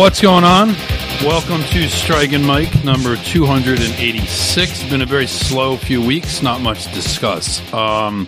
What's 0.00 0.22
going 0.22 0.44
on? 0.44 0.68
Welcome 1.22 1.60
to 1.60 1.86
Strike 1.86 2.32
and 2.32 2.46
Mike 2.46 2.84
number 2.84 3.16
286. 3.16 4.88
Been 4.88 5.02
a 5.02 5.06
very 5.06 5.26
slow 5.26 5.76
few 5.76 6.00
weeks, 6.00 6.40
not 6.40 6.62
much 6.62 6.86
to 6.86 6.94
discuss. 6.94 7.60
Um, 7.74 8.26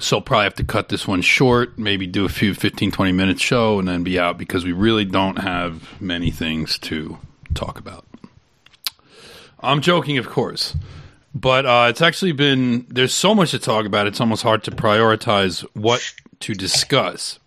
so 0.00 0.20
probably 0.20 0.42
have 0.42 0.56
to 0.56 0.64
cut 0.64 0.88
this 0.88 1.06
one 1.06 1.22
short, 1.22 1.78
maybe 1.78 2.08
do 2.08 2.24
a 2.24 2.28
few 2.28 2.52
15, 2.52 2.90
20 2.90 3.12
minute 3.12 3.38
show 3.38 3.78
and 3.78 3.86
then 3.86 4.02
be 4.02 4.18
out 4.18 4.38
because 4.38 4.64
we 4.64 4.72
really 4.72 5.04
don't 5.04 5.36
have 5.36 6.00
many 6.00 6.32
things 6.32 6.80
to 6.80 7.18
talk 7.54 7.78
about. 7.78 8.04
I'm 9.60 9.80
joking, 9.80 10.18
of 10.18 10.28
course. 10.28 10.76
But 11.32 11.64
uh, 11.64 11.86
it's 11.90 12.02
actually 12.02 12.32
been, 12.32 12.86
there's 12.88 13.14
so 13.14 13.36
much 13.36 13.52
to 13.52 13.60
talk 13.60 13.86
about, 13.86 14.08
it's 14.08 14.20
almost 14.20 14.42
hard 14.42 14.64
to 14.64 14.72
prioritize 14.72 15.60
what 15.74 16.12
to 16.40 16.54
discuss. 16.54 17.38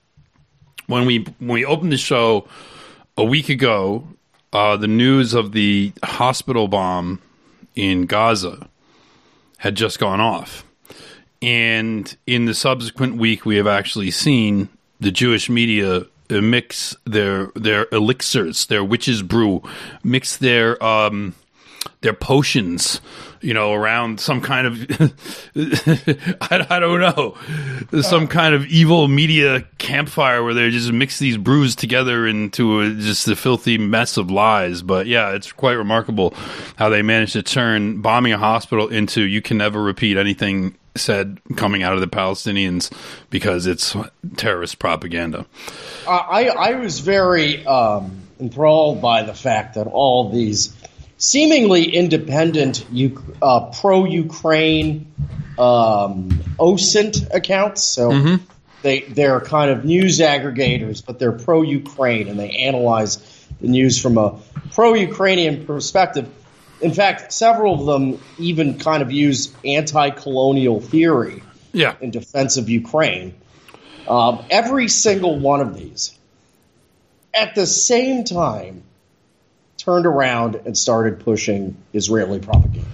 When 0.88 1.06
we 1.06 1.26
when 1.40 1.50
we 1.50 1.66
opened 1.66 1.92
the 1.92 1.98
show 1.98 2.48
a 3.18 3.24
week 3.24 3.50
ago, 3.50 4.08
uh, 4.54 4.78
the 4.78 4.88
news 4.88 5.34
of 5.34 5.52
the 5.52 5.94
hospital 6.04 6.68
bomb 6.68 7.22
in 7.76 8.06
Gaza 8.06 8.68
had 9.58 9.76
just 9.76 10.00
gone 10.00 10.20
off. 10.20 10.66
And 11.42 12.16
in 12.28 12.46
the 12.46 12.54
subsequent 12.54 13.18
week, 13.18 13.46
we 13.46 13.56
have 13.58 13.68
actually 13.68 14.12
seen 14.12 14.70
the 15.00 15.12
Jewish 15.12 15.50
media 15.50 16.06
mix 16.30 16.96
their 17.06 17.48
their 17.56 17.88
elixirs, 17.92 18.68
their 18.68 18.84
witches 18.84 19.22
brew, 19.22 19.62
mix 20.04 20.38
their 20.38 20.82
um, 20.84 21.36
their 22.02 22.14
potions, 22.14 23.02
you 23.42 23.54
know, 23.54 23.74
around 23.74 24.20
some 24.20 24.42
kind 24.42 24.68
of 24.68 24.74
I, 26.42 26.66
I, 26.70 26.80
don't 26.80 27.00
know, 27.00 27.38
some 28.02 28.28
kind 28.28 28.56
of 28.56 28.66
evil 28.68 29.08
media 29.08 29.66
campfire 29.78 30.44
where 30.44 30.54
they 30.54 30.70
just 30.70 30.92
mix 30.92 31.20
these 31.20 31.38
brews 31.38 31.76
together 31.76 32.28
into 32.28 32.82
a, 32.82 32.90
just 32.92 33.28
a 33.28 33.36
filthy 33.36 33.78
mess 33.78 34.18
of 34.18 34.30
lies. 34.30 34.82
But 34.82 35.08
yeah, 35.08 35.32
it's 35.32 35.52
quite 35.52 35.74
remarkable 35.74 36.34
how 36.76 36.90
they 36.90 37.02
managed 37.02 37.34
to 37.34 37.44
turn 37.44 38.02
bombing 38.02 38.34
a 38.34 38.38
hospital 38.38 38.88
into 38.88 39.22
you 39.22 39.42
can 39.42 39.58
never 39.58 39.82
repeat 39.82 40.18
anything 40.18 40.76
said 40.96 41.40
coming 41.56 41.84
out 41.84 41.94
of 41.94 42.02
the 42.02 42.08
Palestinians 42.08 42.92
because 43.30 43.66
it's 43.66 43.96
terrorist 44.36 44.80
propaganda. 44.80 45.46
I 46.08 46.50
I 46.50 46.76
was 46.76 47.00
very 47.00 47.66
um, 47.66 48.22
enthralled 48.40 49.02
by 49.02 49.24
the 49.24 49.34
fact 49.34 49.76
that 49.76 49.88
all 49.88 50.30
these 50.30 50.76
seemingly 51.22 51.84
independent 51.84 52.84
uh, 53.42 53.72
pro 53.80 54.06
Ukraine 54.06 55.14
um, 55.58 56.30
OSINT 56.60 57.34
accounts. 57.34 57.84
So 57.84 58.10
mm-hmm. 58.10 58.44
they 58.82 59.02
they're 59.02 59.40
kind 59.40 59.70
of 59.72 59.86
news 59.86 60.20
aggregators, 60.20 61.06
but 61.06 61.20
they're 61.20 61.32
pro 61.32 61.62
Ukraine 61.62 62.28
and 62.28 62.40
they 62.40 62.50
analyze 62.50 63.18
the 63.62 63.68
news 63.68 64.02
from 64.02 64.18
a 64.18 64.40
pro 64.74 64.94
Ukrainian 64.96 65.66
perspective. 65.66 66.28
In 66.82 66.94
fact, 66.94 67.32
several 67.32 67.80
of 67.80 67.86
them 67.86 68.20
even 68.40 68.80
kind 68.80 69.04
of 69.04 69.12
use 69.12 69.54
anti-colonial 69.64 70.82
theory 70.82 71.44
yeah. 71.72 71.94
in 72.02 72.10
defense 72.10 72.58
of 72.58 72.70
Ukraine. 72.70 73.36
Um, 74.08 74.44
every 74.50 74.88
single 74.88 75.38
one 75.38 75.62
of 75.62 75.78
these, 75.78 76.18
at 77.36 77.54
the 77.54 77.68
same 77.68 78.24
time, 78.24 78.82
turned 79.82 80.06
around 80.06 80.56
and 80.66 80.78
started 80.78 81.20
pushing 81.20 81.76
Israeli 81.94 82.40
propaganda. 82.40 82.88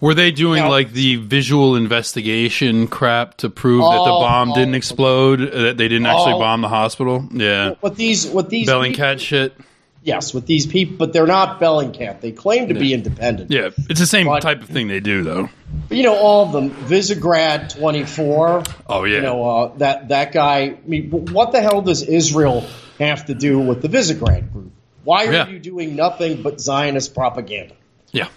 Were 0.00 0.14
they 0.14 0.32
doing 0.32 0.64
now, 0.64 0.70
like 0.70 0.90
the 0.90 1.14
visual 1.14 1.76
investigation 1.76 2.88
crap 2.88 3.36
to 3.36 3.48
prove 3.48 3.82
all, 3.82 3.92
that 3.92 4.10
the 4.10 4.26
bomb 4.26 4.48
all, 4.48 4.56
didn't 4.56 4.74
explode? 4.74 5.36
That 5.52 5.76
they 5.76 5.86
didn't 5.86 6.06
actually 6.06 6.40
bomb 6.40 6.60
the 6.60 6.68
hospital? 6.68 7.28
Yeah. 7.30 7.74
What 7.78 7.94
these? 7.94 8.26
What 8.26 8.50
these? 8.50 8.68
Bellingcat 8.68 8.96
people, 8.96 9.18
shit. 9.18 9.56
Yes, 10.02 10.34
with 10.34 10.46
these 10.46 10.66
people, 10.66 10.96
but 10.96 11.12
they're 11.12 11.28
not 11.28 11.60
Bellingcat. 11.60 12.20
They 12.20 12.32
claim 12.32 12.66
to 12.66 12.74
yeah. 12.74 12.80
be 12.80 12.92
independent. 12.92 13.52
Yeah, 13.52 13.70
it's 13.88 14.00
the 14.00 14.06
same 14.06 14.26
but, 14.26 14.42
type 14.42 14.60
of 14.60 14.68
thing 14.68 14.88
they 14.88 14.98
do, 14.98 15.22
though. 15.22 15.48
But, 15.88 15.96
you 15.96 16.02
know, 16.02 16.16
all 16.16 16.46
of 16.46 16.50
them. 16.50 16.70
Visegrad 16.70 17.72
twenty 17.78 18.02
four. 18.02 18.64
Oh 18.88 19.04
yeah. 19.04 19.18
You 19.18 19.22
know 19.22 19.44
uh, 19.44 19.76
that 19.76 20.08
that 20.08 20.32
guy. 20.32 20.58
I 20.62 20.78
mean, 20.84 21.10
what 21.10 21.52
the 21.52 21.60
hell 21.60 21.80
does 21.80 22.02
Israel 22.02 22.66
have 22.98 23.26
to 23.26 23.34
do 23.34 23.60
with 23.60 23.82
the 23.82 23.88
Visegrad 23.88 24.52
group? 24.52 24.71
Why 25.04 25.26
are 25.26 25.32
yeah. 25.32 25.48
you 25.48 25.58
doing 25.58 25.96
nothing 25.96 26.42
but 26.42 26.60
Zionist 26.60 27.14
propaganda? 27.14 27.74
Yeah. 28.12 28.28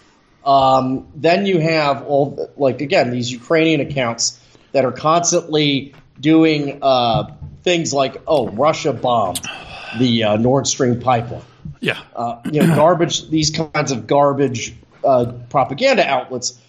Um, 0.45 1.07
then 1.15 1.45
you 1.45 1.59
have 1.59 2.03
all 2.03 2.51
like 2.57 2.81
again 2.81 3.11
these 3.11 3.31
Ukrainian 3.31 3.81
accounts 3.81 4.39
that 4.71 4.85
are 4.85 4.91
constantly 4.91 5.93
doing 6.19 6.79
uh, 6.81 7.35
things 7.63 7.93
like 7.93 8.21
oh 8.27 8.49
Russia 8.49 8.93
bombed 8.93 9.41
the 9.99 10.23
uh, 10.23 10.37
Nord 10.37 10.67
Stream 10.67 10.99
pipeline. 10.99 11.41
Yeah. 11.79 11.99
Uh, 12.15 12.41
you 12.51 12.61
know 12.61 12.75
garbage. 12.75 13.29
These 13.29 13.51
kinds 13.51 13.91
of 13.91 14.07
garbage 14.07 14.75
uh, 15.03 15.33
propaganda 15.49 16.07
outlets. 16.07 16.59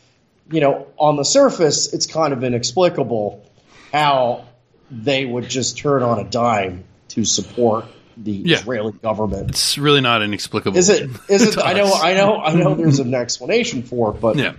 You 0.50 0.60
know, 0.60 0.86
on 0.96 1.16
the 1.16 1.24
surface, 1.24 1.92
it's 1.92 2.06
kind 2.06 2.32
of 2.32 2.44
inexplicable 2.44 3.44
how 3.92 4.44
they 4.90 5.24
would 5.24 5.48
just 5.48 5.76
turn 5.78 6.02
on 6.02 6.20
a 6.20 6.24
dime 6.24 6.84
to 7.08 7.24
support 7.24 7.86
the 8.16 8.32
yeah. 8.32 8.56
Israeli 8.56 8.93
government. 8.93 9.50
It's 9.50 9.78
really 9.78 10.00
not 10.00 10.22
inexplicable. 10.22 10.77
Is 10.77 10.88
it? 10.88 11.10
Is 11.28 11.43
it? 11.43 11.59
I 11.65 11.72
know. 11.75 11.93
I 11.93 12.15
know. 12.15 12.41
I 12.41 12.54
know. 12.54 12.75
There's 12.75 12.99
an 12.99 13.15
explanation 13.15 13.82
for 13.82 14.15
it, 14.15 14.21
but 14.21 14.37
yeah. 14.37 14.54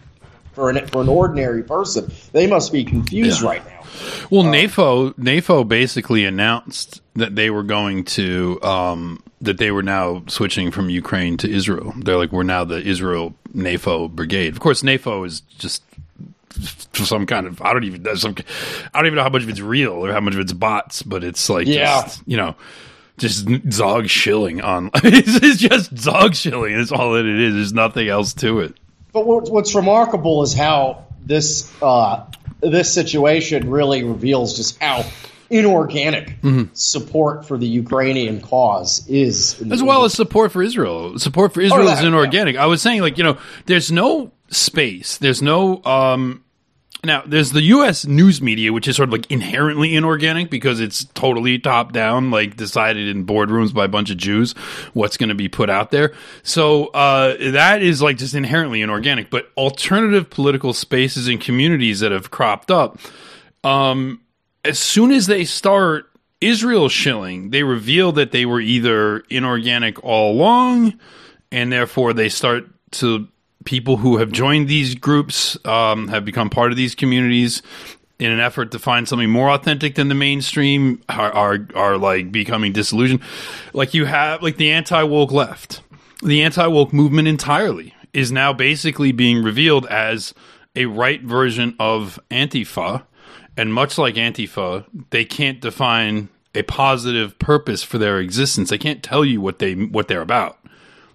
for 0.54 0.70
an 0.70 0.86
for 0.88 1.02
an 1.02 1.10
ordinary 1.10 1.64
person, 1.64 2.12
they 2.32 2.48
must 2.48 2.72
be 2.72 2.84
confused 2.84 3.42
yeah. 3.42 3.50
right 3.50 3.66
now. 3.66 3.84
Well, 4.30 4.48
uh, 4.48 4.52
NAFO 4.52 5.14
NAFO 5.16 5.68
basically 5.68 6.26
announced 6.26 7.02
that 7.16 7.36
they 7.36 7.50
were 7.50 7.64
going 7.64 8.04
to 8.06 8.62
um, 8.62 9.24
that 9.42 9.58
they 9.58 9.72
were 9.72 9.84
now 9.84 10.24
switching 10.28 10.72
from 10.72 10.90
Ukraine 10.90 11.38
to 11.38 11.50
Israel. 11.50 11.94
They're 11.98 12.18
like, 12.18 12.32
we're 12.32 12.44
now 12.44 12.64
the 12.64 12.82
Israel 12.82 13.34
NAFO 13.54 14.12
brigade. 14.12 14.54
Of 14.54 14.60
course, 14.60 14.84
NAFO 14.84 15.26
is 15.26 15.42
just 15.42 15.84
some 16.94 17.26
kind 17.26 17.46
of 17.46 17.62
I 17.62 17.74
don't 17.74 17.84
even 17.84 18.18
some 18.18 18.36
I 18.94 19.00
don't 19.00 19.08
even 19.08 19.16
know 19.16 19.24
how 19.24 19.30
much 19.30 19.44
of 19.44 19.50
it's 19.50 19.60
real 19.60 19.94
or 19.94 20.12
how 20.12 20.20
much 20.20 20.36
of 20.36 20.40
it's 20.40 20.54
bots, 20.54 21.02
but 21.02 21.24
it's 21.24 21.50
like 21.50 21.68
yeah, 21.68 22.04
just, 22.04 22.22
you 22.26 22.38
know 22.38 22.56
just 23.18 23.48
zog 23.72 24.08
shilling 24.08 24.62
on. 24.62 24.92
it's 24.96 25.60
just 25.60 25.98
zog 25.98 26.36
shilling. 26.36 26.78
That's 26.78 26.92
all 26.92 27.14
that 27.14 27.26
it 27.26 27.40
is. 27.40 27.54
There's 27.54 27.74
nothing 27.74 28.08
else 28.08 28.34
to 28.36 28.60
it. 28.60 28.76
But 29.14 29.26
what's 29.26 29.74
remarkable 29.74 30.44
is 30.44 30.54
how 30.54 31.06
this 31.26 31.72
uh, 31.82 32.26
this 32.62 32.94
situation 32.94 33.70
really 33.70 34.04
reveals 34.04 34.56
just 34.56 34.82
how 34.82 35.06
inorganic 35.50 36.42
mm-hmm. 36.42 36.66
support 36.74 37.46
for 37.46 37.58
the 37.58 37.68
Ukrainian 37.68 38.42
cause 38.42 39.08
is, 39.08 39.62
as 39.72 39.82
well 39.82 40.04
as 40.04 40.14
support 40.14 40.52
for 40.52 40.62
Israel. 40.62 41.18
Support 41.18 41.54
for 41.54 41.62
Israel 41.62 41.84
oh, 41.84 41.86
that, 41.86 42.00
is 42.00 42.04
inorganic. 42.04 42.56
Yeah. 42.56 42.64
I 42.64 42.68
was 42.68 42.82
saying, 42.82 43.02
like 43.02 43.18
you 43.18 43.24
know, 43.24 43.38
there's 43.66 43.92
no 43.92 44.32
space. 44.50 45.18
There's 45.18 45.42
no 45.42 45.84
um, 45.84 46.44
now, 47.08 47.24
there's 47.26 47.54
the 47.54 47.64
U.S. 47.64 48.06
news 48.06 48.42
media, 48.42 48.72
which 48.72 48.88
is 48.88 48.96
sort 48.96 49.10
of 49.10 49.14
like 49.14 49.32
inherently 49.32 49.96
inorganic 49.96 50.52
because 50.52 50.80
it's 50.80 51.06
totally 51.06 51.58
top 51.58 51.94
down, 51.94 52.30
like 52.30 52.56
decided 52.56 53.08
in 53.08 53.26
boardrooms 53.26 53.74
by 53.74 53.86
a 53.86 53.88
bunch 53.88 54.12
of 54.12 54.18
Jews 54.18 54.52
what's 54.94 55.18
going 55.18 55.30
to 55.30 55.36
be 55.36 55.48
put 55.48 55.70
out 55.70 55.90
there. 55.90 56.14
So 56.44 56.88
uh, 56.88 57.52
that 57.52 57.82
is 57.82 58.02
like 58.02 58.18
just 58.18 58.36
inherently 58.36 58.82
inorganic. 58.82 59.32
But 59.32 59.50
alternative 59.58 60.30
political 60.30 60.74
spaces 60.74 61.28
and 61.28 61.42
communities 61.42 62.02
that 62.02 62.12
have 62.12 62.30
cropped 62.30 62.70
up, 62.70 63.00
um, 63.64 64.22
as 64.64 64.78
soon 64.78 65.12
as 65.12 65.26
they 65.26 65.46
start 65.46 66.06
Israel 66.42 66.90
shilling, 66.90 67.50
they 67.50 67.64
reveal 67.64 68.12
that 68.12 68.32
they 68.32 68.46
were 68.46 68.62
either 68.62 69.22
inorganic 69.30 70.04
all 70.04 70.34
along, 70.34 71.00
and 71.52 71.72
therefore 71.72 72.14
they 72.14 72.30
start 72.30 72.68
to 72.92 73.28
people 73.68 73.98
who 73.98 74.16
have 74.16 74.32
joined 74.32 74.70
these 74.70 74.96
groups 74.96 75.58
um, 75.66 76.08
have 76.08 76.24
become 76.24 76.50
part 76.50 76.72
of 76.72 76.78
these 76.78 76.96
communities 76.96 77.62
in 78.18 78.32
an 78.32 78.40
effort 78.40 78.72
to 78.72 78.80
find 78.80 79.10
something 79.10 79.30
more 79.30 79.50
authentic 79.50 79.96
than 79.96 80.08
the 80.08 80.16
mainstream 80.16 81.02
are, 81.10 81.32
are, 81.34 81.68
are 81.76 81.98
like 81.98 82.32
becoming 82.32 82.72
disillusioned. 82.72 83.20
Like 83.74 83.94
you 83.94 84.06
have 84.06 84.42
like 84.42 84.56
the 84.56 84.72
anti 84.72 85.04
woke 85.04 85.34
left, 85.34 85.82
the 86.24 86.44
anti 86.44 86.66
woke 86.66 86.94
movement 86.94 87.28
entirely 87.28 87.94
is 88.14 88.32
now 88.32 88.54
basically 88.54 89.12
being 89.12 89.44
revealed 89.44 89.86
as 89.88 90.34
a 90.74 90.86
right 90.86 91.22
version 91.22 91.76
of 91.78 92.22
Antifa. 92.32 93.04
And 93.58 93.74
much 93.74 93.98
like 93.98 94.16
Antifa, 94.16 94.86
they 95.10 95.26
can't 95.26 95.60
define 95.60 96.30
a 96.56 96.62
positive 96.64 97.38
purpose 97.38 97.84
for 97.84 97.98
their 97.98 98.20
existence. 98.20 98.70
They 98.70 98.78
can't 98.78 99.04
tell 99.04 99.26
you 99.26 99.42
what 99.42 99.60
they 99.60 99.74
what 99.74 100.08
they're 100.08 100.22
about. 100.22 100.58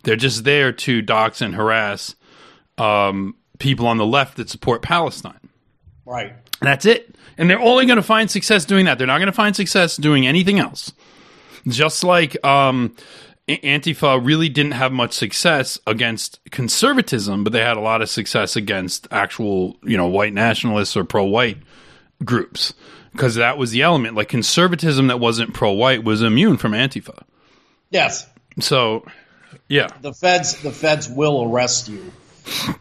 They're 0.02 0.16
just 0.16 0.44
there 0.44 0.70
to 0.70 1.00
dox 1.00 1.40
and 1.40 1.54
harass 1.54 2.14
um, 2.82 3.34
people 3.58 3.86
on 3.86 3.98
the 3.98 4.06
left 4.06 4.36
that 4.36 4.48
support 4.50 4.82
Palestine. 4.82 5.48
Right. 6.04 6.32
That's 6.60 6.84
it. 6.86 7.14
And 7.38 7.48
they're 7.48 7.60
only 7.60 7.86
going 7.86 7.96
to 7.96 8.02
find 8.02 8.30
success 8.30 8.64
doing 8.64 8.86
that. 8.86 8.98
They're 8.98 9.06
not 9.06 9.18
going 9.18 9.26
to 9.26 9.32
find 9.32 9.54
success 9.54 9.96
doing 9.96 10.26
anything 10.26 10.58
else. 10.58 10.92
Just 11.66 12.04
like 12.04 12.44
um, 12.44 12.94
Antifa 13.48 14.24
really 14.24 14.48
didn't 14.48 14.72
have 14.72 14.92
much 14.92 15.12
success 15.12 15.78
against 15.86 16.40
conservatism, 16.50 17.44
but 17.44 17.52
they 17.52 17.60
had 17.60 17.76
a 17.76 17.80
lot 17.80 18.02
of 18.02 18.10
success 18.10 18.56
against 18.56 19.06
actual, 19.10 19.76
you 19.82 19.96
know, 19.96 20.08
white 20.08 20.32
nationalists 20.34 20.96
or 20.96 21.04
pro-white 21.04 21.58
groups. 22.24 22.74
because 23.12 23.36
that 23.36 23.58
was 23.58 23.70
the 23.70 23.82
element. 23.82 24.16
Like 24.16 24.28
conservatism 24.28 25.06
that 25.06 25.20
wasn't 25.20 25.54
pro-white 25.54 26.04
was 26.04 26.22
immune 26.22 26.56
from 26.56 26.72
Antifa. 26.72 27.22
Yes. 27.90 28.26
So, 28.60 29.04
yeah, 29.68 29.88
the 30.00 30.12
feds 30.12 30.60
the 30.62 30.72
feds 30.72 31.08
will 31.08 31.44
arrest 31.44 31.88
you 31.88 32.12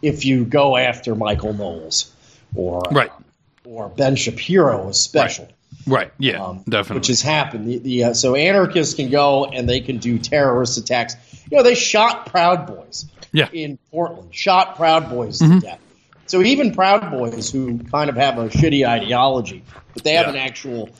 if 0.00 0.24
you 0.24 0.44
go 0.44 0.76
after 0.76 1.14
Michael 1.14 1.52
Knowles 1.52 2.12
or 2.54 2.82
right, 2.90 3.10
uh, 3.10 3.68
or 3.68 3.88
Ben 3.88 4.16
Shapiro, 4.16 4.88
especially. 4.88 5.48
Right. 5.86 6.12
Yeah. 6.18 6.44
Um, 6.44 6.64
definitely. 6.68 7.00
Which 7.00 7.06
has 7.08 7.22
happened. 7.22 7.66
The, 7.66 7.78
the 7.78 8.04
uh, 8.04 8.14
so 8.14 8.34
anarchists 8.34 8.94
can 8.94 9.10
go 9.10 9.46
and 9.46 9.68
they 9.68 9.80
can 9.80 9.98
do 9.98 10.18
terrorist 10.18 10.78
attacks. 10.78 11.16
You 11.50 11.56
know, 11.56 11.62
they 11.62 11.74
shot 11.74 12.26
Proud 12.26 12.66
Boys. 12.66 13.06
Yeah. 13.32 13.48
In 13.52 13.78
Portland, 13.90 14.34
shot 14.34 14.76
Proud 14.76 15.08
Boys 15.08 15.38
mm-hmm. 15.38 15.58
to 15.58 15.66
death. 15.66 15.80
So 16.26 16.42
even 16.42 16.74
Proud 16.74 17.10
Boys, 17.10 17.50
who 17.50 17.78
kind 17.78 18.10
of 18.10 18.16
have 18.16 18.38
a 18.38 18.48
shitty 18.48 18.86
ideology, 18.86 19.64
but 19.94 20.04
they 20.04 20.14
have 20.14 20.26
yeah. 20.26 20.32
an 20.32 20.36
actual 20.36 20.90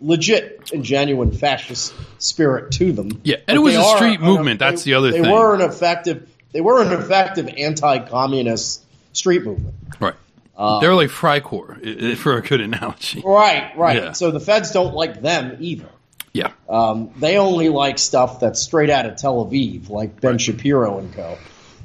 legit 0.00 0.70
and 0.72 0.84
genuine 0.84 1.32
fascist 1.32 1.94
spirit 2.18 2.72
to 2.72 2.92
them. 2.92 3.20
Yeah, 3.24 3.36
and 3.46 3.56
it 3.56 3.60
was 3.60 3.74
a 3.74 3.84
street 3.96 4.20
movement. 4.20 4.58
That's 4.58 4.84
they, 4.84 4.90
the 4.90 4.94
other 4.96 5.10
they 5.10 5.20
thing. 5.20 5.22
They 5.24 5.32
were 5.32 5.54
an 5.54 5.60
effective. 5.60 6.28
They 6.52 6.60
were 6.60 6.82
an 6.82 6.92
effective 6.92 7.48
anti-communist 7.48 8.84
street 9.12 9.44
movement. 9.44 9.74
Right. 10.00 10.14
Um, 10.56 10.80
They're 10.80 10.94
like 10.94 11.10
Freikorps, 11.10 12.16
for 12.16 12.36
a 12.36 12.42
good 12.42 12.60
analogy. 12.60 13.22
Right, 13.24 13.76
right. 13.76 13.96
Yeah. 13.96 14.12
So 14.12 14.30
the 14.30 14.40
feds 14.40 14.72
don't 14.72 14.94
like 14.94 15.20
them 15.22 15.58
either. 15.60 15.88
Yeah. 16.32 16.52
Um, 16.68 17.10
they 17.16 17.38
only 17.38 17.68
like 17.68 17.98
stuff 17.98 18.40
that's 18.40 18.60
straight 18.60 18.90
out 18.90 19.06
of 19.06 19.16
Tel 19.16 19.44
Aviv, 19.44 19.88
like 19.88 20.20
Ben 20.20 20.32
right. 20.32 20.40
Shapiro 20.40 20.98
and 20.98 21.14
co. 21.14 21.38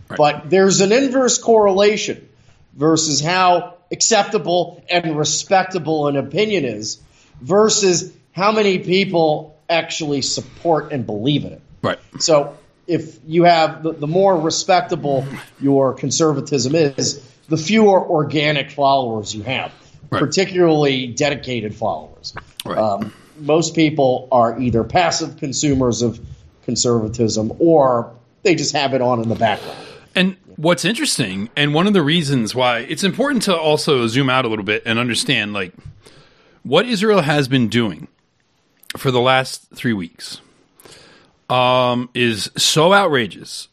Right. 0.10 0.18
But 0.18 0.50
there's 0.50 0.82
an 0.82 0.92
inverse 0.92 1.38
correlation 1.38 2.28
versus 2.74 3.22
how 3.22 3.76
acceptable 3.92 4.84
and 4.90 5.18
respectable 5.18 6.08
an 6.08 6.18
opinion 6.18 6.66
is 6.66 7.00
versus 7.42 8.12
how 8.32 8.52
many 8.52 8.80
people 8.80 9.56
actually 9.70 10.22
support 10.22 10.92
and 10.92 11.06
believe 11.06 11.46
in 11.46 11.54
it. 11.54 11.62
Right. 11.82 12.00
So 12.20 12.58
if 12.88 13.20
you 13.26 13.44
have 13.44 13.84
the, 13.84 13.94
the 13.94 14.08
more 14.08 14.40
respectable 14.40 15.26
your 15.60 15.94
conservatism 15.94 16.76
is, 16.76 17.24
the 17.50 17.58
fewer 17.58 18.04
organic 18.04 18.72
followers 18.72 19.36
you 19.36 19.44
have, 19.44 19.72
right. 20.10 20.20
particularly 20.20 21.08
dedicated 21.08 21.76
followers. 21.76 22.34
Right. 22.66 22.78
Um, 22.78 23.14
most 23.38 23.76
people 23.76 24.28
are 24.32 24.60
either 24.60 24.84
passive 24.84 25.38
consumers 25.38 26.02
of 26.02 26.20
conservatism 26.66 27.52
or 27.60 28.14
they 28.44 28.56
just 28.56 28.74
have 28.74 28.94
it 28.94 29.02
on 29.02 29.22
in 29.22 29.30
the 29.30 29.36
background. 29.36 29.78
And 30.16 30.38
what's 30.56 30.86
interesting, 30.86 31.50
and 31.56 31.74
one 31.74 31.88
of 31.88 31.94
the 31.94 32.04
reasons 32.04 32.54
why 32.54 32.80
it's 32.80 33.04
important 33.04 33.44
to 33.44 33.58
also 33.58 34.06
zoom 34.08 34.30
out 34.30 34.46
a 34.46 34.48
little 34.48 34.66
bit 34.66 34.84
and 34.86 35.00
understand, 35.00 35.54
like, 35.54 35.74
what 36.62 36.86
Israel 36.86 37.22
has 37.22 37.48
been 37.48 37.68
doing 37.68 38.08
for 38.96 39.12
the 39.12 39.20
last 39.20 39.70
three 39.74 39.94
weeks 39.94 40.40
um, 41.54 42.10
is 42.16 42.50
so 42.58 42.96
outrageous, 42.96 43.68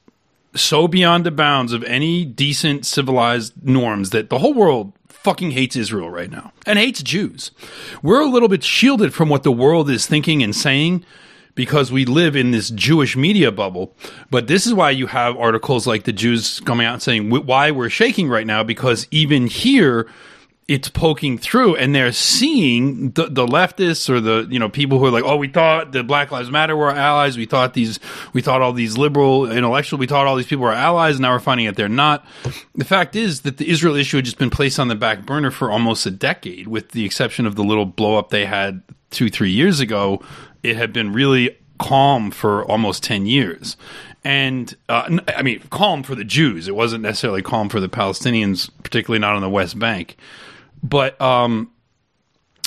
so 0.55 0.87
beyond 0.87 1.25
the 1.25 1.31
bounds 1.31 1.73
of 1.73 1.83
any 1.85 2.27
decent 2.27 2.85
civilized 2.85 3.55
norms 3.67 4.11
that 4.11 4.29
the 4.29 4.39
whole 4.39 4.53
world 4.53 4.93
fucking 5.09 5.53
hates 5.53 5.77
Israel 5.77 6.11
right 6.11 6.31
now 6.31 6.53
and 6.67 6.79
hates 6.79 7.03
Jews. 7.03 7.53
We're 8.03 8.21
a 8.21 8.27
little 8.27 8.51
bit 8.51 8.63
shielded 8.63 9.15
from 9.15 9.31
what 9.31 9.45
the 9.45 9.53
world 9.53 9.89
is 9.89 10.07
thinking 10.07 10.43
and 10.43 10.55
saying 10.55 11.07
because 11.55 11.91
we 11.91 12.05
live 12.05 12.37
in 12.37 12.51
this 12.51 12.69
Jewish 12.69 13.17
media 13.17 13.51
bubble. 13.51 13.97
But 14.31 14.47
this 14.47 14.67
is 14.67 14.75
why 14.75 14.91
you 14.91 15.07
have 15.07 15.39
articles 15.39 15.87
like 15.87 16.05
the 16.05 16.13
Jews 16.13 16.61
coming 16.61 16.87
out 16.87 16.95
and 16.95 17.03
saying 17.03 17.31
why 17.31 17.71
we're 17.71 17.89
shaking 17.89 18.29
right 18.29 18.47
now 18.47 18.63
because 18.63 19.07
even 19.11 19.47
here 19.47 20.07
it's 20.71 20.89
poking 20.89 21.37
through 21.37 21.75
and 21.75 21.97
they're 21.97 22.13
seeing 22.13 23.11
the, 23.11 23.25
the 23.25 23.45
leftists 23.45 24.09
or 24.09 24.21
the 24.21 24.47
you 24.49 24.59
know 24.61 24.69
people 24.69 25.01
who 25.01 25.07
are 25.07 25.11
like 25.11 25.25
oh 25.25 25.35
we 25.35 25.49
thought 25.49 25.91
the 25.91 26.05
black 26.05 26.31
lives 26.31 26.49
matter 26.49 26.77
were 26.77 26.93
allies. 26.93 27.37
We 27.37 27.45
thought 27.45 27.75
these 27.75 27.99
we 28.33 28.41
thought 28.41 28.63
all 28.63 28.73
these 28.73 28.97
liberal 28.97 29.51
intellectuals 29.51 29.99
we 29.99 30.07
thought 30.07 30.29
all 30.29 30.37
these 30.37 30.47
people 30.47 30.63
were 30.63 30.73
allies 30.73 31.17
and 31.17 31.23
now 31.23 31.33
we're 31.33 31.41
finding 31.41 31.67
out 31.67 31.75
they're 31.75 31.89
not. 31.89 32.25
The 32.77 32.85
fact 32.85 33.17
is 33.17 33.41
that 33.41 33.57
the 33.57 33.69
israel 33.69 33.97
issue 33.97 34.19
had 34.19 34.27
just 34.27 34.39
been 34.39 34.49
placed 34.49 34.79
on 34.79 34.87
the 34.87 34.95
back 34.95 35.27
burner 35.27 35.51
for 35.51 35.73
almost 35.73 36.07
a 36.07 36.11
decade 36.13 36.69
with 36.69 36.91
the 36.93 37.05
exception 37.05 37.47
of 37.47 37.57
the 37.57 37.65
little 37.65 37.85
blow 37.85 38.17
up 38.17 38.31
they 38.31 38.47
had 38.47 38.81
two 39.11 39.29
three 39.29 39.51
years 39.51 39.81
ago. 39.81 40.23
It 40.63 40.77
had 40.77 40.93
been 40.93 41.13
really 41.13 41.59
calm 41.81 42.31
for 42.31 42.65
almost 42.67 43.03
10 43.03 43.27
years. 43.27 43.77
And 44.23 44.77
uh, 44.89 45.19
I 45.35 45.43
mean, 45.43 45.63
calm 45.71 46.03
for 46.03 46.15
the 46.15 46.25
Jews. 46.25 46.69
It 46.69 46.77
wasn't 46.77 47.03
necessarily 47.03 47.41
calm 47.41 47.71
for 47.71 47.81
the 47.81 47.89
Palestinians, 47.89 48.71
particularly 48.85 49.19
not 49.19 49.35
on 49.35 49.41
the 49.41 49.49
West 49.49 49.79
Bank 49.79 50.17
but 50.83 51.21
um, 51.21 51.71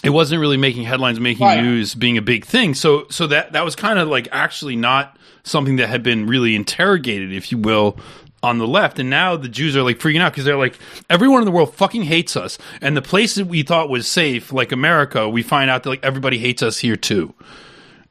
it 0.03 0.09
wasn't 0.09 0.41
really 0.41 0.57
making 0.57 0.83
headlines, 0.83 1.19
making 1.19 1.45
right. 1.45 1.61
news, 1.61 1.95
being 1.95 2.17
a 2.17 2.21
big 2.21 2.45
thing. 2.45 2.73
So 2.73 3.07
so 3.09 3.27
that 3.27 3.53
that 3.53 3.63
was 3.63 3.75
kind 3.75 3.99
of 3.99 4.07
like 4.07 4.27
actually 4.31 4.75
not 4.75 5.17
something 5.43 5.77
that 5.77 5.87
had 5.87 6.03
been 6.03 6.27
really 6.27 6.55
interrogated, 6.55 7.33
if 7.33 7.51
you 7.51 7.57
will, 7.57 7.97
on 8.43 8.57
the 8.57 8.67
left. 8.67 8.99
And 8.99 9.09
now 9.09 9.37
the 9.37 9.47
Jews 9.47 9.75
are 9.75 9.83
like 9.83 9.99
freaking 9.99 10.21
out 10.21 10.33
because 10.33 10.45
they're 10.45 10.57
like, 10.57 10.77
everyone 11.09 11.41
in 11.41 11.45
the 11.45 11.51
world 11.51 11.73
fucking 11.73 12.03
hates 12.03 12.35
us. 12.35 12.57
And 12.81 12.95
the 12.95 13.01
place 13.01 13.35
that 13.35 13.47
we 13.47 13.63
thought 13.63 13.89
was 13.89 14.07
safe, 14.07 14.51
like 14.51 14.71
America, 14.71 15.27
we 15.29 15.41
find 15.41 15.69
out 15.69 15.83
that 15.83 15.89
like 15.89 16.03
everybody 16.03 16.37
hates 16.37 16.61
us 16.61 16.77
here 16.77 16.97
too. 16.97 17.33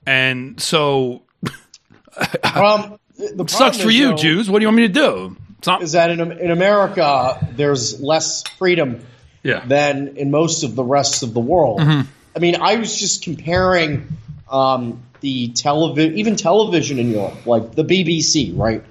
And 0.06 0.60
so, 0.60 1.22
um, 2.42 2.98
sucks 3.46 3.80
for 3.80 3.90
you, 3.90 4.08
though, 4.08 4.16
Jews. 4.16 4.50
What 4.50 4.58
do 4.58 4.64
you 4.64 4.68
want 4.68 4.76
me 4.78 4.86
to 4.88 4.92
do? 4.92 5.36
Not- 5.64 5.82
is 5.82 5.92
that 5.92 6.10
in, 6.10 6.20
in 6.20 6.50
America, 6.50 7.46
there's 7.54 8.00
less 8.00 8.42
freedom 8.58 9.04
yeah. 9.42 9.64
than 9.66 10.16
in 10.16 10.30
most 10.30 10.62
of 10.62 10.74
the 10.74 10.84
rest 10.84 11.22
of 11.22 11.34
the 11.34 11.40
world. 11.40 11.80
Mm-hmm. 11.80 12.08
I 12.34 12.38
mean, 12.38 12.56
I 12.60 12.76
was 12.76 12.98
just 12.98 13.22
comparing 13.22 14.08
um, 14.50 15.02
the 15.20 15.48
television, 15.48 16.18
even 16.18 16.36
television 16.36 16.98
in 16.98 17.10
Europe, 17.10 17.46
like 17.46 17.74
the 17.74 17.84
BBC, 17.84 18.56
right? 18.56 18.84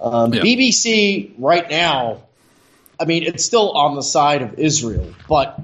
Um, 0.00 0.34
yeah. 0.34 0.42
BBC 0.42 1.32
right 1.38 1.68
now, 1.68 2.22
I 2.98 3.04
mean, 3.04 3.24
it's 3.24 3.44
still 3.44 3.72
on 3.72 3.94
the 3.94 4.02
side 4.02 4.42
of 4.42 4.58
Israel, 4.58 5.14
but 5.28 5.58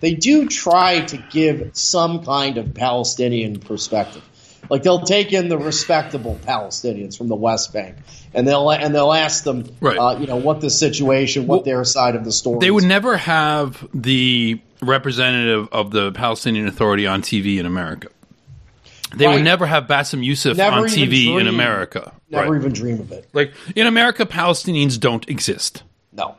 they 0.00 0.14
do 0.14 0.48
try 0.48 1.00
to 1.00 1.16
give 1.30 1.70
some 1.76 2.24
kind 2.24 2.58
of 2.58 2.74
Palestinian 2.74 3.60
perspective. 3.60 4.22
Like 4.70 4.84
they'll 4.84 5.02
take 5.02 5.32
in 5.32 5.48
the 5.48 5.58
respectable 5.58 6.38
Palestinians 6.46 7.18
from 7.18 7.26
the 7.26 7.34
West 7.34 7.72
Bank, 7.72 7.96
and 8.32 8.46
they'll 8.46 8.70
and 8.70 8.94
they'll 8.94 9.12
ask 9.12 9.42
them, 9.42 9.68
right. 9.80 9.98
uh, 9.98 10.18
you 10.20 10.28
know, 10.28 10.36
what 10.36 10.60
the 10.60 10.70
situation, 10.70 11.48
what 11.48 11.56
well, 11.56 11.64
their 11.64 11.84
side 11.84 12.14
of 12.14 12.24
the 12.24 12.30
story. 12.30 12.60
They 12.60 12.70
would 12.70 12.84
never 12.84 13.16
have 13.16 13.86
the 13.92 14.60
representative 14.80 15.68
of 15.72 15.90
the 15.90 16.12
Palestinian 16.12 16.68
Authority 16.68 17.06
on 17.06 17.20
TV 17.20 17.58
in 17.58 17.66
America. 17.66 18.08
They 19.14 19.26
right. 19.26 19.34
would 19.34 19.44
never 19.44 19.66
have 19.66 19.84
Bassem 19.84 20.24
Youssef 20.24 20.56
never 20.56 20.76
on 20.76 20.84
TV 20.84 21.24
dream, 21.24 21.38
in 21.40 21.48
America. 21.48 22.12
Never 22.30 22.52
right. 22.52 22.60
even 22.60 22.72
dream 22.72 23.00
of 23.00 23.10
it. 23.10 23.28
Like 23.32 23.52
in 23.74 23.88
America, 23.88 24.24
Palestinians 24.24 25.00
don't 25.00 25.28
exist. 25.28 25.82
No. 26.12 26.36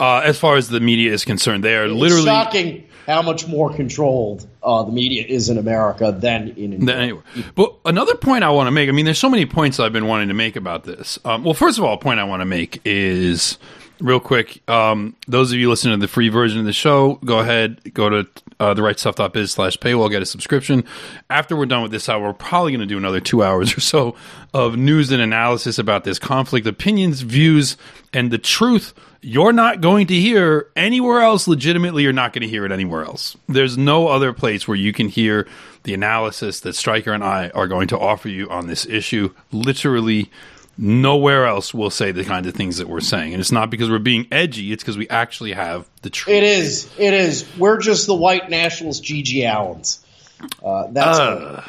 Uh, 0.00 0.18
as 0.24 0.38
far 0.38 0.56
as 0.56 0.68
the 0.68 0.80
media 0.80 1.12
is 1.12 1.24
concerned, 1.24 1.64
they 1.64 1.76
are 1.76 1.84
it's 1.84 1.94
literally 1.94 2.24
shocking 2.24 2.88
how 3.06 3.22
much 3.22 3.46
more 3.46 3.72
controlled 3.72 4.46
uh, 4.62 4.82
the 4.82 4.92
media 4.92 5.24
is 5.26 5.48
in 5.48 5.58
America 5.58 6.16
than 6.18 6.48
in 6.50 6.72
India. 6.72 6.96
Anyway. 6.96 7.22
But 7.54 7.74
another 7.84 8.14
point 8.14 8.44
I 8.44 8.50
want 8.50 8.66
to 8.66 8.70
make, 8.70 8.88
I 8.88 8.92
mean, 8.92 9.04
there's 9.04 9.18
so 9.18 9.28
many 9.28 9.46
points 9.46 9.78
I've 9.78 9.92
been 9.92 10.06
wanting 10.06 10.28
to 10.28 10.34
make 10.34 10.56
about 10.56 10.84
this. 10.84 11.18
Um, 11.24 11.44
well, 11.44 11.54
first 11.54 11.78
of 11.78 11.84
all, 11.84 11.94
a 11.94 11.98
point 11.98 12.18
I 12.18 12.24
want 12.24 12.40
to 12.40 12.46
make 12.46 12.80
is 12.84 13.58
real 14.00 14.20
quick. 14.20 14.68
Um, 14.68 15.16
those 15.28 15.52
of 15.52 15.58
you 15.58 15.68
listening 15.68 15.98
to 15.98 16.00
the 16.00 16.08
free 16.08 16.28
version 16.28 16.58
of 16.58 16.64
the 16.64 16.72
show, 16.72 17.14
go 17.24 17.40
ahead, 17.40 17.92
go 17.94 18.08
to 18.08 18.26
uh, 18.58 18.74
the 18.74 18.82
right 18.82 18.98
stuff.biz 18.98 19.52
slash 19.52 19.76
paywall, 19.76 20.10
get 20.10 20.22
a 20.22 20.26
subscription. 20.26 20.84
After 21.28 21.56
we're 21.56 21.66
done 21.66 21.82
with 21.82 21.92
this 21.92 22.08
hour, 22.08 22.22
we're 22.22 22.32
probably 22.32 22.72
going 22.72 22.80
to 22.80 22.86
do 22.86 22.98
another 22.98 23.20
two 23.20 23.42
hours 23.42 23.76
or 23.76 23.80
so 23.80 24.16
of 24.52 24.76
news 24.76 25.10
and 25.10 25.20
analysis 25.20 25.78
about 25.78 26.04
this 26.04 26.18
conflict, 26.18 26.66
opinions, 26.66 27.20
views, 27.20 27.76
and 28.12 28.30
the 28.30 28.38
truth 28.38 28.94
you're 29.24 29.52
not 29.52 29.80
going 29.80 30.06
to 30.08 30.14
hear 30.14 30.68
anywhere 30.76 31.22
else 31.22 31.48
legitimately 31.48 32.02
you're 32.02 32.12
not 32.12 32.34
going 32.34 32.42
to 32.42 32.48
hear 32.48 32.66
it 32.66 32.72
anywhere 32.72 33.04
else. 33.04 33.36
There's 33.48 33.78
no 33.78 34.08
other 34.08 34.34
place 34.34 34.68
where 34.68 34.76
you 34.76 34.92
can 34.92 35.08
hear 35.08 35.48
the 35.84 35.94
analysis 35.94 36.60
that 36.60 36.74
Striker 36.74 37.12
and 37.12 37.24
i 37.24 37.48
are 37.50 37.66
going 37.66 37.88
to 37.88 37.98
offer 37.98 38.28
you 38.28 38.50
on 38.50 38.66
this 38.66 38.84
issue. 38.86 39.32
Literally 39.50 40.30
nowhere 40.76 41.46
else 41.46 41.72
will 41.72 41.88
say 41.90 42.12
the 42.12 42.24
kind 42.24 42.44
of 42.46 42.54
things 42.54 42.76
that 42.76 42.88
we're 42.88 43.00
saying. 43.00 43.32
And 43.32 43.40
it's 43.40 43.52
not 43.52 43.70
because 43.70 43.88
we're 43.88 43.98
being 43.98 44.26
edgy 44.30 44.72
it's 44.72 44.82
because 44.82 44.98
we 44.98 45.08
actually 45.08 45.52
have 45.52 45.88
the 46.02 46.10
truth. 46.10 46.36
It 46.36 46.44
is. 46.44 46.90
It 46.98 47.14
is. 47.14 47.46
We're 47.56 47.78
just 47.78 48.06
the 48.06 48.14
white 48.14 48.50
nationalists 48.50 49.00
GG 49.10 49.42
Allins. 49.42 50.00
Uh, 50.62 50.88
that's 50.90 51.18
uh, 51.18 51.66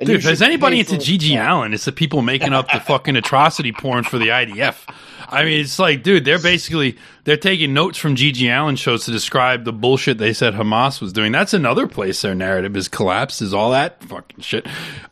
Dude, 0.00 0.10
if 0.10 0.24
there's 0.24 0.42
anybody 0.42 0.80
into 0.80 0.96
GG 0.96 1.36
Allin, 1.36 1.72
it's 1.72 1.84
the 1.84 1.92
people 1.92 2.22
making 2.22 2.52
up 2.52 2.70
the 2.70 2.80
fucking 2.80 3.16
atrocity 3.16 3.72
porn 3.72 4.04
for 4.04 4.18
the 4.18 4.28
IDF. 4.28 4.76
I 5.28 5.44
mean, 5.44 5.60
it's 5.60 5.78
like, 5.78 6.02
dude, 6.02 6.24
they're 6.24 6.38
basically 6.38 6.96
they're 7.24 7.36
taking 7.36 7.74
notes 7.74 7.98
from 7.98 8.14
GG 8.14 8.48
Allin 8.48 8.76
shows 8.76 9.06
to 9.06 9.10
describe 9.10 9.64
the 9.64 9.72
bullshit 9.72 10.18
they 10.18 10.32
said 10.32 10.54
Hamas 10.54 11.00
was 11.00 11.12
doing. 11.12 11.32
That's 11.32 11.54
another 11.54 11.86
place 11.86 12.22
their 12.22 12.34
narrative 12.34 12.76
is 12.76 12.88
collapsed. 12.88 13.42
Is 13.42 13.52
all 13.52 13.70
that 13.70 14.02
fucking 14.04 14.40
shit. 14.40 14.66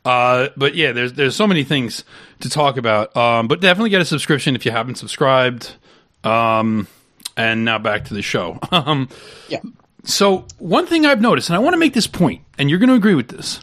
Uh, 0.05 0.49
but 0.57 0.75
yeah, 0.75 0.93
there's 0.93 1.15
there's 1.15 1.35
so 1.35 1.47
many 1.47 1.65
things 1.65 2.05
to 2.41 2.49
talk 2.49 2.77
about. 2.77 3.17
Um, 3.17 3.49
but 3.49 3.61
definitely 3.61 3.91
get 3.91 4.01
a 4.01 4.05
subscription 4.05 4.55
if 4.55 4.65
you 4.65 4.71
haven't 4.71 4.97
subscribed. 4.97 5.75
Um, 6.23 6.87
and 7.37 7.65
now 7.65 7.79
back 7.79 8.05
to 8.07 8.15
the 8.15 8.23
show. 8.23 8.59
um, 8.71 9.09
yeah. 9.49 9.61
So 10.05 10.47
one 10.59 10.87
thing 10.87 11.07
I've 11.07 11.21
noticed, 11.21 11.49
and 11.49 11.57
I 11.57 11.59
want 11.59 11.75
to 11.75 11.79
make 11.79 11.95
this 11.95 12.07
point, 12.07 12.43
and 12.59 12.69
you're 12.69 12.79
going 12.79 12.91
to 12.91 12.95
agree 12.95 13.15
with 13.15 13.29
this, 13.29 13.61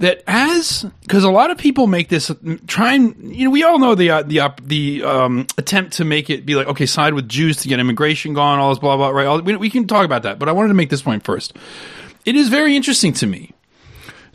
that 0.00 0.22
as 0.26 0.84
because 1.02 1.24
a 1.24 1.30
lot 1.30 1.50
of 1.50 1.58
people 1.58 1.86
make 1.86 2.08
this 2.08 2.30
try 2.66 2.94
and 2.94 3.36
you 3.36 3.44
know 3.44 3.50
we 3.50 3.62
all 3.62 3.78
know 3.78 3.94
the 3.94 4.10
uh, 4.10 4.22
the 4.22 4.40
uh, 4.40 4.50
the 4.62 5.04
um, 5.04 5.46
attempt 5.56 5.92
to 5.94 6.04
make 6.04 6.28
it 6.28 6.44
be 6.44 6.54
like 6.56 6.66
okay 6.66 6.86
side 6.86 7.14
with 7.14 7.28
Jews 7.28 7.58
to 7.58 7.68
get 7.68 7.78
immigration 7.78 8.34
gone 8.34 8.58
all 8.58 8.70
this 8.70 8.78
blah 8.78 8.96
blah 8.96 9.10
right 9.10 9.26
all, 9.26 9.40
we, 9.40 9.56
we 9.56 9.70
can 9.70 9.86
talk 9.86 10.04
about 10.04 10.24
that 10.24 10.38
but 10.38 10.48
I 10.48 10.52
wanted 10.52 10.68
to 10.68 10.74
make 10.74 10.90
this 10.90 11.02
point 11.02 11.22
first. 11.22 11.56
It 12.24 12.34
is 12.34 12.48
very 12.48 12.76
interesting 12.76 13.12
to 13.14 13.26
me 13.26 13.52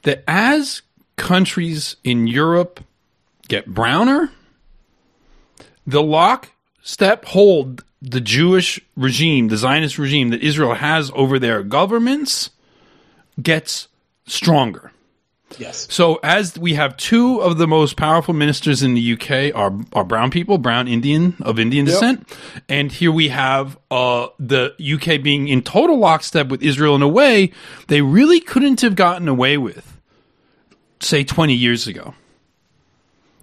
that 0.03 0.24
as 0.27 0.81
countries 1.17 1.95
in 2.03 2.27
Europe 2.27 2.84
get 3.48 3.67
browner, 3.67 4.31
the 5.86 6.01
lock 6.01 6.51
step 6.81 7.25
hold 7.25 7.84
the 8.01 8.22
Jewish 8.22 8.79
regime, 8.95 9.48
the 9.48 9.57
Zionist 9.57 9.98
regime 9.98 10.29
that 10.29 10.43
Israel 10.43 10.75
has 10.75 11.12
over 11.15 11.39
their 11.39 11.63
governments 11.63 12.51
gets 13.41 13.88
stronger. 14.27 14.91
Yes. 15.59 15.88
So 15.89 16.19
as 16.24 16.57
we 16.57 16.74
have 16.74 16.97
two 16.97 17.41
of 17.41 17.57
the 17.57 17.67
most 17.67 17.97
powerful 17.97 18.33
ministers 18.33 18.83
in 18.83 18.93
the 18.93 19.13
UK 19.13 19.55
are 19.55 19.74
are 19.93 20.03
brown 20.03 20.31
people, 20.31 20.57
brown 20.57 20.88
Indian 20.88 21.35
of 21.41 21.59
Indian 21.59 21.85
descent, 21.85 22.27
and 22.69 22.91
here 22.91 23.12
we 23.12 23.29
have 23.29 23.77
uh, 23.91 24.27
the 24.39 24.74
UK 24.79 25.21
being 25.21 25.47
in 25.47 25.62
total 25.62 25.97
lockstep 25.97 26.47
with 26.47 26.62
Israel 26.63 26.95
in 26.95 27.01
a 27.01 27.07
way 27.07 27.51
they 27.88 28.01
really 28.01 28.39
couldn't 28.39 28.81
have 28.81 28.95
gotten 28.95 29.27
away 29.27 29.57
with, 29.57 30.00
say 31.00 31.24
twenty 31.24 31.53
years 31.55 31.88
ago. 31.88 32.13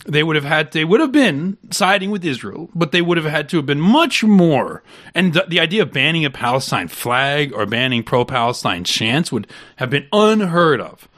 They 0.05 0.25
would 0.25 0.35
have 0.35 0.45
had 0.45 0.73
they 0.73 0.85
would 0.85 1.01
have 1.01 1.13
been 1.13 1.59
siding 1.71 2.11
with 2.11 2.25
Israel, 2.25 2.69
but 2.75 2.91
they 2.91 3.03
would 3.03 3.17
have 3.17 3.27
had 3.27 3.49
to 3.51 3.57
have 3.59 3.67
been 3.67 3.81
much 3.81 4.25
more. 4.25 4.83
And 5.15 5.33
the, 5.33 5.45
the 5.47 5.61
idea 5.61 5.83
of 5.83 5.93
banning 5.93 6.25
a 6.25 6.31
Palestine 6.31 6.89
flag 6.89 7.53
or 7.53 7.67
banning 7.67 8.03
pro-Palestine 8.03 8.83
chants 8.83 9.31
would 9.31 9.47
have 9.77 9.91
been 9.91 10.09
unheard 10.13 10.81
of 10.81 11.09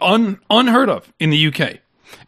un, 0.00 0.38
unheard 0.50 0.88
of 0.88 1.12
in 1.18 1.30
the 1.30 1.46
UK. 1.46 1.78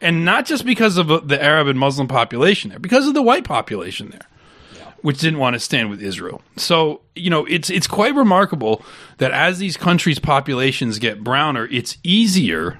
And 0.01 0.25
not 0.25 0.45
just 0.45 0.65
because 0.65 0.97
of 0.97 1.09
uh, 1.09 1.21
the 1.23 1.41
Arab 1.41 1.67
and 1.67 1.79
Muslim 1.79 2.07
population 2.07 2.69
there, 2.69 2.79
because 2.79 3.07
of 3.07 3.13
the 3.13 3.21
white 3.21 3.43
population 3.43 4.09
there, 4.09 4.27
yeah. 4.75 4.91
which 5.01 5.19
didn't 5.19 5.39
want 5.39 5.53
to 5.53 5.59
stand 5.59 5.89
with 5.89 6.01
Israel. 6.01 6.41
So, 6.57 7.01
you 7.15 7.29
know, 7.29 7.45
it's 7.45 7.69
it's 7.69 7.87
quite 7.87 8.13
remarkable 8.13 8.83
that 9.17 9.31
as 9.31 9.59
these 9.59 9.77
countries' 9.77 10.19
populations 10.19 10.99
get 10.99 11.23
browner, 11.23 11.67
it's 11.71 11.97
easier 12.03 12.79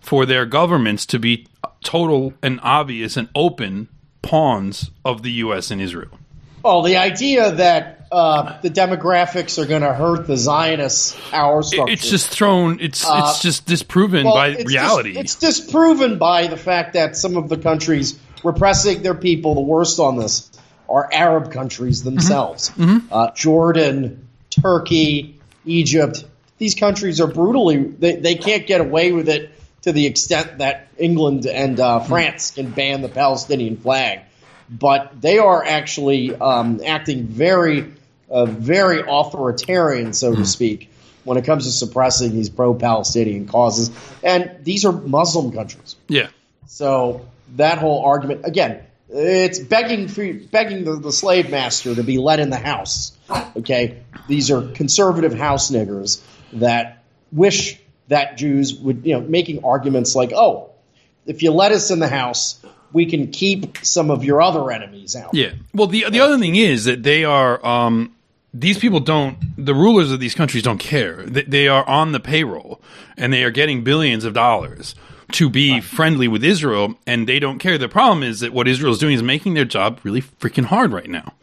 for 0.00 0.24
their 0.24 0.46
governments 0.46 1.04
to 1.06 1.18
be 1.18 1.46
total 1.82 2.32
and 2.42 2.60
obvious 2.62 3.16
and 3.16 3.28
open 3.34 3.88
pawns 4.22 4.90
of 5.04 5.22
the 5.22 5.32
US 5.32 5.70
and 5.70 5.80
Israel. 5.80 6.19
Well, 6.62 6.82
the 6.82 6.96
idea 6.96 7.52
that 7.52 8.00
uh, 8.12 8.60
the 8.60 8.70
demographics 8.70 9.62
are 9.62 9.66
going 9.66 9.82
to 9.82 9.94
hurt 9.94 10.26
the 10.26 10.36
Zionist 10.36 11.18
power 11.30 11.62
structure. 11.62 11.92
It's 11.92 12.08
just 12.08 12.28
thrown. 12.28 12.80
It's 12.80 13.06
uh, 13.06 13.22
it's 13.24 13.40
just 13.40 13.66
disproven 13.66 14.24
well, 14.24 14.34
by 14.34 14.48
it's 14.48 14.66
reality. 14.66 15.12
Dis, 15.12 15.22
it's 15.22 15.34
disproven 15.36 16.18
by 16.18 16.48
the 16.48 16.56
fact 16.56 16.94
that 16.94 17.16
some 17.16 17.36
of 17.36 17.48
the 17.48 17.56
countries 17.56 18.18
repressing 18.42 19.02
their 19.02 19.14
people 19.14 19.54
the 19.54 19.60
worst 19.60 20.00
on 20.00 20.18
this 20.18 20.50
are 20.88 21.08
Arab 21.12 21.52
countries 21.52 22.00
mm-hmm. 22.00 22.10
themselves. 22.10 22.70
Mm-hmm. 22.70 23.12
Uh, 23.12 23.30
Jordan, 23.32 24.26
Turkey, 24.50 25.38
Egypt. 25.64 26.24
These 26.58 26.74
countries 26.74 27.20
are 27.20 27.28
brutally. 27.28 27.76
They, 27.76 28.16
they 28.16 28.34
can't 28.34 28.66
get 28.66 28.80
away 28.80 29.12
with 29.12 29.28
it 29.28 29.52
to 29.82 29.92
the 29.92 30.06
extent 30.06 30.58
that 30.58 30.88
England 30.98 31.46
and 31.46 31.78
uh, 31.78 32.00
France 32.00 32.50
can 32.50 32.70
ban 32.70 33.00
the 33.02 33.08
Palestinian 33.08 33.76
flag 33.76 34.20
but 34.70 35.20
they 35.20 35.38
are 35.38 35.64
actually 35.64 36.34
um, 36.34 36.80
acting 36.84 37.26
very, 37.26 37.92
uh, 38.30 38.46
very 38.46 39.02
authoritarian, 39.06 40.12
so 40.12 40.30
to 40.30 40.38
hmm. 40.38 40.44
speak, 40.44 40.90
when 41.24 41.36
it 41.36 41.44
comes 41.44 41.64
to 41.64 41.72
suppressing 41.72 42.32
these 42.32 42.48
pro-Palestinian 42.48 43.46
causes. 43.48 43.90
And 44.22 44.64
these 44.64 44.84
are 44.84 44.92
Muslim 44.92 45.52
countries. 45.52 45.96
Yeah. 46.08 46.28
So 46.66 47.26
that 47.56 47.78
whole 47.78 48.04
argument 48.04 48.42
again, 48.44 48.84
it's 49.08 49.58
begging 49.58 50.06
for, 50.06 50.32
begging 50.32 50.84
the, 50.84 50.94
the 50.94 51.12
slave 51.12 51.50
master 51.50 51.94
to 51.94 52.04
be 52.04 52.18
let 52.18 52.38
in 52.38 52.50
the 52.50 52.56
house. 52.56 53.12
Okay, 53.56 54.02
these 54.28 54.52
are 54.52 54.62
conservative 54.72 55.34
house 55.34 55.70
niggers 55.70 56.22
that 56.54 57.02
wish 57.32 57.78
that 58.08 58.36
Jews 58.36 58.74
would, 58.74 59.04
you 59.04 59.14
know, 59.14 59.20
making 59.20 59.64
arguments 59.64 60.14
like, 60.14 60.32
oh, 60.32 60.70
if 61.26 61.42
you 61.42 61.50
let 61.52 61.72
us 61.72 61.90
in 61.90 61.98
the 61.98 62.08
house, 62.08 62.60
we 62.92 63.06
can 63.06 63.30
keep 63.30 63.78
some 63.84 64.10
of 64.10 64.24
your 64.24 64.42
other 64.42 64.70
enemies 64.70 65.16
out. 65.16 65.34
Yeah. 65.34 65.52
Well, 65.74 65.86
the 65.86 66.06
the 66.10 66.20
other 66.20 66.38
thing 66.38 66.56
is 66.56 66.84
that 66.84 67.02
they 67.02 67.24
are 67.24 67.64
um, 67.64 68.14
these 68.52 68.78
people 68.78 69.00
don't 69.00 69.36
the 69.56 69.74
rulers 69.74 70.10
of 70.12 70.20
these 70.20 70.34
countries 70.34 70.62
don't 70.62 70.78
care. 70.78 71.22
They, 71.22 71.42
they, 71.42 71.68
are 71.68 71.86
on 71.88 72.12
the 72.12 72.20
payroll 72.20 72.80
and 73.16 73.32
they 73.32 73.44
are 73.44 73.50
getting 73.50 73.84
billions 73.84 74.24
of 74.24 74.34
dollars 74.34 74.94
to 75.32 75.48
be 75.48 75.74
right. 75.74 75.84
friendly 75.84 76.26
with 76.26 76.42
Israel, 76.42 76.96
and 77.06 77.28
they 77.28 77.38
don't 77.38 77.60
care. 77.60 77.78
The 77.78 77.88
problem 77.88 78.24
is 78.24 78.40
that 78.40 78.52
what 78.52 78.66
Israel 78.66 78.92
is 78.92 78.98
doing 78.98 79.14
is 79.14 79.22
making 79.22 79.54
their 79.54 79.64
job 79.64 80.00
really 80.02 80.22
freaking 80.22 80.64
hard 80.64 80.92
right 80.92 81.08
now. 81.08 81.34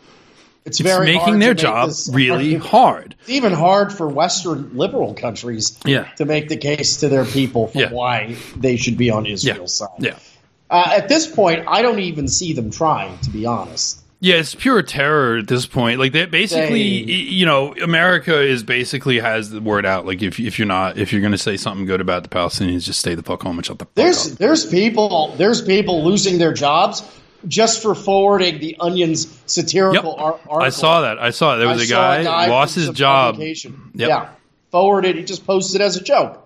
It's, 0.66 0.82
it's 0.82 1.00
making 1.00 1.40
their 1.40 1.54
job 1.54 1.92
really 2.12 2.56
hard. 2.56 3.16
It's 3.22 3.30
even 3.30 3.54
hard 3.54 3.94
for 3.94 4.10
Western 4.10 4.76
liberal 4.76 5.14
countries 5.14 5.80
yeah. 5.86 6.10
to 6.18 6.26
make 6.26 6.50
the 6.50 6.58
case 6.58 6.98
to 6.98 7.08
their 7.08 7.24
people 7.24 7.68
for 7.68 7.80
yeah. 7.80 7.92
why 7.92 8.36
they 8.58 8.76
should 8.76 8.98
be 8.98 9.10
on 9.10 9.26
Israel's 9.26 9.80
yeah. 9.80 9.88
side. 9.88 10.04
Yeah. 10.04 10.20
Uh, 10.70 10.94
at 10.96 11.08
this 11.08 11.28
point, 11.28 11.66
I 11.68 11.82
don't 11.82 12.00
even 12.00 12.28
see 12.28 12.54
them 12.54 12.72
trying, 12.72 13.18
to 13.20 13.30
be 13.30 13.46
honest. 13.46 14.04
Yeah, 14.20 14.36
it's 14.38 14.56
pure 14.56 14.82
terror 14.82 15.38
at 15.38 15.48
this 15.48 15.68
point. 15.68 16.00
Like 16.00 16.14
that, 16.14 16.32
basically, 16.32 17.06
they, 17.06 17.12
you 17.12 17.46
know, 17.46 17.76
America 17.76 18.42
is 18.42 18.64
basically 18.64 19.20
has 19.20 19.52
the 19.52 19.62
word 19.62 19.86
out. 19.86 20.08
Like 20.08 20.24
if 20.24 20.40
if 20.40 20.58
you're 20.58 20.68
not 20.68 20.98
if 20.98 21.12
you're 21.12 21.22
going 21.22 21.34
to 21.34 21.38
say 21.38 21.56
something 21.56 21.86
good 21.86 22.02
about 22.02 22.24
the 22.24 22.30
Palestinians, 22.30 22.84
just 22.84 23.00
stay 23.00 23.14
the 23.14 23.22
fuck 23.22 23.44
home 23.44 23.58
and 23.58 23.66
shut 23.66 23.78
the 23.78 23.86
fuck 23.86 23.94
there's, 23.94 24.32
up. 24.32 24.38
There's 24.40 24.66
people 24.66 25.36
there's 25.38 25.62
people 25.62 26.04
losing 26.04 26.40
their 26.40 26.52
jobs 26.52 27.04
just 27.48 27.84
for 27.84 27.94
forwarding 27.94 28.60
the 28.60 28.78
Onion's 28.80 29.40
satirical 29.46 30.16
yep. 30.18 30.20
article. 30.20 30.58
I 30.60 30.70
saw 30.70 31.02
that. 31.02 31.20
I 31.20 31.30
saw 31.30 31.56
it. 31.56 31.60
There 31.60 31.68
was 31.68 31.88
a 31.88 31.94
guy, 31.94 32.18
a 32.18 32.24
guy, 32.24 32.48
lost 32.48 32.74
his 32.74 32.90
job. 32.90 33.38
Yep. 33.38 33.76
Yeah, 33.94 34.30
forwarded. 34.72 35.16
He 35.16 35.26
just 35.26 35.46
posted 35.46 35.82
as 35.82 35.96
a 35.96 36.02
joke. 36.02 36.44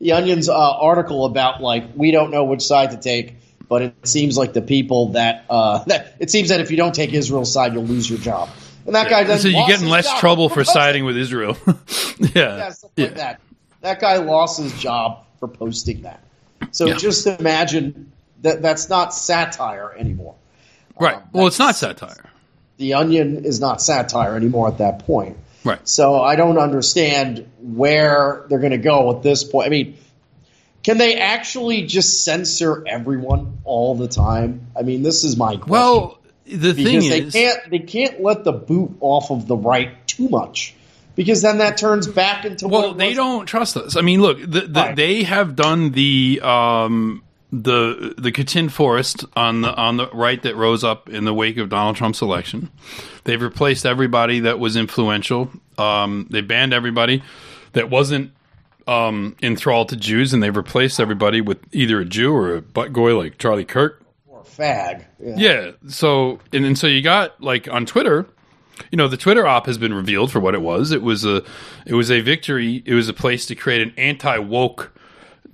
The 0.00 0.14
Onion's 0.14 0.48
uh, 0.48 0.56
article 0.56 1.24
about 1.24 1.62
like 1.62 1.84
we 1.94 2.10
don't 2.10 2.32
know 2.32 2.42
which 2.42 2.62
side 2.62 2.90
to 2.90 2.96
take 2.96 3.36
but 3.72 3.80
it 3.80 4.06
seems 4.06 4.36
like 4.36 4.52
the 4.52 4.60
people 4.60 5.12
that 5.12 5.46
uh, 5.48 5.82
that 5.86 6.16
it 6.20 6.30
seems 6.30 6.50
that 6.50 6.60
if 6.60 6.70
you 6.70 6.76
don't 6.76 6.94
take 6.94 7.14
Israel's 7.14 7.50
side, 7.50 7.72
you'll 7.72 7.86
lose 7.86 8.08
your 8.08 8.18
job. 8.18 8.50
And 8.84 8.94
that 8.94 9.08
guy 9.08 9.24
So 9.38 9.48
you 9.48 9.66
get 9.66 9.80
in 9.80 9.88
less 9.88 10.20
trouble 10.20 10.50
for 10.50 10.62
siding 10.62 11.06
with 11.06 11.16
Israel. 11.16 11.56
yeah, 11.66 11.72
yeah, 12.18 12.72
yeah. 12.96 13.04
like 13.06 13.14
that. 13.14 13.40
That 13.80 13.98
guy 13.98 14.18
lost 14.18 14.60
his 14.60 14.78
job 14.78 15.24
for 15.40 15.48
posting 15.48 16.02
that. 16.02 16.22
So 16.72 16.88
yeah. 16.88 16.96
just 16.98 17.26
imagine 17.26 18.12
that 18.42 18.60
that's 18.60 18.90
not 18.90 19.14
satire 19.14 19.94
anymore. 19.96 20.34
Right. 21.00 21.16
Um, 21.16 21.22
well, 21.32 21.46
it's 21.46 21.58
not 21.58 21.74
satire. 21.74 22.30
The 22.76 22.92
Onion 22.92 23.46
is 23.46 23.58
not 23.58 23.80
satire 23.80 24.36
anymore 24.36 24.68
at 24.68 24.78
that 24.78 25.06
point. 25.06 25.38
Right. 25.64 25.80
So 25.88 26.20
I 26.20 26.36
don't 26.36 26.58
understand 26.58 27.50
where 27.58 28.44
they're 28.50 28.58
going 28.58 28.72
to 28.72 28.76
go 28.76 29.16
at 29.16 29.22
this 29.22 29.44
point. 29.44 29.66
I 29.66 29.70
mean, 29.70 29.96
can 30.82 30.98
they 30.98 31.16
actually 31.16 31.86
just 31.86 32.24
censor 32.24 32.84
everyone 32.86 33.58
all 33.64 33.94
the 33.94 34.08
time? 34.08 34.66
I 34.76 34.82
mean, 34.82 35.02
this 35.02 35.24
is 35.24 35.36
my 35.36 35.56
question. 35.56 35.70
Well, 35.70 36.18
the 36.44 36.72
because 36.72 36.84
thing 36.84 37.10
they 37.10 37.20
is, 37.20 37.32
can't 37.32 37.70
they 37.70 37.78
can't 37.78 38.20
let 38.20 38.44
the 38.44 38.52
boot 38.52 38.96
off 39.00 39.30
of 39.30 39.46
the 39.46 39.56
right 39.56 40.06
too 40.06 40.28
much 40.28 40.74
because 41.14 41.42
then 41.42 41.58
that 41.58 41.76
turns 41.76 42.06
back 42.06 42.44
into 42.44 42.68
well, 42.68 42.94
they 42.94 43.14
don't 43.14 43.46
trust 43.46 43.76
us. 43.76 43.96
I 43.96 44.00
mean, 44.00 44.20
look, 44.20 44.40
the, 44.40 44.62
the, 44.62 44.68
right. 44.72 44.96
they 44.96 45.22
have 45.22 45.54
done 45.54 45.92
the 45.92 46.40
um, 46.42 47.22
the 47.52 48.14
the 48.18 48.32
Katyn 48.32 48.70
forest 48.70 49.24
on 49.36 49.60
the 49.60 49.74
on 49.74 49.98
the 49.98 50.08
right 50.08 50.42
that 50.42 50.56
rose 50.56 50.82
up 50.82 51.08
in 51.08 51.24
the 51.24 51.34
wake 51.34 51.58
of 51.58 51.68
Donald 51.68 51.96
Trump's 51.96 52.22
election. 52.22 52.70
They've 53.24 53.40
replaced 53.40 53.86
everybody 53.86 54.40
that 54.40 54.58
was 54.58 54.76
influential. 54.76 55.50
Um, 55.78 56.26
they 56.30 56.40
banned 56.40 56.72
everybody 56.72 57.22
that 57.72 57.90
wasn't 57.90 58.32
um, 58.86 59.36
enthralled 59.42 59.88
to 59.90 59.96
Jews, 59.96 60.32
and 60.32 60.42
they've 60.42 60.56
replaced 60.56 61.00
everybody 61.00 61.40
with 61.40 61.58
either 61.72 62.00
a 62.00 62.04
Jew 62.04 62.32
or 62.34 62.56
a 62.56 62.62
butt 62.62 62.92
goy 62.92 63.16
like 63.16 63.38
Charlie 63.38 63.64
Kirk 63.64 64.02
or 64.26 64.40
a 64.40 64.44
fag. 64.44 65.04
Yeah. 65.20 65.34
yeah. 65.36 65.70
So 65.88 66.40
and, 66.52 66.64
and 66.64 66.78
so 66.78 66.86
you 66.86 67.02
got 67.02 67.40
like 67.40 67.68
on 67.68 67.86
Twitter, 67.86 68.26
you 68.90 68.96
know, 68.96 69.08
the 69.08 69.16
Twitter 69.16 69.46
op 69.46 69.66
has 69.66 69.78
been 69.78 69.94
revealed 69.94 70.32
for 70.32 70.40
what 70.40 70.54
it 70.54 70.62
was. 70.62 70.92
It 70.92 71.02
was 71.02 71.24
a 71.24 71.42
it 71.86 71.94
was 71.94 72.10
a 72.10 72.20
victory. 72.20 72.82
It 72.86 72.94
was 72.94 73.08
a 73.08 73.14
place 73.14 73.46
to 73.46 73.54
create 73.54 73.82
an 73.82 73.94
anti 73.96 74.38
woke 74.38 74.92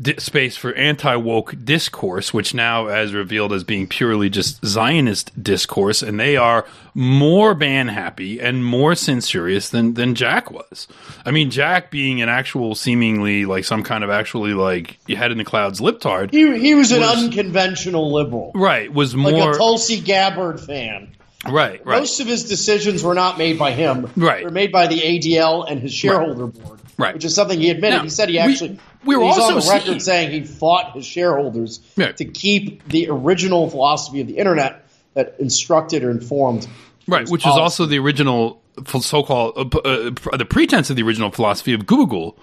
di- 0.00 0.16
space 0.18 0.56
for 0.56 0.72
anti 0.74 1.16
woke 1.16 1.54
discourse, 1.64 2.32
which 2.32 2.54
now 2.54 2.86
as 2.86 3.12
revealed 3.12 3.52
as 3.52 3.64
being 3.64 3.86
purely 3.86 4.30
just 4.30 4.64
Zionist 4.64 5.42
discourse, 5.42 6.02
and 6.02 6.18
they 6.18 6.36
are 6.36 6.64
more 6.94 7.54
ban 7.54 7.88
happy 7.88 8.40
and 8.40 8.64
more 8.64 8.94
censorious 8.94 9.70
than 9.70 9.94
than 9.94 10.14
Jack 10.14 10.50
was. 10.50 10.88
I 11.24 11.30
mean, 11.30 11.50
Jack 11.50 11.90
being 11.90 12.22
an 12.22 12.28
actual, 12.28 12.74
seemingly 12.74 13.44
like 13.44 13.64
some 13.64 13.82
kind 13.82 14.04
of 14.04 14.10
actually 14.10 14.54
like 14.54 14.98
head 15.08 15.32
in 15.32 15.38
the 15.38 15.44
clouds 15.44 15.80
liptard. 15.80 16.30
He 16.30 16.58
he 16.58 16.74
was 16.74 16.92
an 16.92 17.00
was, 17.00 17.24
unconventional 17.24 18.12
liberal, 18.12 18.52
right? 18.54 18.92
Was 18.92 19.14
more 19.14 19.32
like 19.32 19.54
a 19.54 19.58
Tulsi 19.58 20.00
Gabbard 20.00 20.60
fan. 20.60 21.14
Right, 21.46 21.84
right. 21.86 22.00
Most 22.00 22.18
of 22.20 22.26
his 22.26 22.44
decisions 22.44 23.02
were 23.02 23.14
not 23.14 23.38
made 23.38 23.58
by 23.58 23.70
him. 23.70 24.10
Right. 24.16 24.38
They 24.38 24.44
were 24.44 24.50
made 24.50 24.72
by 24.72 24.88
the 24.88 24.98
ADL 24.98 25.70
and 25.70 25.80
his 25.80 25.94
shareholder 25.94 26.48
board. 26.48 26.80
Right. 26.98 27.14
Which 27.14 27.24
is 27.24 27.34
something 27.34 27.60
he 27.60 27.70
admitted. 27.70 27.98
Now, 27.98 28.02
he 28.02 28.10
said 28.10 28.28
he 28.28 28.40
actually. 28.40 28.80
We 29.04 29.16
were 29.16 29.24
he's 29.24 29.38
also 29.38 29.54
on 29.56 29.60
the 29.60 29.68
record 29.70 29.84
seeing- 29.86 30.00
saying 30.00 30.30
he 30.30 30.44
fought 30.44 30.92
his 30.92 31.04
shareholders 31.06 31.80
Yeah. 31.96 32.12
to 32.12 32.24
keep 32.24 32.86
the 32.88 33.08
original 33.10 33.70
philosophy 33.70 34.20
of 34.20 34.26
the 34.26 34.38
internet 34.38 34.84
that 35.14 35.34
instructed 35.38 36.04
or 36.04 36.10
informed. 36.10 36.66
Right, 37.06 37.28
which 37.28 37.42
policy. 37.42 37.60
also 37.60 37.86
the 37.86 37.98
original 37.98 38.60
so-called 38.86 39.74
uh, 39.74 39.78
uh, 39.78 40.36
the 40.36 40.44
pretense 40.48 40.90
of 40.90 40.96
the 40.96 41.02
original 41.02 41.30
philosophy 41.30 41.72
of 41.72 41.86
Google. 41.86 42.36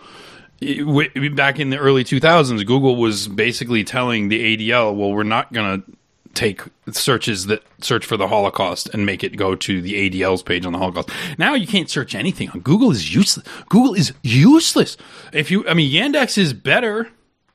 Back 1.34 1.60
in 1.60 1.70
the 1.70 1.78
early 1.78 2.04
2000s, 2.04 2.66
Google 2.66 2.96
was 2.96 3.28
basically 3.28 3.84
telling 3.84 4.30
the 4.30 4.42
ADL, 4.58 4.96
"Well, 4.96 5.12
we're 5.12 5.24
not 5.24 5.52
going 5.54 5.82
to 5.82 5.92
take 6.36 6.62
searches 6.92 7.48
that 7.48 7.64
search 7.82 8.06
for 8.06 8.18
the 8.18 8.28
Holocaust 8.28 8.90
and 8.94 9.06
make 9.06 9.24
it 9.24 9.36
go 9.36 9.56
to 9.56 9.82
the 9.82 9.94
ADL's 9.94 10.44
page 10.44 10.66
on 10.66 10.74
the 10.74 10.80
Holocaust." 10.80 11.10
Now 11.38 11.56
you 11.56 11.68
can't 11.68 11.90
search 11.90 12.14
anything 12.14 12.50
on 12.52 12.60
Google. 12.60 12.92
is 12.92 13.14
useless. 13.14 13.46
Google 13.70 13.94
is 13.94 14.14
useless. 14.22 14.98
If 15.34 15.50
you, 15.50 15.68
I 15.68 15.74
mean, 15.74 15.92
Yandex 15.92 16.38
is 16.38 16.54
better. 16.54 17.10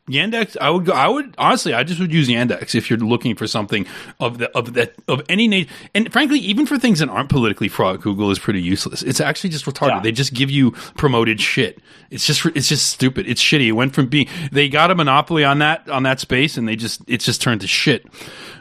Yandex, 0.09 0.57
I 0.61 0.71
would 0.71 0.87
go. 0.87 0.93
I 0.93 1.09
would 1.09 1.35
honestly, 1.39 1.73
I 1.73 1.85
just 1.85 2.01
would 2.01 2.13
use 2.13 2.29
Yandex 2.29 2.75
if 2.75 2.91
you're 2.91 2.99
looking 2.99 3.37
for 3.37 3.47
something 3.47 3.87
of 4.19 4.39
the 4.39 4.51
of 4.57 4.75
that 4.75 4.95
of 5.07 5.23
any 5.29 5.47
nation. 5.47 5.71
And 5.95 6.13
frankly, 6.13 6.41
even 6.41 6.67
for 6.67 6.79
things 6.79 6.99
that 6.99 7.09
aren't 7.09 7.29
politically 7.29 7.69
fraught, 7.69 8.01
Google 8.01 8.31
is 8.31 8.39
pretty 8.39 8.61
useless. 8.61 9.03
It's 9.03 9.21
actually 9.21 9.51
just 9.51 9.67
retarded. 9.67 9.89
Yeah. 9.89 10.01
They 10.01 10.13
just 10.13 10.35
give 10.35 10.51
you 10.51 10.73
promoted 10.97 11.41
shit. 11.41 11.81
It's 12.11 12.27
just 12.27 12.45
it's 12.47 12.69
just 12.69 12.89
stupid. 12.89 13.29
It's 13.29 13.41
shitty. 13.41 13.69
It 13.69 13.73
went 13.73 13.95
from 13.95 14.09
being 14.09 14.27
they 14.51 14.69
got 14.69 14.91
a 14.91 14.97
monopoly 14.97 15.45
on 15.45 15.61
that 15.61 15.89
on 15.89 16.03
that 16.03 16.19
space, 16.19 16.57
and 16.57 16.67
they 16.67 16.77
just 16.77 17.03
it's 17.07 17.25
just 17.25 17.41
turned 17.41 17.61
to 17.61 17.69
shit. 17.69 18.05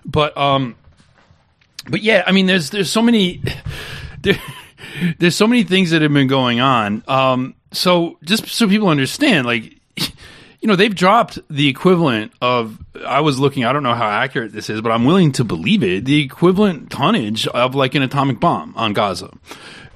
But 0.05 0.38
um, 0.38 0.75
but 1.89 2.03
yeah, 2.03 2.24
I 2.27 2.31
mean, 2.31 2.46
there's 2.46 2.69
there's 2.69 2.91
so 2.91 3.01
many 3.01 3.41
there, 4.22 4.39
there's 5.17 5.36
so 5.36 5.48
many 5.48 5.63
things 5.63 5.91
that 5.91 6.01
have 6.03 6.13
been 6.13 6.27
going 6.27 6.60
on. 6.60 7.03
Um, 7.08 7.55
so 7.72 8.17
just 8.24 8.48
so 8.48 8.67
people 8.67 8.89
understand, 8.89 9.48
like 9.48 9.78
you 10.61 10.67
know, 10.67 10.75
they've 10.75 10.93
dropped 10.93 11.39
the 11.49 11.67
equivalent 11.67 12.33
of. 12.41 12.77
I 13.05 13.21
was 13.21 13.39
looking. 13.39 13.63
I 13.63 13.73
don't 13.73 13.83
know 13.83 13.95
how 13.95 14.09
accurate 14.09 14.51
this 14.51 14.69
is, 14.69 14.81
but 14.81 14.91
I'm 14.91 15.05
willing 15.05 15.31
to 15.33 15.43
believe 15.43 15.83
it. 15.83 16.05
The 16.05 16.21
equivalent 16.21 16.91
tonnage 16.91 17.47
of 17.47 17.75
like 17.75 17.95
an 17.95 18.01
atomic 18.01 18.39
bomb 18.39 18.73
on 18.75 18.93
Gaza. 18.93 19.31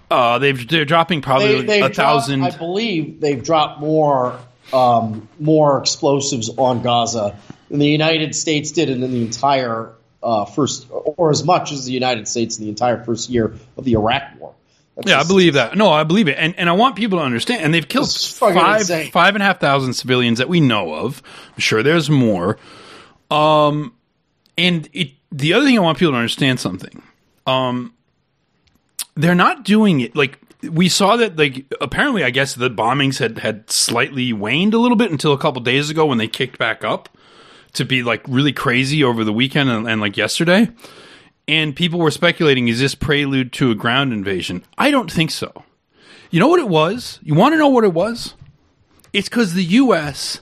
Uh, 0.09 0.39
they've 0.39 0.67
they're 0.67 0.85
dropping 0.85 1.21
probably 1.21 1.63
They, 1.63 1.81
a 1.81 1.89
thousand. 1.89 2.43
I 2.43 2.55
believe 2.55 3.19
they've 3.19 3.43
dropped 3.43 3.81
more 3.81 4.39
um, 4.71 5.27
more 5.39 5.79
explosives 5.79 6.49
on 6.49 6.81
Gaza 6.81 7.37
than 7.69 7.79
the 7.79 7.89
United 7.89 8.35
States 8.35 8.71
did 8.71 8.89
in 8.89 9.01
the 9.01 9.21
entire 9.21 9.93
uh, 10.21 10.45
first, 10.45 10.87
or 10.89 11.31
as 11.31 11.43
much 11.43 11.71
as 11.71 11.85
the 11.85 11.91
United 11.91 12.27
States 12.27 12.57
in 12.57 12.63
the 12.63 12.69
entire 12.69 13.03
first 13.03 13.29
year 13.29 13.55
of 13.75 13.83
the 13.83 13.93
Iraq 13.93 14.39
War. 14.39 14.53
That's 14.95 15.09
Yeah, 15.09 15.19
I 15.19 15.23
believe 15.23 15.55
that. 15.55 15.75
No, 15.75 15.91
I 15.91 16.03
believe 16.03 16.27
it, 16.27 16.37
and 16.37 16.53
and 16.57 16.69
I 16.69 16.73
want 16.73 16.95
people 16.95 17.17
to 17.19 17.23
understand. 17.23 17.63
And 17.63 17.73
they've 17.73 17.87
killed 17.87 18.05
This 18.07 18.29
is 18.31 18.37
fucking 18.37 18.55
five 18.59 18.81
insane. 18.81 19.11
five 19.11 19.35
and 19.35 19.41
a 19.41 19.45
half 19.45 19.59
thousand 19.59 19.93
civilians 19.93 20.37
that 20.37 20.49
we 20.49 20.59
know 20.59 20.93
of. 20.93 21.21
I'm 21.53 21.59
sure 21.59 21.81
there's 21.83 22.09
more. 22.09 22.57
Um, 23.31 23.93
and 24.57 24.87
it. 24.93 25.11
The 25.31 25.53
other 25.53 25.65
thing 25.65 25.77
I 25.77 25.81
want 25.81 25.97
people 25.97 26.11
to 26.11 26.17
understand 26.17 26.59
something. 26.59 27.01
Um, 27.47 27.93
they're 29.15 29.35
not 29.35 29.63
doing 29.65 29.99
it 30.01 30.15
like 30.15 30.39
we 30.61 30.89
saw 30.89 31.17
that. 31.17 31.37
Like 31.37 31.65
apparently, 31.81 32.23
I 32.23 32.29
guess 32.29 32.53
the 32.53 32.69
bombings 32.69 33.17
had 33.17 33.39
had 33.39 33.69
slightly 33.71 34.31
waned 34.31 34.73
a 34.75 34.77
little 34.79 34.97
bit 34.97 35.11
until 35.11 35.33
a 35.33 35.37
couple 35.39 35.61
days 35.61 35.89
ago 35.89 36.05
when 36.05 36.19
they 36.19 36.27
kicked 36.27 36.59
back 36.59 36.83
up 36.83 37.09
to 37.73 37.83
be 37.83 38.03
like 38.03 38.21
really 38.27 38.53
crazy 38.53 39.03
over 39.03 39.23
the 39.23 39.33
weekend 39.33 39.69
and, 39.71 39.87
and 39.89 39.99
like 39.99 40.15
yesterday 40.17 40.69
and 41.47 41.75
people 41.75 41.99
were 41.99 42.11
speculating 42.11 42.67
is 42.67 42.79
this 42.79 42.95
prelude 42.95 43.53
to 43.53 43.71
a 43.71 43.75
ground 43.75 44.13
invasion? 44.13 44.63
I 44.77 44.91
don't 44.91 45.11
think 45.11 45.31
so. 45.31 45.63
You 46.31 46.39
know 46.39 46.47
what 46.47 46.59
it 46.59 46.69
was? 46.69 47.19
You 47.23 47.35
want 47.35 47.53
to 47.53 47.57
know 47.57 47.69
what 47.69 47.83
it 47.83 47.93
was? 47.93 48.33
It's 49.11 49.29
because 49.29 49.53
the 49.53 49.63
us 49.65 50.39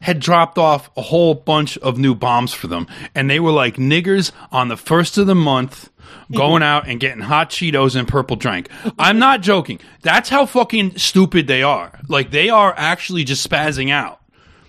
had 0.00 0.20
dropped 0.20 0.58
off 0.58 0.90
a 0.96 1.02
whole 1.02 1.34
bunch 1.34 1.78
of 1.78 1.98
new 1.98 2.14
bombs 2.14 2.52
for 2.52 2.66
them 2.66 2.86
and 3.14 3.30
they 3.30 3.40
were 3.40 3.52
like 3.52 3.76
niggers 3.76 4.32
on 4.50 4.68
the 4.68 4.76
first 4.76 5.18
of 5.18 5.26
the 5.26 5.34
month 5.34 5.90
going 6.32 6.62
out 6.62 6.88
and 6.88 7.00
getting 7.00 7.22
hot 7.22 7.50
cheetos 7.50 7.96
and 7.96 8.06
purple 8.06 8.36
drink. 8.36 8.68
I'm 8.98 9.18
not 9.18 9.40
joking. 9.40 9.80
That's 10.02 10.28
how 10.28 10.46
fucking 10.46 10.98
stupid 10.98 11.46
they 11.46 11.62
are. 11.62 11.98
Like 12.08 12.30
they 12.30 12.48
are 12.50 12.74
actually 12.76 13.24
just 13.24 13.48
spazzing 13.48 13.90
out 13.90 14.21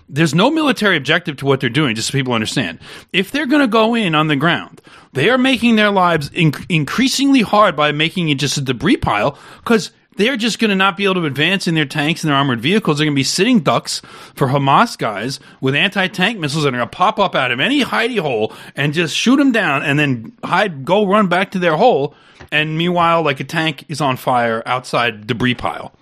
there's 0.08 0.34
no 0.34 0.50
military 0.50 0.96
objective 0.96 1.36
to 1.38 1.46
what 1.46 1.60
they're 1.60 1.70
doing, 1.70 1.94
just 1.94 2.08
so 2.08 2.12
people 2.12 2.34
understand. 2.34 2.78
If 3.12 3.30
they're 3.30 3.46
going 3.46 3.62
to 3.62 3.68
go 3.68 3.94
in 3.94 4.14
on 4.14 4.28
the 4.28 4.36
ground, 4.36 4.82
they 5.12 5.30
are 5.30 5.38
making 5.38 5.76
their 5.76 5.90
lives 5.90 6.30
inc- 6.30 6.66
increasingly 6.68 7.42
hard 7.42 7.76
by 7.76 7.92
making 7.92 8.28
it 8.28 8.36
just 8.36 8.58
a 8.58 8.60
debris 8.60 8.98
pile 8.98 9.38
because 9.58 9.92
they're 10.16 10.36
just 10.36 10.58
going 10.58 10.68
to 10.68 10.76
not 10.76 10.96
be 10.96 11.04
able 11.04 11.14
to 11.14 11.24
advance 11.24 11.66
in 11.66 11.74
their 11.74 11.84
tanks 11.84 12.22
and 12.22 12.30
their 12.30 12.36
armored 12.36 12.60
vehicles. 12.60 12.98
They're 12.98 13.06
going 13.06 13.14
to 13.14 13.18
be 13.18 13.24
sitting 13.24 13.60
ducks 13.60 14.00
for 14.34 14.48
Hamas 14.48 14.96
guys 14.96 15.40
with 15.60 15.74
anti 15.74 16.06
tank 16.08 16.38
missiles 16.38 16.64
that 16.64 16.68
are 16.74 16.78
going 16.78 16.88
to 16.88 16.96
pop 16.96 17.18
up 17.18 17.34
out 17.34 17.50
of 17.50 17.60
any 17.60 17.82
hidey 17.82 18.20
hole 18.20 18.52
and 18.76 18.92
just 18.92 19.16
shoot 19.16 19.36
them 19.36 19.52
down 19.52 19.82
and 19.82 19.98
then 19.98 20.36
hide, 20.44 20.84
go 20.84 21.06
run 21.06 21.28
back 21.28 21.50
to 21.52 21.58
their 21.58 21.76
hole. 21.76 22.14
And 22.52 22.78
meanwhile, 22.78 23.22
like 23.22 23.40
a 23.40 23.44
tank 23.44 23.84
is 23.88 24.00
on 24.00 24.16
fire 24.16 24.62
outside 24.66 25.26
debris 25.26 25.54
pile. 25.54 25.92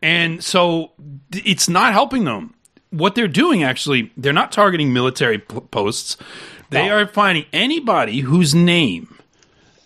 And 0.00 0.42
so 0.42 0.92
it's 1.32 1.68
not 1.68 1.92
helping 1.92 2.24
them. 2.24 2.54
What 2.92 3.14
they're 3.16 3.26
doing, 3.28 3.62
actually, 3.64 4.12
they're 4.16 4.32
not 4.32 4.52
targeting 4.52 4.92
military 4.92 5.38
p- 5.38 5.60
posts. 5.70 6.16
They 6.70 6.86
No. 6.88 6.96
are 6.98 7.06
finding 7.06 7.46
anybody 7.52 8.20
whose 8.20 8.54
name 8.54 9.08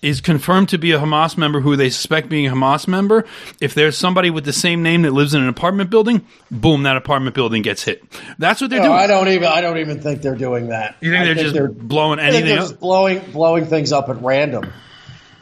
is 0.03 0.21
confirmed 0.21 0.69
to 0.69 0.79
be 0.79 0.93
a 0.93 0.99
Hamas 0.99 1.37
member 1.37 1.61
who 1.61 1.75
they 1.75 1.89
suspect 1.89 2.29
being 2.29 2.47
a 2.47 2.51
Hamas 2.53 2.87
member. 2.87 3.25
If 3.61 3.75
there's 3.75 3.97
somebody 3.97 4.31
with 4.31 4.45
the 4.45 4.53
same 4.53 4.83
name 4.83 5.03
that 5.03 5.13
lives 5.13 5.35
in 5.35 5.43
an 5.43 5.49
apartment 5.49 5.89
building, 5.91 6.25
boom, 6.51 6.83
that 6.85 6.97
apartment 6.97 7.35
building 7.35 7.63
gets 7.63 7.83
hit. 7.83 8.03
That's 8.39 8.61
what 8.61 8.71
they're 8.71 8.81
No, 8.81 8.87
doing. 8.89 8.99
I 8.99 9.07
don't 9.07 9.29
even. 9.29 9.45
I 9.49 9.61
don't 9.63 9.79
even 9.79 10.01
think 10.01 10.23
they're 10.23 10.37
doing 10.37 10.69
that. 10.69 10.97
you 11.01 11.11
think 11.11 11.23
I 11.23 11.25
they're 11.35 11.51
just 11.51 11.79
blowing 11.79 12.19
I 12.21 12.25
think 12.31 12.35
anything 12.45 12.49
they're 12.55 12.59
up? 12.65 12.69
just 12.71 12.81
blowing 12.81 13.21
blowing 13.33 13.65
things 13.67 13.91
up 13.93 14.09
at 14.09 14.23
random, 14.23 14.71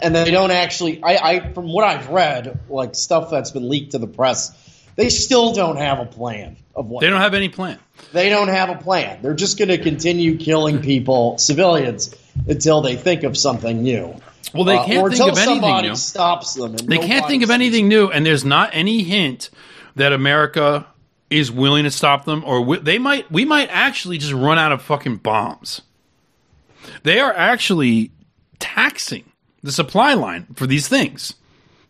and 0.00 0.14
they 0.14 0.31
don't 0.31 0.50
actually. 0.53 1.03
I, 1.03 1.16
I 1.16 1.53
from 1.53 1.70
what 1.70 1.85
I've 1.85 2.09
read, 2.09 2.61
like 2.70 2.94
stuff 2.94 3.31
that's 3.31 3.50
been 3.50 3.68
leaked 3.68 3.92
to 3.92 3.98
the 3.98 4.07
press, 4.07 4.53
they 4.96 5.09
still 5.11 5.53
don't 5.53 5.77
have 5.77 5.98
a 5.98 6.07
plan 6.07 6.57
of 6.77 6.87
what 6.87 7.01
They 7.01 7.09
don't 7.11 7.21
have 7.21 7.35
any 7.35 7.49
plan. 7.49 7.79
They 8.13 8.29
don't 8.29 8.49
have 8.49 8.69
a 8.71 8.77
plan. 8.77 9.21
They're 9.23 9.35
just 9.35 9.59
going 9.59 9.69
to 9.69 9.79
continue 9.79 10.37
killing 10.37 10.81
people, 10.81 11.39
civilians, 11.39 12.15
until 12.49 12.81
they 12.81 12.97
think 12.97 13.23
of 13.23 13.37
something 13.37 13.83
new. 13.83 14.15
Well, 14.53 14.65
they 14.65 14.77
Uh, 14.77 14.85
can't 14.85 14.99
or 15.03 15.11
think 15.11 15.23
of 15.23 15.39
anything 15.39 15.61
somebody 15.63 15.89
new. 15.89 15.97
stops 15.97 16.55
them. 16.55 16.77
They 16.77 16.99
can't 16.99 17.27
think 17.27 17.43
of 17.43 17.51
anything 17.51 17.89
new, 17.89 18.09
and 18.09 18.25
there's 18.27 18.45
not 18.45 18.71
any 18.73 19.03
hint 19.03 19.51
that 19.97 20.13
America 20.13 20.87
is 21.31 21.51
willing 21.51 21.85
to 21.85 21.91
stop 21.91 22.25
them, 22.25 22.43
or 22.47 22.59
wi- 22.61 22.83
they 22.83 22.99
might. 22.99 23.31
We 23.33 23.45
might 23.45 23.69
actually 23.73 24.19
just 24.19 24.33
run 24.33 24.59
out 24.59 24.71
of 24.73 24.83
fucking 24.83 25.17
bombs. 25.17 25.81
They 27.03 27.19
are 27.19 27.33
actually 27.35 28.11
taxing 28.59 29.25
the 29.63 29.73
supply 29.73 30.15
line 30.15 30.47
for 30.55 30.67
these 30.67 30.87
things. 30.89 31.35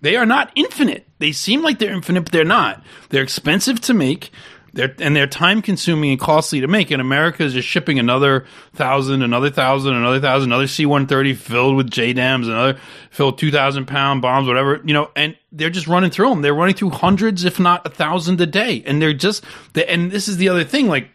They 0.00 0.16
are 0.16 0.26
not 0.26 0.50
infinite. 0.54 1.06
They 1.18 1.32
seem 1.32 1.62
like 1.62 1.78
they're 1.78 1.92
infinite, 1.92 2.22
but 2.22 2.32
they're 2.32 2.44
not. 2.44 2.82
They're 3.08 3.22
expensive 3.22 3.80
to 3.82 3.94
make. 3.94 4.30
They're, 4.74 4.92
and 4.98 5.14
they're 5.14 5.28
time 5.28 5.62
consuming 5.62 6.10
and 6.10 6.20
costly 6.20 6.60
to 6.60 6.66
make. 6.66 6.90
And 6.90 7.00
America 7.00 7.44
is 7.44 7.52
just 7.52 7.68
shipping 7.68 8.00
another 8.00 8.44
thousand, 8.74 9.22
another 9.22 9.48
thousand, 9.48 9.94
another 9.94 10.20
thousand, 10.20 10.50
another 10.50 10.66
C 10.66 10.84
130 10.84 11.34
filled 11.34 11.76
with 11.76 11.90
JDAMs, 11.90 12.46
another 12.46 12.80
filled 13.10 13.38
2,000 13.38 13.86
pound 13.86 14.20
bombs, 14.20 14.48
whatever, 14.48 14.82
you 14.84 14.92
know, 14.92 15.10
and 15.14 15.36
they're 15.52 15.70
just 15.70 15.86
running 15.86 16.10
through 16.10 16.28
them. 16.30 16.42
They're 16.42 16.54
running 16.54 16.74
through 16.74 16.90
hundreds, 16.90 17.44
if 17.44 17.60
not 17.60 17.86
a 17.86 17.90
thousand 17.90 18.40
a 18.40 18.46
day. 18.46 18.82
And 18.84 19.00
they're 19.00 19.14
just, 19.14 19.44
they, 19.74 19.86
and 19.86 20.10
this 20.10 20.26
is 20.26 20.38
the 20.38 20.48
other 20.48 20.64
thing, 20.64 20.88
like, 20.88 21.08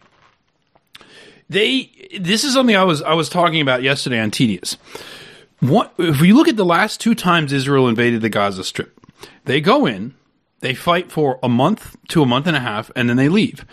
they, 1.50 1.90
this 2.18 2.44
is 2.44 2.54
something 2.54 2.76
I 2.76 2.84
was, 2.84 3.02
I 3.02 3.12
was 3.12 3.28
talking 3.28 3.60
about 3.60 3.82
yesterday 3.82 4.20
on 4.20 4.30
Tedious. 4.30 4.78
What, 5.58 5.92
if 5.98 6.22
you 6.22 6.34
look 6.34 6.48
at 6.48 6.56
the 6.56 6.64
last 6.64 6.98
two 6.98 7.14
times 7.14 7.52
Israel 7.52 7.88
invaded 7.88 8.22
the 8.22 8.30
Gaza 8.30 8.64
Strip, 8.64 8.98
they 9.44 9.60
go 9.60 9.84
in, 9.84 10.14
they 10.60 10.74
fight 10.74 11.10
for 11.10 11.38
a 11.42 11.48
month 11.48 11.96
to 12.08 12.22
a 12.22 12.26
month 12.26 12.46
and 12.46 12.56
a 12.56 12.60
half, 12.60 12.90
and 12.94 13.08
then 13.08 13.16
they 13.16 13.28
leave. 13.28 13.64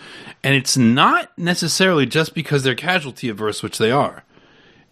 And 0.43 0.55
it's 0.55 0.77
not 0.77 1.37
necessarily 1.37 2.05
just 2.05 2.33
because 2.33 2.63
they're 2.63 2.75
casualty 2.75 3.29
averse, 3.29 3.61
which 3.61 3.77
they 3.77 3.91
are. 3.91 4.23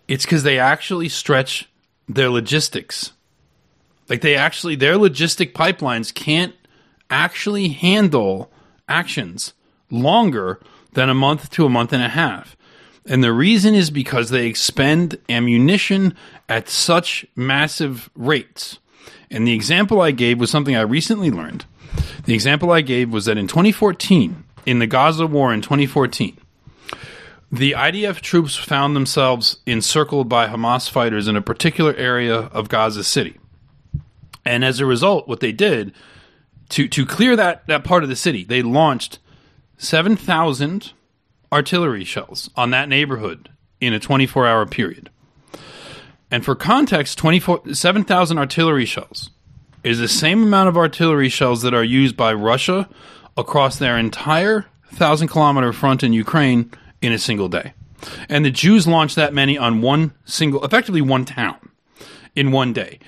It's 0.08 0.26
because 0.26 0.44
they 0.44 0.60
actually 0.60 1.10
stretch 1.10 1.70
their 2.08 2.30
logistics. 2.30 3.14
Like 4.10 4.22
they 4.22 4.36
actually, 4.36 4.76
their 4.76 4.96
logistic 4.96 5.54
pipelines 5.54 6.14
can't 6.14 6.54
actually 7.10 7.70
handle 7.70 8.52
actions 8.88 9.54
longer 9.90 10.60
than 10.94 11.10
a 11.10 11.14
month 11.14 11.50
to 11.52 11.66
a 11.66 11.70
month 11.70 11.94
and 11.94 12.04
a 12.04 12.10
half. 12.10 12.56
And 13.06 13.24
the 13.24 13.34
reason 13.34 13.76
is 13.76 13.90
because 13.90 14.30
they 14.30 14.48
expend 14.48 15.20
ammunition 15.30 16.16
at 16.50 16.70
such 16.70 17.26
massive 17.36 18.10
rates. 18.16 18.80
And 19.30 19.48
the 19.48 19.54
example 19.54 20.02
I 20.02 20.12
gave 20.12 20.40
was 20.40 20.50
something 20.50 20.76
I 20.76 20.82
recently 20.82 21.32
learned. 21.32 21.66
The 22.26 22.34
example 22.34 22.72
I 22.72 22.82
gave 22.82 23.12
was 23.12 23.26
that 23.26 23.38
in 23.38 23.48
2014, 23.48 24.44
in 24.66 24.80
the 24.80 24.88
Gaza 24.88 25.28
war 25.28 25.54
in 25.54 25.62
2014, 25.62 26.38
the 27.52 27.74
IDF 27.74 28.22
troops 28.22 28.56
found 28.56 28.96
themselves 28.96 29.58
encircled 29.66 30.28
by 30.28 30.48
Hamas 30.48 30.90
fighters 30.90 31.28
in 31.28 31.36
a 31.36 31.42
particular 31.42 31.94
area 31.94 32.36
of 32.36 32.70
Gaza 32.70 33.04
City. 33.04 33.38
And 34.44 34.66
as 34.66 34.80
a 34.80 34.86
result, 34.86 35.28
what 35.28 35.40
they 35.40 35.52
did 35.52 35.94
to 36.70 36.88
to 36.88 37.06
clear 37.06 37.36
that 37.36 37.66
that 37.68 37.84
part 37.84 38.04
of 38.04 38.10
the 38.10 38.16
city, 38.16 38.44
they 38.44 38.62
launched 38.62 39.20
seven 39.78 40.16
thousand 40.16 40.94
artillery 41.52 42.04
shells 42.04 42.50
on 42.56 42.72
that 42.72 42.90
neighborhood 42.90 43.50
in 43.80 43.94
a 43.94 44.00
24 44.00 44.48
hour 44.48 44.66
period. 44.66 45.10
And 46.32 46.44
for 46.44 46.56
context, 46.56 47.20
7,000 47.20 48.38
artillery 48.38 48.86
shells 48.86 49.30
is 49.86 50.00
the 50.00 50.08
same 50.08 50.44
amount 50.44 50.68
of 50.68 50.78
artillery 50.78 51.30
shells 51.30 51.62
that 51.62 51.74
are 51.74 51.84
used 51.84 52.18
by 52.18 52.34
Russia 52.34 52.90
across 53.38 53.78
their 53.78 53.98
entire 53.98 54.66
thousand 54.94 55.28
kilometer 55.28 55.72
front 55.72 56.04
in 56.04 56.12
Ukraine 56.12 56.72
in 57.02 57.14
a 57.14 57.20
single 57.20 57.48
day. 57.48 57.74
And 58.28 58.44
the 58.44 58.52
Jews 58.52 58.88
launched 58.88 59.16
that 59.16 59.34
many 59.34 59.58
on 59.58 59.82
one 59.82 60.14
single, 60.26 60.64
effectively 60.66 61.02
one 61.02 61.24
town 61.24 61.58
in 62.36 62.52
one 62.52 62.74
day. 62.74 63.00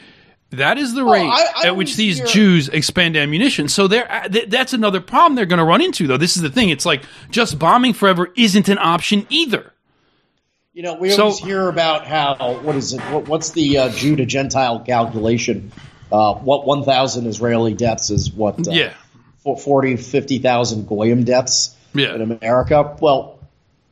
That 0.52 0.78
is 0.78 0.94
the 0.94 1.04
rate 1.04 1.28
I, 1.28 1.64
I 1.64 1.68
at 1.68 1.76
which 1.76 1.96
these 1.96 2.18
hear- 2.18 2.28
Jews 2.28 2.70
expend 2.70 3.18
ammunition. 3.18 3.68
So 3.68 3.88
there, 3.88 4.28
that's 4.48 4.72
another 4.74 5.02
problem 5.02 5.36
they're 5.36 5.46
going 5.46 5.58
to 5.58 5.66
run 5.66 5.82
into, 5.82 6.08
though. 6.08 6.18
This 6.18 6.38
is 6.38 6.44
the 6.44 6.50
thing. 6.50 6.70
It's 6.70 6.86
like 6.86 7.04
just 7.30 7.60
bombing 7.60 7.94
forever 7.94 8.32
isn't 8.38 8.70
an 8.70 8.78
option 8.78 9.26
either. 9.30 9.74
You 10.74 10.84
know, 10.84 10.94
we 10.94 11.10
so, 11.10 11.24
always 11.24 11.40
hear 11.40 11.68
about 11.70 12.06
how 12.06 12.60
what 12.62 12.76
is 12.76 12.94
it? 12.94 13.02
What, 13.12 13.28
what's 13.28 13.50
the 13.50 13.80
uh, 13.80 13.90
Jew 13.90 14.16
to 14.16 14.28
Gentile 14.28 14.80
calculation? 14.80 15.72
Uh, 16.12 16.36
what 16.36 16.66
1,000 16.66 17.28
Israeli 17.28 17.74
deaths 17.74 18.10
is 18.10 18.32
what? 18.32 18.68
Uh, 18.68 18.72
yeah. 18.72 18.94
40, 19.44 19.96
50,000 19.96 20.88
Goyim 20.88 21.24
deaths 21.24 21.76
yeah. 21.94 22.14
in 22.14 22.22
America. 22.22 22.98
Well, 23.00 23.40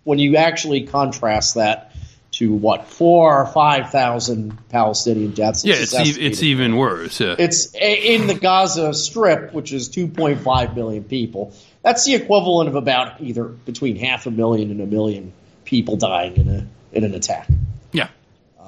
when 0.03 0.19
you 0.19 0.35
actually 0.35 0.85
contrast 0.85 1.55
that 1.55 1.93
to 2.35 2.53
what 2.53 2.85
four 2.87 3.41
or 3.41 3.45
five 3.45 3.91
thousand 3.91 4.57
Palestinian 4.69 5.31
deaths. 5.31 5.63
Yeah, 5.63 5.75
it's 5.77 5.93
e- 5.93 6.21
it's 6.21 6.43
even 6.43 6.75
worse. 6.75 7.21
Yeah. 7.21 7.35
It's 7.39 7.73
in 7.73 8.27
the 8.27 8.33
Gaza 8.33 8.93
Strip, 8.93 9.53
which 9.53 9.71
is 9.71 9.89
2.5 9.89 10.75
million 10.75 11.05
people. 11.05 11.53
That's 11.81 12.03
the 12.03 12.15
equivalent 12.15 12.67
of 12.67 12.75
about 12.75 13.21
either 13.21 13.45
between 13.45 13.95
half 13.95 14.25
a 14.25 14.31
million 14.31 14.69
and 14.71 14.81
a 14.81 14.85
million 14.85 15.31
people 15.63 15.95
dying 15.95 16.35
in 16.35 16.49
a 16.49 16.67
in 16.91 17.03
an 17.05 17.13
attack. 17.13 17.47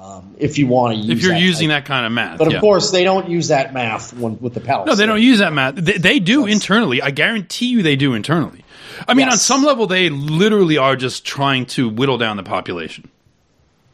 Um, 0.08 0.34
if 0.38 0.56
you 0.56 0.66
want 0.66 0.94
to 0.94 1.00
use, 1.00 1.18
if 1.18 1.22
you're 1.22 1.34
that 1.34 1.40
using 1.40 1.68
that 1.68 1.84
kind 1.84 2.06
of 2.06 2.12
math, 2.12 2.38
but 2.38 2.46
of 2.46 2.54
yeah. 2.54 2.60
course 2.60 2.90
they 2.90 3.04
don't 3.04 3.28
use 3.28 3.48
that 3.48 3.74
math 3.74 4.14
when, 4.14 4.38
with 4.38 4.54
the 4.54 4.60
Palestinians. 4.60 4.86
No, 4.86 4.94
they 4.94 5.04
don't 5.04 5.20
use 5.20 5.40
that 5.40 5.52
math. 5.52 5.74
They, 5.74 5.98
they 5.98 6.18
do 6.18 6.42
That's, 6.42 6.54
internally. 6.54 7.02
I 7.02 7.10
guarantee 7.10 7.66
you, 7.66 7.82
they 7.82 7.96
do 7.96 8.14
internally. 8.14 8.64
I 9.06 9.12
mean, 9.12 9.26
yes. 9.26 9.34
on 9.34 9.38
some 9.38 9.64
level, 9.64 9.86
they 9.86 10.08
literally 10.08 10.78
are 10.78 10.96
just 10.96 11.26
trying 11.26 11.66
to 11.66 11.90
whittle 11.90 12.16
down 12.16 12.38
the 12.38 12.42
population. 12.42 13.10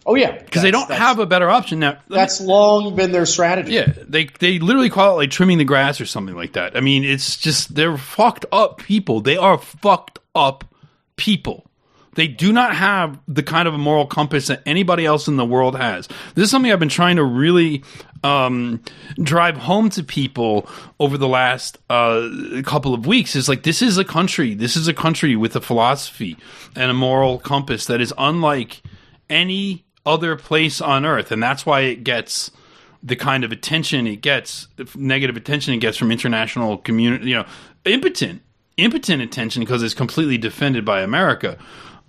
Oh 0.06 0.14
yeah, 0.14 0.32
because 0.38 0.62
they 0.62 0.70
don't 0.70 0.90
have 0.90 1.18
a 1.18 1.26
better 1.26 1.50
option 1.50 1.80
now. 1.80 1.98
That's 2.08 2.40
me, 2.40 2.46
long 2.46 2.94
been 2.94 3.10
their 3.10 3.26
strategy. 3.26 3.72
Yeah, 3.72 3.92
they 3.96 4.26
they 4.26 4.60
literally 4.60 4.90
call 4.90 5.14
it 5.14 5.16
like 5.16 5.30
trimming 5.30 5.58
the 5.58 5.64
grass 5.64 6.00
or 6.00 6.06
something 6.06 6.36
like 6.36 6.52
that. 6.52 6.76
I 6.76 6.80
mean, 6.80 7.04
it's 7.04 7.36
just 7.36 7.74
they're 7.74 7.96
fucked 7.96 8.44
up 8.52 8.78
people. 8.78 9.20
They 9.20 9.36
are 9.36 9.58
fucked 9.58 10.20
up 10.34 10.64
people. 11.16 11.66
They 12.14 12.28
do 12.28 12.52
not 12.52 12.74
have 12.74 13.18
the 13.26 13.42
kind 13.42 13.68
of 13.68 13.74
a 13.74 13.78
moral 13.78 14.06
compass 14.06 14.46
that 14.46 14.62
anybody 14.66 15.04
else 15.04 15.28
in 15.28 15.36
the 15.36 15.44
world 15.44 15.76
has. 15.76 16.08
This 16.34 16.44
is 16.44 16.50
something 16.50 16.72
I've 16.72 16.78
been 16.78 16.88
trying 16.88 17.16
to 17.16 17.24
really 17.24 17.82
um, 18.22 18.82
drive 19.22 19.56
home 19.56 19.90
to 19.90 20.02
people 20.02 20.68
over 20.98 21.18
the 21.18 21.28
last 21.28 21.78
uh, 21.90 22.28
couple 22.64 22.94
of 22.94 23.06
weeks. 23.06 23.36
Is 23.36 23.48
like 23.48 23.62
this 23.62 23.82
is 23.82 23.98
a 23.98 24.04
country. 24.04 24.54
This 24.54 24.76
is 24.76 24.88
a 24.88 24.94
country 24.94 25.36
with 25.36 25.54
a 25.56 25.60
philosophy 25.60 26.36
and 26.74 26.90
a 26.90 26.94
moral 26.94 27.38
compass 27.38 27.86
that 27.86 28.00
is 28.00 28.12
unlike 28.18 28.82
any 29.28 29.84
other 30.06 30.36
place 30.36 30.80
on 30.80 31.04
earth, 31.04 31.32
and 31.32 31.42
that's 31.42 31.64
why 31.64 31.80
it 31.80 32.04
gets 32.04 32.50
the 33.04 33.16
kind 33.16 33.44
of 33.44 33.52
attention 33.52 34.06
it 34.06 34.22
gets, 34.22 34.66
negative 34.96 35.36
attention 35.36 35.74
it 35.74 35.78
gets 35.78 35.98
from 35.98 36.10
international 36.10 36.78
community. 36.78 37.28
You 37.28 37.36
know, 37.36 37.46
impotent, 37.84 38.42
impotent 38.78 39.22
attention 39.22 39.60
because 39.60 39.82
it's 39.82 39.94
completely 39.94 40.38
defended 40.38 40.84
by 40.84 41.02
America. 41.02 41.58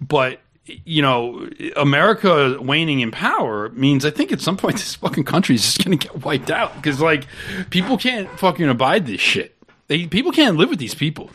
But 0.01 0.39
you 0.65 1.01
know, 1.01 1.47
America 1.75 2.58
waning 2.60 2.99
in 2.99 3.12
power 3.12 3.69
means 3.69 4.03
I 4.05 4.10
think 4.10 4.31
at 4.31 4.41
some 4.41 4.58
point 4.58 4.75
this 4.77 4.95
fucking 4.95 5.23
country 5.25 5.55
is 5.55 5.63
just 5.63 5.84
going 5.84 5.97
to 5.97 6.08
get 6.08 6.23
wiped 6.23 6.51
out 6.51 6.75
because 6.75 6.99
like 6.99 7.27
people 7.69 7.97
can't 7.97 8.29
fucking 8.39 8.67
abide 8.67 9.05
this 9.05 9.21
shit. 9.21 9.55
They 9.88 10.08
people 10.08 10.31
can't 10.31 10.58
live 10.58 10.69
with 10.69 10.79
these 10.79 10.95
people. 10.95 11.29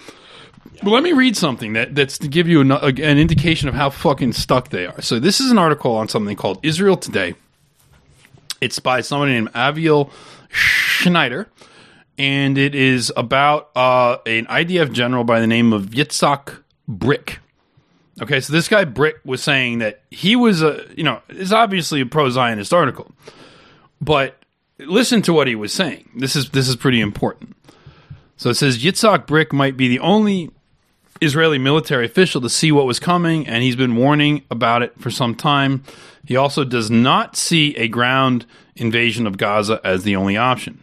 But 0.82 0.90
let 0.90 1.02
me 1.02 1.12
read 1.12 1.36
something 1.36 1.74
that 1.74 1.94
that's 1.94 2.18
to 2.18 2.28
give 2.28 2.48
you 2.48 2.60
an, 2.60 2.72
an 2.72 3.18
indication 3.18 3.68
of 3.68 3.74
how 3.74 3.90
fucking 3.90 4.32
stuck 4.32 4.70
they 4.70 4.86
are. 4.86 5.00
So 5.02 5.18
this 5.20 5.40
is 5.40 5.50
an 5.50 5.58
article 5.58 5.94
on 5.94 6.08
something 6.08 6.36
called 6.36 6.58
Israel 6.62 6.96
Today. 6.96 7.34
It's 8.60 8.78
by 8.78 9.00
somebody 9.00 9.32
named 9.32 9.52
Aviel 9.52 10.10
Schneider, 10.48 11.48
and 12.18 12.58
it 12.58 12.74
is 12.74 13.12
about 13.16 13.70
uh, 13.74 14.18
an 14.26 14.46
IDF 14.46 14.92
general 14.92 15.24
by 15.24 15.40
the 15.40 15.46
name 15.46 15.72
of 15.72 15.86
Yitzhak 15.86 16.62
Brick. 16.88 17.38
Okay, 18.20 18.40
so 18.40 18.52
this 18.52 18.68
guy 18.68 18.84
Brick 18.84 19.16
was 19.24 19.42
saying 19.42 19.78
that 19.78 20.02
he 20.10 20.36
was 20.36 20.62
a, 20.62 20.86
you 20.94 21.04
know, 21.04 21.20
it's 21.28 21.52
obviously 21.52 22.00
a 22.02 22.06
pro-Zionist 22.06 22.72
article, 22.72 23.10
but 24.00 24.36
listen 24.78 25.22
to 25.22 25.32
what 25.32 25.46
he 25.46 25.54
was 25.54 25.72
saying. 25.72 26.10
This 26.14 26.36
is 26.36 26.50
this 26.50 26.68
is 26.68 26.76
pretty 26.76 27.00
important. 27.00 27.56
So 28.36 28.50
it 28.50 28.54
says 28.54 28.82
Yitzhak 28.82 29.26
Brick 29.26 29.52
might 29.52 29.76
be 29.76 29.88
the 29.88 30.00
only 30.00 30.50
Israeli 31.20 31.58
military 31.58 32.06
official 32.06 32.40
to 32.40 32.48
see 32.48 32.72
what 32.72 32.86
was 32.86 32.98
coming, 32.98 33.46
and 33.46 33.62
he's 33.62 33.76
been 33.76 33.96
warning 33.96 34.42
about 34.50 34.82
it 34.82 34.98
for 34.98 35.10
some 35.10 35.34
time. 35.34 35.82
He 36.26 36.36
also 36.36 36.64
does 36.64 36.90
not 36.90 37.36
see 37.36 37.76
a 37.76 37.88
ground 37.88 38.46
invasion 38.76 39.26
of 39.26 39.36
Gaza 39.36 39.80
as 39.84 40.04
the 40.04 40.16
only 40.16 40.36
option. 40.36 40.82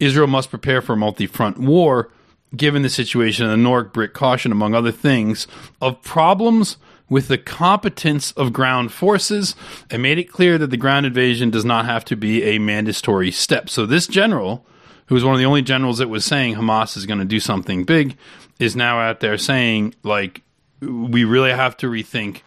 Israel 0.00 0.26
must 0.26 0.50
prepare 0.50 0.82
for 0.82 0.94
a 0.94 0.96
multi 0.96 1.26
front 1.26 1.58
war 1.58 2.10
given 2.56 2.82
the 2.82 2.90
situation 2.90 3.44
in 3.44 3.50
the 3.50 3.56
North, 3.56 3.92
Brick 3.92 4.12
caution, 4.12 4.52
among 4.52 4.74
other 4.74 4.92
things, 4.92 5.46
of 5.80 6.02
problems 6.02 6.76
with 7.08 7.28
the 7.28 7.38
competence 7.38 8.32
of 8.32 8.52
ground 8.52 8.92
forces 8.92 9.54
and 9.90 10.02
made 10.02 10.18
it 10.18 10.30
clear 10.30 10.56
that 10.56 10.70
the 10.70 10.76
ground 10.76 11.04
invasion 11.04 11.50
does 11.50 11.64
not 11.64 11.84
have 11.84 12.04
to 12.06 12.16
be 12.16 12.42
a 12.42 12.58
mandatory 12.58 13.30
step. 13.30 13.68
So 13.68 13.84
this 13.84 14.06
general, 14.06 14.64
who 15.06 15.14
was 15.14 15.24
one 15.24 15.34
of 15.34 15.38
the 15.38 15.44
only 15.44 15.62
generals 15.62 15.98
that 15.98 16.08
was 16.08 16.24
saying 16.24 16.54
Hamas 16.54 16.96
is 16.96 17.04
going 17.04 17.18
to 17.18 17.26
do 17.26 17.40
something 17.40 17.84
big, 17.84 18.16
is 18.58 18.74
now 18.74 18.98
out 18.98 19.20
there 19.20 19.36
saying 19.36 19.94
like 20.02 20.42
we 20.80 21.24
really 21.24 21.50
have 21.50 21.76
to 21.78 21.86
rethink 21.86 22.40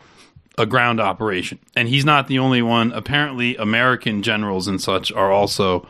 a 0.58 0.66
ground 0.66 1.00
operation. 1.00 1.60
And 1.76 1.88
he's 1.88 2.06
not 2.06 2.28
the 2.28 2.40
only 2.40 2.62
one. 2.62 2.92
Apparently, 2.92 3.56
American 3.58 4.24
generals 4.24 4.68
and 4.68 4.82
such 4.82 5.12
are 5.12 5.32
also 5.32 5.88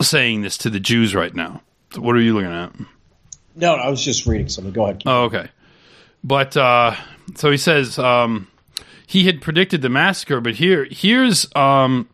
saying 0.00 0.42
this 0.42 0.58
to 0.58 0.70
the 0.70 0.80
Jews 0.80 1.14
right 1.14 1.34
now. 1.34 1.62
So 1.92 2.00
what 2.00 2.16
are 2.16 2.20
you 2.20 2.34
looking 2.34 2.52
at? 2.52 2.72
No, 3.56 3.74
I 3.74 3.88
was 3.88 4.02
just 4.02 4.26
reading 4.26 4.48
something. 4.48 4.72
Go 4.72 4.84
ahead. 4.84 5.02
Oh, 5.06 5.24
okay. 5.24 5.48
But 6.22 6.56
uh, 6.56 6.94
so 7.34 7.50
he 7.50 7.56
says 7.56 7.98
um, 7.98 8.48
he 9.06 9.24
had 9.24 9.40
predicted 9.40 9.82
the 9.82 9.88
massacre, 9.88 10.40
but 10.40 10.54
here 10.54 10.86
here's 10.90 11.46
um, 11.54 12.08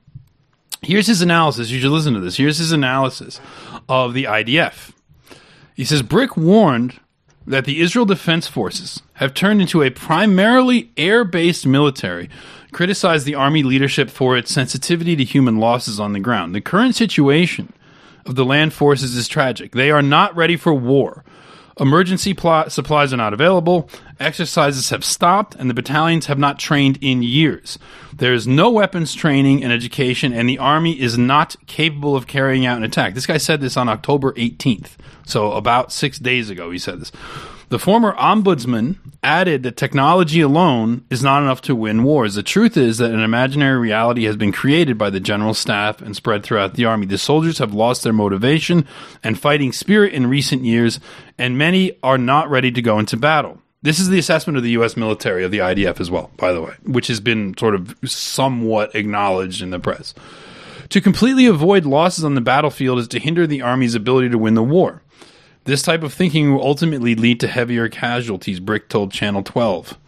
here's 0.82 1.06
his 1.06 1.22
analysis. 1.22 1.70
You 1.70 1.80
should 1.80 1.90
listen 1.90 2.14
to 2.14 2.20
this. 2.20 2.36
Here's 2.36 2.58
his 2.58 2.72
analysis 2.72 3.40
of 3.88 4.14
the 4.14 4.24
IDF. 4.24 4.92
He 5.74 5.84
says 5.84 6.02
Brick 6.02 6.36
warned 6.36 7.00
that 7.46 7.64
the 7.64 7.80
Israel 7.80 8.04
Defense 8.04 8.46
Forces 8.46 9.02
have 9.14 9.32
turned 9.34 9.60
into 9.60 9.82
a 9.82 9.90
primarily 9.90 10.90
air-based 10.96 11.66
military. 11.66 12.28
Criticized 12.72 13.26
the 13.26 13.34
army 13.34 13.64
leadership 13.64 14.10
for 14.10 14.36
its 14.36 14.52
sensitivity 14.52 15.16
to 15.16 15.24
human 15.24 15.58
losses 15.58 15.98
on 15.98 16.12
the 16.12 16.20
ground. 16.20 16.54
The 16.54 16.60
current 16.60 16.94
situation 16.94 17.72
of 18.26 18.34
the 18.34 18.44
land 18.44 18.72
forces 18.72 19.14
is 19.16 19.28
tragic. 19.28 19.72
They 19.72 19.90
are 19.90 20.02
not 20.02 20.34
ready 20.36 20.56
for 20.56 20.72
war. 20.74 21.24
Emergency 21.78 22.34
pl- 22.34 22.68
supplies 22.68 23.10
are 23.10 23.16
not 23.16 23.32
available, 23.32 23.88
exercises 24.18 24.90
have 24.90 25.02
stopped, 25.02 25.54
and 25.54 25.70
the 25.70 25.74
battalions 25.74 26.26
have 26.26 26.38
not 26.38 26.58
trained 26.58 26.98
in 27.00 27.22
years. 27.22 27.78
There 28.14 28.34
is 28.34 28.46
no 28.46 28.70
weapons 28.70 29.14
training 29.14 29.64
and 29.64 29.72
education, 29.72 30.34
and 30.34 30.46
the 30.46 30.58
Army 30.58 31.00
is 31.00 31.16
not 31.16 31.56
capable 31.66 32.16
of 32.16 32.26
carrying 32.26 32.66
out 32.66 32.76
an 32.76 32.84
attack. 32.84 33.14
This 33.14 33.26
guy 33.26 33.38
said 33.38 33.62
this 33.62 33.78
on 33.78 33.88
October 33.88 34.32
18th, 34.32 34.90
so 35.24 35.52
about 35.52 35.90
six 35.90 36.18
days 36.18 36.50
ago, 36.50 36.70
he 36.70 36.78
said 36.78 37.00
this. 37.00 37.12
The 37.70 37.78
former 37.78 38.14
ombudsman 38.14 38.96
added 39.22 39.62
that 39.62 39.76
technology 39.76 40.40
alone 40.40 41.04
is 41.08 41.22
not 41.22 41.40
enough 41.40 41.62
to 41.62 41.76
win 41.76 42.02
wars. 42.02 42.34
The 42.34 42.42
truth 42.42 42.76
is 42.76 42.98
that 42.98 43.12
an 43.12 43.20
imaginary 43.20 43.78
reality 43.78 44.24
has 44.24 44.36
been 44.36 44.50
created 44.50 44.98
by 44.98 45.10
the 45.10 45.20
general 45.20 45.54
staff 45.54 46.02
and 46.02 46.16
spread 46.16 46.42
throughout 46.42 46.74
the 46.74 46.86
army. 46.86 47.06
The 47.06 47.16
soldiers 47.16 47.58
have 47.58 47.72
lost 47.72 48.02
their 48.02 48.12
motivation 48.12 48.86
and 49.22 49.38
fighting 49.38 49.70
spirit 49.70 50.14
in 50.14 50.26
recent 50.26 50.64
years, 50.64 50.98
and 51.38 51.56
many 51.56 51.96
are 52.02 52.18
not 52.18 52.50
ready 52.50 52.72
to 52.72 52.82
go 52.82 52.98
into 52.98 53.16
battle. 53.16 53.62
This 53.82 54.00
is 54.00 54.08
the 54.08 54.18
assessment 54.18 54.56
of 54.56 54.64
the 54.64 54.72
U.S. 54.72 54.96
military, 54.96 55.44
of 55.44 55.52
the 55.52 55.58
IDF 55.58 56.00
as 56.00 56.10
well, 56.10 56.32
by 56.38 56.52
the 56.52 56.60
way, 56.60 56.74
which 56.82 57.06
has 57.06 57.20
been 57.20 57.56
sort 57.56 57.76
of 57.76 57.94
somewhat 58.04 58.96
acknowledged 58.96 59.62
in 59.62 59.70
the 59.70 59.78
press. 59.78 60.12
To 60.88 61.00
completely 61.00 61.46
avoid 61.46 61.86
losses 61.86 62.24
on 62.24 62.34
the 62.34 62.40
battlefield 62.40 62.98
is 62.98 63.06
to 63.08 63.20
hinder 63.20 63.46
the 63.46 63.62
Army's 63.62 63.94
ability 63.94 64.30
to 64.30 64.38
win 64.38 64.54
the 64.54 64.62
war. 64.64 65.02
This 65.64 65.82
type 65.82 66.02
of 66.02 66.14
thinking 66.14 66.52
will 66.52 66.62
ultimately 66.62 67.14
lead 67.14 67.40
to 67.40 67.48
heavier 67.48 67.88
casualties, 67.88 68.60
Brick 68.60 68.88
told 68.88 69.12
Channel 69.12 69.42
12. 69.42 69.98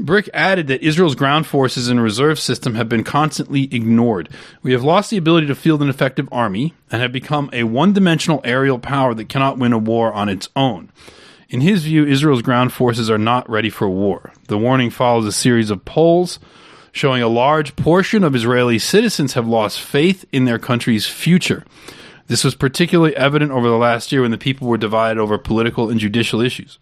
Brick 0.00 0.30
added 0.32 0.66
that 0.66 0.82
Israel's 0.82 1.14
ground 1.14 1.46
forces 1.46 1.88
and 1.88 2.02
reserve 2.02 2.40
system 2.40 2.74
have 2.74 2.88
been 2.88 3.04
constantly 3.04 3.64
ignored. 3.64 4.28
We 4.62 4.72
have 4.72 4.82
lost 4.82 5.10
the 5.10 5.16
ability 5.16 5.46
to 5.48 5.54
field 5.54 5.82
an 5.82 5.90
effective 5.90 6.28
army 6.32 6.74
and 6.90 7.02
have 7.02 7.12
become 7.12 7.50
a 7.52 7.64
one 7.64 7.92
dimensional 7.92 8.40
aerial 8.42 8.78
power 8.78 9.14
that 9.14 9.28
cannot 9.28 9.58
win 9.58 9.72
a 9.72 9.78
war 9.78 10.12
on 10.12 10.28
its 10.28 10.48
own. 10.56 10.90
In 11.50 11.60
his 11.60 11.84
view, 11.84 12.04
Israel's 12.06 12.42
ground 12.42 12.72
forces 12.72 13.10
are 13.10 13.18
not 13.18 13.48
ready 13.48 13.70
for 13.70 13.88
war. 13.88 14.32
The 14.48 14.58
warning 14.58 14.90
follows 14.90 15.26
a 15.26 15.32
series 15.32 15.70
of 15.70 15.84
polls 15.84 16.38
showing 16.92 17.22
a 17.22 17.28
large 17.28 17.76
portion 17.76 18.24
of 18.24 18.34
Israeli 18.34 18.78
citizens 18.78 19.34
have 19.34 19.46
lost 19.46 19.80
faith 19.80 20.24
in 20.32 20.46
their 20.46 20.58
country's 20.58 21.06
future. 21.06 21.64
This 22.30 22.44
was 22.44 22.54
particularly 22.54 23.16
evident 23.16 23.50
over 23.50 23.66
the 23.68 23.76
last 23.76 24.12
year 24.12 24.22
when 24.22 24.30
the 24.30 24.38
people 24.38 24.68
were 24.68 24.78
divided 24.78 25.18
over 25.18 25.36
political 25.36 25.90
and 25.90 25.98
judicial 25.98 26.40
issues. 26.40 26.78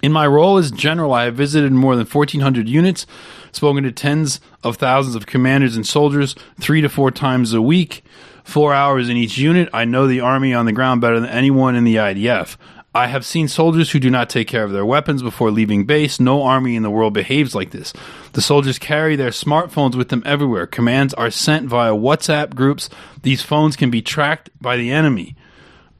In 0.00 0.12
my 0.12 0.26
role 0.26 0.56
as 0.56 0.70
general, 0.70 1.12
I 1.12 1.24
have 1.24 1.34
visited 1.34 1.72
more 1.72 1.94
than 1.94 2.06
1,400 2.06 2.66
units, 2.66 3.06
spoken 3.52 3.84
to 3.84 3.92
tens 3.92 4.40
of 4.64 4.76
thousands 4.76 5.14
of 5.14 5.26
commanders 5.26 5.76
and 5.76 5.86
soldiers 5.86 6.34
three 6.58 6.80
to 6.80 6.88
four 6.88 7.10
times 7.10 7.52
a 7.52 7.60
week, 7.60 8.02
four 8.44 8.72
hours 8.72 9.10
in 9.10 9.18
each 9.18 9.36
unit. 9.36 9.68
I 9.74 9.84
know 9.84 10.06
the 10.06 10.20
Army 10.20 10.54
on 10.54 10.64
the 10.64 10.72
ground 10.72 11.02
better 11.02 11.20
than 11.20 11.28
anyone 11.28 11.76
in 11.76 11.84
the 11.84 11.96
IDF. 11.96 12.56
I 12.96 13.08
have 13.08 13.26
seen 13.26 13.46
soldiers 13.46 13.90
who 13.90 14.00
do 14.00 14.08
not 14.08 14.30
take 14.30 14.48
care 14.48 14.64
of 14.64 14.72
their 14.72 14.86
weapons 14.86 15.22
before 15.22 15.50
leaving 15.50 15.84
base. 15.84 16.18
No 16.18 16.44
army 16.44 16.76
in 16.76 16.82
the 16.82 16.90
world 16.90 17.12
behaves 17.12 17.54
like 17.54 17.70
this. 17.70 17.92
The 18.32 18.40
soldiers 18.40 18.78
carry 18.78 19.16
their 19.16 19.32
smartphones 19.32 19.94
with 19.94 20.08
them 20.08 20.22
everywhere. 20.24 20.66
Commands 20.66 21.12
are 21.12 21.30
sent 21.30 21.68
via 21.68 21.92
WhatsApp 21.92 22.54
groups. 22.54 22.88
These 23.20 23.42
phones 23.42 23.76
can 23.76 23.90
be 23.90 24.00
tracked 24.00 24.48
by 24.62 24.78
the 24.78 24.90
enemy. 24.90 25.36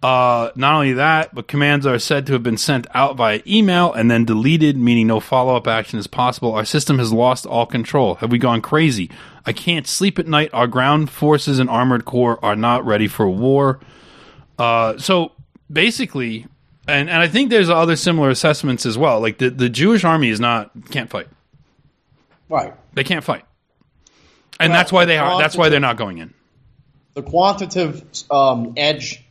Uh, 0.02 0.50
not 0.56 0.72
only 0.72 0.94
that, 0.94 1.34
but 1.34 1.48
commands 1.48 1.84
are 1.84 1.98
said 1.98 2.26
to 2.26 2.32
have 2.32 2.42
been 2.42 2.56
sent 2.56 2.86
out 2.94 3.16
via 3.16 3.42
email 3.46 3.92
and 3.92 4.10
then 4.10 4.24
deleted, 4.24 4.78
meaning 4.78 5.06
no 5.06 5.20
follow 5.20 5.54
up 5.54 5.66
action 5.66 5.98
is 5.98 6.06
possible. 6.06 6.54
Our 6.54 6.64
system 6.64 6.98
has 6.98 7.12
lost 7.12 7.44
all 7.44 7.66
control. 7.66 8.14
Have 8.16 8.32
we 8.32 8.38
gone 8.38 8.62
crazy? 8.62 9.10
I 9.44 9.52
can't 9.52 9.86
sleep 9.86 10.18
at 10.18 10.26
night. 10.26 10.48
Our 10.54 10.66
ground 10.66 11.10
forces 11.10 11.58
and 11.58 11.68
armored 11.68 12.06
corps 12.06 12.42
are 12.42 12.56
not 12.56 12.86
ready 12.86 13.06
for 13.06 13.28
war. 13.28 13.80
Uh, 14.58 14.96
so 14.96 15.32
basically, 15.70 16.46
and, 16.88 17.08
and 17.10 17.18
I 17.22 17.28
think 17.28 17.50
there's 17.50 17.68
other 17.70 17.96
similar 17.96 18.30
assessments 18.30 18.86
as 18.86 18.96
well. 18.96 19.20
Like 19.20 19.38
the, 19.38 19.50
the 19.50 19.68
Jewish 19.68 20.04
army 20.04 20.28
is 20.30 20.40
not 20.40 20.70
can't 20.90 21.10
fight. 21.10 21.28
Right. 22.48 22.74
They 22.94 23.04
can't 23.04 23.24
fight, 23.24 23.44
and 24.60 24.70
Well, 24.70 24.78
that's 24.78 24.92
why 24.92 25.04
they 25.04 25.18
are. 25.18 25.38
That's 25.38 25.56
why 25.56 25.68
they're 25.68 25.80
not 25.80 25.96
going 25.96 26.18
in. 26.18 26.32
The 27.14 27.22
quantitative 27.22 28.04
um, 28.30 28.74
edge 28.76 29.24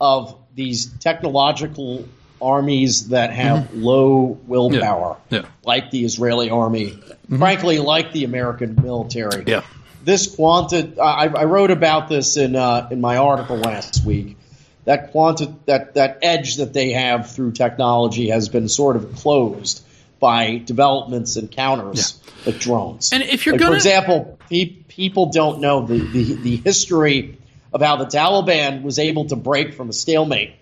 of 0.00 0.36
these 0.54 0.86
technological 0.98 2.06
armies 2.40 3.08
that 3.08 3.32
have 3.32 3.72
low 3.72 4.38
willpower, 4.46 5.14
Mm-hmm. 5.14 5.34
Yeah. 5.34 5.40
Mm-hmm. 5.42 5.50
like 5.64 5.90
the 5.92 6.04
Israeli 6.04 6.50
army, 6.50 6.98
frankly, 7.38 7.78
like 7.78 8.12
the 8.12 8.24
American 8.24 8.74
military. 8.82 9.44
Yeah. 9.46 9.62
This 10.04 10.34
quanti- 10.34 10.98
I, 10.98 11.26
I 11.26 11.44
wrote 11.44 11.70
about 11.70 12.08
this 12.08 12.36
in 12.36 12.56
uh, 12.56 12.88
in 12.90 13.00
my 13.00 13.16
article 13.18 13.56
last 13.56 14.04
week. 14.04 14.36
That 14.84 15.12
quanti- 15.12 15.54
that 15.66 15.94
that 15.94 16.18
edge 16.22 16.56
that 16.56 16.72
they 16.72 16.90
have 16.92 17.30
through 17.30 17.52
technology 17.52 18.30
has 18.30 18.48
been 18.48 18.68
sort 18.68 18.96
of 18.96 19.14
closed 19.16 19.82
by 20.18 20.56
developments 20.58 21.36
and 21.36 21.50
counters 21.50 22.20
like 22.46 22.58
drones. 22.58 23.12
And 23.12 23.22
if 23.22 23.46
you're 23.46 23.54
Like, 23.54 23.60
gonna- 23.60 23.70
for 23.72 23.76
example, 23.76 24.38
pe- 24.50 24.66
people 24.88 25.26
don't 25.26 25.60
know 25.60 25.86
the, 25.86 25.98
the 25.98 26.34
the 26.34 26.56
history 26.56 27.38
of 27.72 27.80
how 27.80 27.96
the 27.96 28.06
Taliban 28.06 28.82
was 28.82 28.98
able 28.98 29.26
to 29.26 29.36
break 29.36 29.74
from 29.74 29.88
a 29.88 29.92
stalemate 29.92 30.52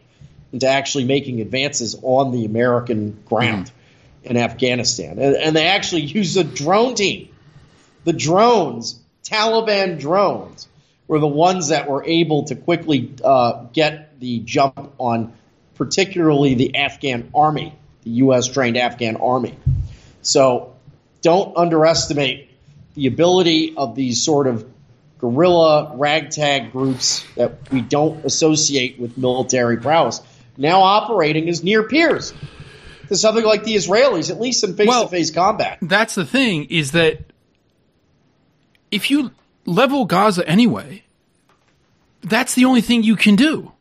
into 0.52 0.66
actually 0.66 1.04
making 1.04 1.40
advances 1.40 1.96
on 2.02 2.30
the 2.32 2.44
American 2.44 3.18
ground 3.24 3.70
in 4.22 4.36
Afghanistan, 4.36 5.18
and, 5.18 5.34
and 5.34 5.56
they 5.56 5.66
actually 5.68 6.02
used 6.02 6.36
a 6.36 6.44
drone 6.44 6.94
team. 6.94 7.28
The 8.04 8.12
drones, 8.12 9.00
Taliban 9.24 9.98
drones, 9.98 10.68
were 11.08 11.18
the 11.18 11.26
ones 11.26 11.68
that 11.68 11.88
were 11.88 12.04
able 12.04 12.44
to 12.44 12.54
quickly 12.54 13.12
uh, 13.24 13.64
get 13.72 14.09
the 14.20 14.38
jump 14.40 14.92
on, 14.98 15.32
particularly 15.74 16.54
the 16.54 16.76
Afghan 16.76 17.30
army, 17.34 17.74
the 18.04 18.10
U.S. 18.10 18.46
trained 18.46 18.76
Afghan 18.76 19.16
army. 19.16 19.58
So 20.22 20.76
don't 21.22 21.56
underestimate 21.56 22.50
the 22.94 23.06
ability 23.06 23.74
of 23.76 23.94
these 23.94 24.22
sort 24.22 24.46
of 24.46 24.70
guerrilla 25.18 25.96
ragtag 25.96 26.72
groups 26.72 27.24
that 27.36 27.70
we 27.70 27.80
don't 27.80 28.24
associate 28.24 28.98
with 28.98 29.18
military 29.18 29.76
prowess 29.76 30.20
now 30.56 30.82
operating 30.82 31.48
as 31.48 31.62
near 31.62 31.82
peers 31.82 32.32
to 33.08 33.16
something 33.16 33.44
like 33.44 33.64
the 33.64 33.74
Israelis, 33.74 34.30
at 34.30 34.40
least 34.40 34.62
in 34.64 34.76
face 34.76 34.88
to 34.88 35.08
face 35.08 35.30
combat. 35.30 35.78
that's 35.82 36.14
the 36.14 36.24
thing 36.24 36.64
is 36.66 36.92
that 36.92 37.32
if 38.90 39.10
you 39.10 39.30
level 39.66 40.04
Gaza 40.04 40.46
anyway, 40.48 41.02
that's 42.22 42.54
the 42.54 42.64
only 42.64 42.80
thing 42.80 43.02
you 43.02 43.16
can 43.16 43.36
do. 43.36 43.72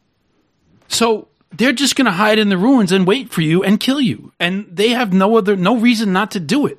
So 0.89 1.29
they're 1.51 1.71
just 1.71 1.95
going 1.95 2.05
to 2.05 2.11
hide 2.11 2.37
in 2.37 2.49
the 2.49 2.57
ruins 2.57 2.91
and 2.91 3.07
wait 3.07 3.31
for 3.31 3.41
you 3.41 3.63
and 3.63 3.79
kill 3.79 4.01
you, 4.01 4.33
and 4.39 4.67
they 4.69 4.89
have 4.89 5.13
no 5.13 5.37
other 5.37 5.55
no 5.55 5.77
reason 5.77 6.11
not 6.11 6.31
to 6.31 6.39
do 6.39 6.65
it. 6.65 6.77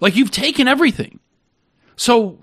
Like 0.00 0.16
you've 0.16 0.30
taken 0.30 0.66
everything, 0.66 1.20
so 1.96 2.38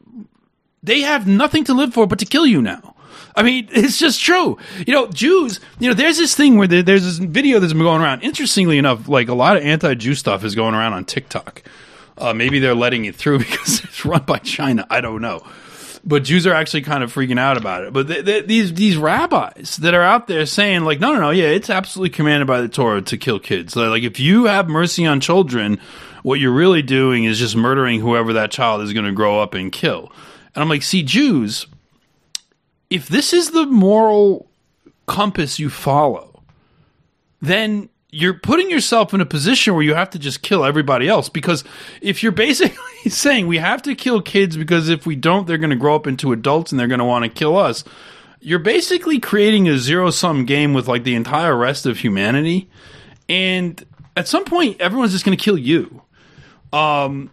they 0.84 1.01
have 1.01 1.27
nothing 1.27 1.63
to 1.65 1.73
live 1.73 1.93
for 1.93 2.06
but 2.06 2.19
to 2.19 2.25
kill 2.25 2.45
you 2.45 2.62
now. 2.62 2.95
I 3.36 3.43
mean, 3.43 3.69
it's 3.71 3.97
just 3.97 4.21
true. 4.21 4.58
You 4.86 4.93
know, 4.93 5.08
Jews, 5.08 5.60
you 5.80 5.88
know, 5.88 5.93
there's 5.93 6.17
this 6.17 6.36
thing 6.36 6.58
where 6.58 6.67
there's 6.67 7.04
this 7.04 7.17
video 7.17 7.60
that's 7.60 7.73
been 7.73 7.82
going 7.82 8.01
around. 8.01 8.21
Interestingly 8.21 8.77
enough, 8.77 9.08
like 9.08 9.27
a 9.27 9.34
lot 9.34 9.58
of 9.58 9.63
anti 9.63 9.93
Jew 9.95 10.15
stuff 10.15 10.43
is 10.43 10.56
going 10.56 10.75
around 10.75 10.93
on 10.93 11.06
TikTok. 11.06 11.63
Uh, 12.17 12.34
maybe 12.34 12.60
they're 12.60 12.75
letting 12.75 13.06
it 13.06 13.15
through 13.15 13.39
because 13.45 13.84
it's 13.84 14.06
run 14.06 14.23
by 14.23 14.38
China. 14.39 14.86
I 14.89 15.01
don't 15.01 15.21
know. 15.21 15.45
But 16.04 16.24
Jews 16.24 16.48
are 16.48 16.54
actually 16.54 16.82
kind 16.82 17.04
of 17.04 17.14
freaking 17.14 17.40
out 17.40 17.58
about 17.58 17.84
it. 17.84 17.94
But 17.94 18.08
th 18.08 18.26
th 18.26 18.46
these 18.48 18.74
these 18.74 18.98
rabbis 18.98 19.78
that 19.78 19.94
are 19.94 20.02
out 20.02 20.28
there 20.28 20.46
saying 20.46 20.82
like, 20.84 21.00
no, 21.00 21.14
no, 21.14 21.20
no, 21.20 21.30
yeah, 21.30 21.50
it's 21.50 21.70
absolutely 21.70 22.10
commanded 22.10 22.48
by 22.48 22.62
the 22.62 22.68
Torah 22.68 23.02
to 23.04 23.18
kill 23.18 23.40
kids. 23.40 23.76
Like, 23.76 24.04
if 24.04 24.20
you 24.20 24.46
have 24.46 24.68
mercy 24.68 25.06
on 25.06 25.20
children, 25.20 25.80
what 26.24 26.40
you're 26.40 26.52
really 26.52 26.82
doing 26.82 27.26
is 27.26 27.38
just 27.38 27.56
murdering 27.56 28.00
whoever 28.00 28.34
that 28.34 28.50
child 28.50 28.82
is 28.82 28.94
going 28.94 29.06
to 29.06 29.12
grow 29.12 29.40
up 29.40 29.54
and 29.54 29.72
kill. 29.72 30.12
And 30.56 30.62
I'm 30.64 30.70
like, 30.70 30.84
see, 30.84 31.04
Jews, 31.04 31.68
if 32.90 33.08
this 33.08 33.32
is 33.32 33.52
the 33.52 33.68
moral 33.68 34.50
compass 35.06 35.60
you 35.60 35.70
follow, 35.70 36.42
then 37.42 37.90
you're 38.12 38.34
putting 38.34 38.69
yourself 38.69 39.13
in 39.13 39.21
a 39.21 39.26
position 39.26 39.74
where 39.74 39.84
you 39.84 39.95
have 39.95 40.10
to 40.10 40.19
just 40.19 40.41
kill 40.41 40.65
everybody 40.65 41.08
else. 41.08 41.30
Because 41.30 41.63
if 42.02 42.21
you're 42.21 42.34
basically 42.34 42.78
saying 43.10 43.47
we 43.47 43.58
have 43.58 43.82
to 43.84 43.95
kill 43.95 44.21
kids 44.21 44.58
because 44.58 44.89
if 44.89 45.06
we 45.06 45.15
don't, 45.15 45.47
they're 45.47 45.58
going 45.58 45.69
to 45.69 45.76
grow 45.78 45.95
up 45.95 46.08
into 46.08 46.34
adults 46.34 46.71
and 46.71 46.80
they're 46.80 46.88
going 46.88 47.00
to 47.00 47.06
want 47.06 47.24
to 47.24 47.30
kill 47.30 47.58
us, 47.58 47.84
you're 48.41 48.60
basically 48.60 49.19
creating 49.19 49.69
a 49.69 49.78
zero 49.78 50.10
sum 50.10 50.45
game 50.45 50.74
with 50.74 50.88
like 50.88 51.04
the 51.04 51.15
entire 51.15 51.56
rest 51.56 51.86
of 51.86 52.00
humanity. 52.00 52.69
And 53.30 53.84
at 54.17 54.28
some 54.28 54.43
point, 54.43 54.82
everyone's 54.82 55.13
just 55.13 55.24
going 55.24 55.38
to 55.38 55.43
kill 55.43 55.58
you. 55.58 56.02
Um, 56.74 57.32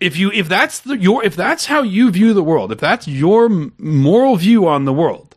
if 0.00 0.16
you 0.16 0.32
if 0.32 0.48
that's 0.48 0.80
the 0.80 0.96
your 0.96 1.22
if 1.24 1.36
that's 1.36 1.66
how 1.66 1.82
you 1.82 2.10
view 2.10 2.32
the 2.32 2.42
world, 2.42 2.72
if 2.72 2.78
that's 2.78 3.06
your 3.06 3.48
moral 3.78 4.36
view 4.36 4.66
on 4.66 4.86
the 4.86 4.92
world, 4.92 5.29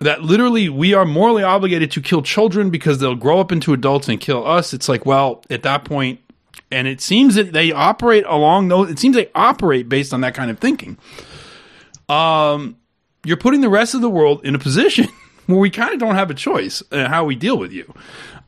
that 0.00 0.22
literally 0.22 0.68
we 0.68 0.94
are 0.94 1.04
morally 1.04 1.42
obligated 1.42 1.90
to 1.92 2.00
kill 2.00 2.22
children 2.22 2.70
because 2.70 2.98
they'll 2.98 3.14
grow 3.14 3.38
up 3.38 3.52
into 3.52 3.72
adults 3.72 4.08
and 4.08 4.18
kill 4.18 4.46
us. 4.46 4.72
It's 4.72 4.88
like, 4.88 5.04
well, 5.04 5.44
at 5.50 5.62
that 5.62 5.84
point, 5.84 6.20
and 6.70 6.88
it 6.88 7.00
seems 7.00 7.34
that 7.34 7.52
they 7.52 7.70
operate 7.70 8.24
along 8.26 8.68
those. 8.68 8.90
It 8.90 8.98
seems 8.98 9.14
they 9.14 9.30
operate 9.34 9.88
based 9.88 10.14
on 10.14 10.22
that 10.22 10.34
kind 10.34 10.50
of 10.50 10.58
thinking. 10.58 10.96
Um, 12.08 12.76
you're 13.24 13.36
putting 13.36 13.60
the 13.60 13.68
rest 13.68 13.94
of 13.94 14.00
the 14.00 14.10
world 14.10 14.44
in 14.44 14.54
a 14.54 14.58
position 14.58 15.08
where 15.46 15.58
we 15.58 15.68
kind 15.68 15.92
of 15.92 16.00
don't 16.00 16.14
have 16.14 16.30
a 16.30 16.34
choice 16.34 16.82
in 16.90 17.06
how 17.06 17.24
we 17.24 17.36
deal 17.36 17.58
with 17.58 17.72
you. 17.72 17.92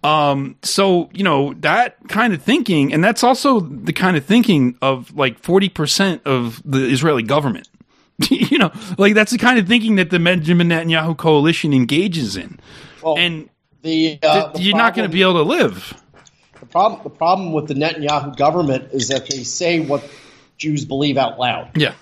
Um, 0.05 0.57
so 0.63 1.11
you 1.13 1.23
know 1.23 1.55
that 1.61 1.97
kind 2.09 2.33
of 2.33 2.43
thinking, 2.43 2.93
and 2.93 3.05
that's 3.05 3.23
also 3.23 3.61
the 3.61 3.93
kind 3.93 4.17
of 4.17 4.25
thinking 4.25 4.77
of 4.83 5.15
like 5.15 5.39
forty 5.39 5.69
percent 5.69 6.23
of 6.25 6.61
the 6.65 6.79
Israeli 6.79 7.23
government. 7.23 7.69
you 8.31 8.59
know, 8.59 8.71
like 8.99 9.15
that's 9.15 9.33
the 9.33 9.39
kind 9.39 9.59
of 9.59 9.67
thinking 9.67 9.97
that 9.97 10.11
the 10.11 10.19
Benjamin 10.19 10.69
Netanyahu 10.69 11.17
coalition 11.17 11.73
engages 11.73 12.37
in, 12.37 12.59
Well, 13.03 13.19
and 13.19 13.49
the, 13.83 14.19
uh, 14.23 14.43
th- 14.51 14.55
the 14.55 14.63
you're 14.63 14.77
not 14.77 14.95
going 14.95 15.09
to 15.09 15.13
be 15.13 15.23
able 15.23 15.35
to 15.35 15.43
live. 15.43 15.95
The 16.61 16.67
problem, 16.67 17.03
the 17.03 17.11
problem 17.11 17.53
with 17.53 17.69
the 17.69 17.75
Netanyahu 17.75 18.37
government 18.37 18.91
is 18.93 19.09
that 19.09 19.29
they 19.29 19.43
say 19.43 19.81
what 19.81 20.09
Jews 20.59 20.85
believe 20.85 21.17
out 21.17 21.39
loud. 21.39 21.71
Yeah, 21.77 21.95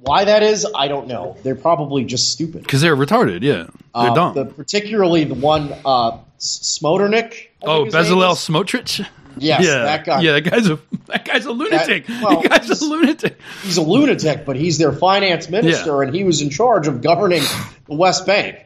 Why 0.00 0.24
that 0.24 0.42
is, 0.42 0.66
I 0.74 0.88
don't 0.88 1.06
know. 1.06 1.36
They're 1.42 1.54
probably 1.54 2.04
just 2.04 2.32
stupid. 2.32 2.62
because 2.62 2.80
they're 2.80 2.96
retarded. 2.96 3.42
Yeah, 3.42 3.64
they're 3.94 4.10
Uh, 4.10 4.14
dumb. 4.14 4.34
The, 4.34 4.46
particularly 4.46 5.24
the 5.24 5.34
one 5.34 5.74
uh, 5.84 6.18
S- 6.38 6.78
Smotrich. 6.82 7.48
Oh, 7.62 7.84
think 7.84 7.94
his 7.94 8.08
name 8.08 8.18
Bezalel. 8.18 8.34
Smotrich. 8.36 9.06
Yes, 9.40 9.64
yeah, 9.64 9.78
that 9.84 10.04
guy. 10.04 10.20
Yeah, 10.20 10.32
that 10.32 10.42
guy's 10.42 10.68
a 10.68 10.78
that 11.06 11.24
guy's 11.24 11.46
a 11.46 11.52
lunatic. 11.52 12.06
well, 12.08 12.40
that 12.42 12.50
guy's 12.50 12.66
he's- 12.68 12.82
a 12.82 12.84
lunatic. 12.84 13.38
He's 13.62 13.76
a 13.76 13.82
lunatic, 13.82 14.44
but 14.44 14.56
he's 14.56 14.78
their 14.78 14.92
finance 14.92 15.48
minister, 15.48 16.02
and 16.02 16.14
he 16.14 16.24
was 16.24 16.42
in 16.42 16.50
charge 16.50 16.86
of 16.86 17.00
governing 17.02 17.42
the 17.88 17.94
West 17.94 18.26
Bank. 18.26 18.56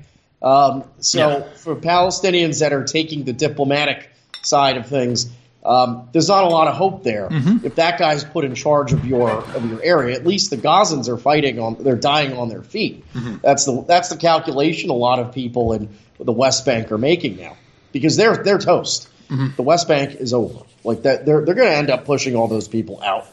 Um, 0.42 0.84
so 0.98 1.18
Yeah. 1.18 1.42
for 1.56 1.74
Palestinians 1.76 2.60
that 2.60 2.72
are 2.72 2.84
taking 2.84 3.24
the 3.24 3.32
diplomatic 3.32 4.10
side 4.42 4.76
of 4.76 4.86
things, 4.86 5.30
Um, 5.64 6.10
there's 6.12 6.28
not 6.28 6.44
a 6.44 6.48
lot 6.48 6.68
of 6.68 6.74
hope 6.74 7.04
there. 7.04 7.28
If 7.64 7.76
that 7.76 7.98
guy's 7.98 8.22
put 8.22 8.44
in 8.44 8.54
charge 8.54 8.92
of 8.92 9.06
your 9.06 9.30
of 9.30 9.64
your 9.70 9.80
area, 9.82 10.14
at 10.14 10.26
least 10.26 10.50
the 10.50 10.58
Gazans 10.58 11.08
are 11.08 11.16
fighting 11.16 11.58
on. 11.58 11.76
They're 11.80 11.96
dying 11.96 12.36
on 12.36 12.50
their 12.50 12.60
feet. 12.62 13.02
That's 13.42 13.64
the 13.64 13.82
that's 13.88 14.10
the 14.10 14.18
calculation 14.18 14.90
a 14.90 14.94
lot 14.94 15.20
of 15.20 15.32
people 15.32 15.72
in 15.72 15.88
the 16.20 16.32
West 16.32 16.66
Bank 16.66 16.92
are 16.92 16.98
making 16.98 17.38
now 17.38 17.56
because 17.92 18.14
they're 18.16 18.36
they're 18.36 18.58
toast. 18.58 19.08
The 19.28 19.62
West 19.62 19.88
Bank 19.88 20.16
is 20.16 20.32
over. 20.32 20.60
Like 20.82 21.02
that, 21.02 21.24
they're 21.26 21.44
they're 21.44 21.54
going 21.54 21.70
to 21.70 21.76
end 21.76 21.90
up 21.90 22.04
pushing 22.04 22.36
all 22.36 22.48
those 22.48 22.68
people 22.68 23.02
out. 23.02 23.26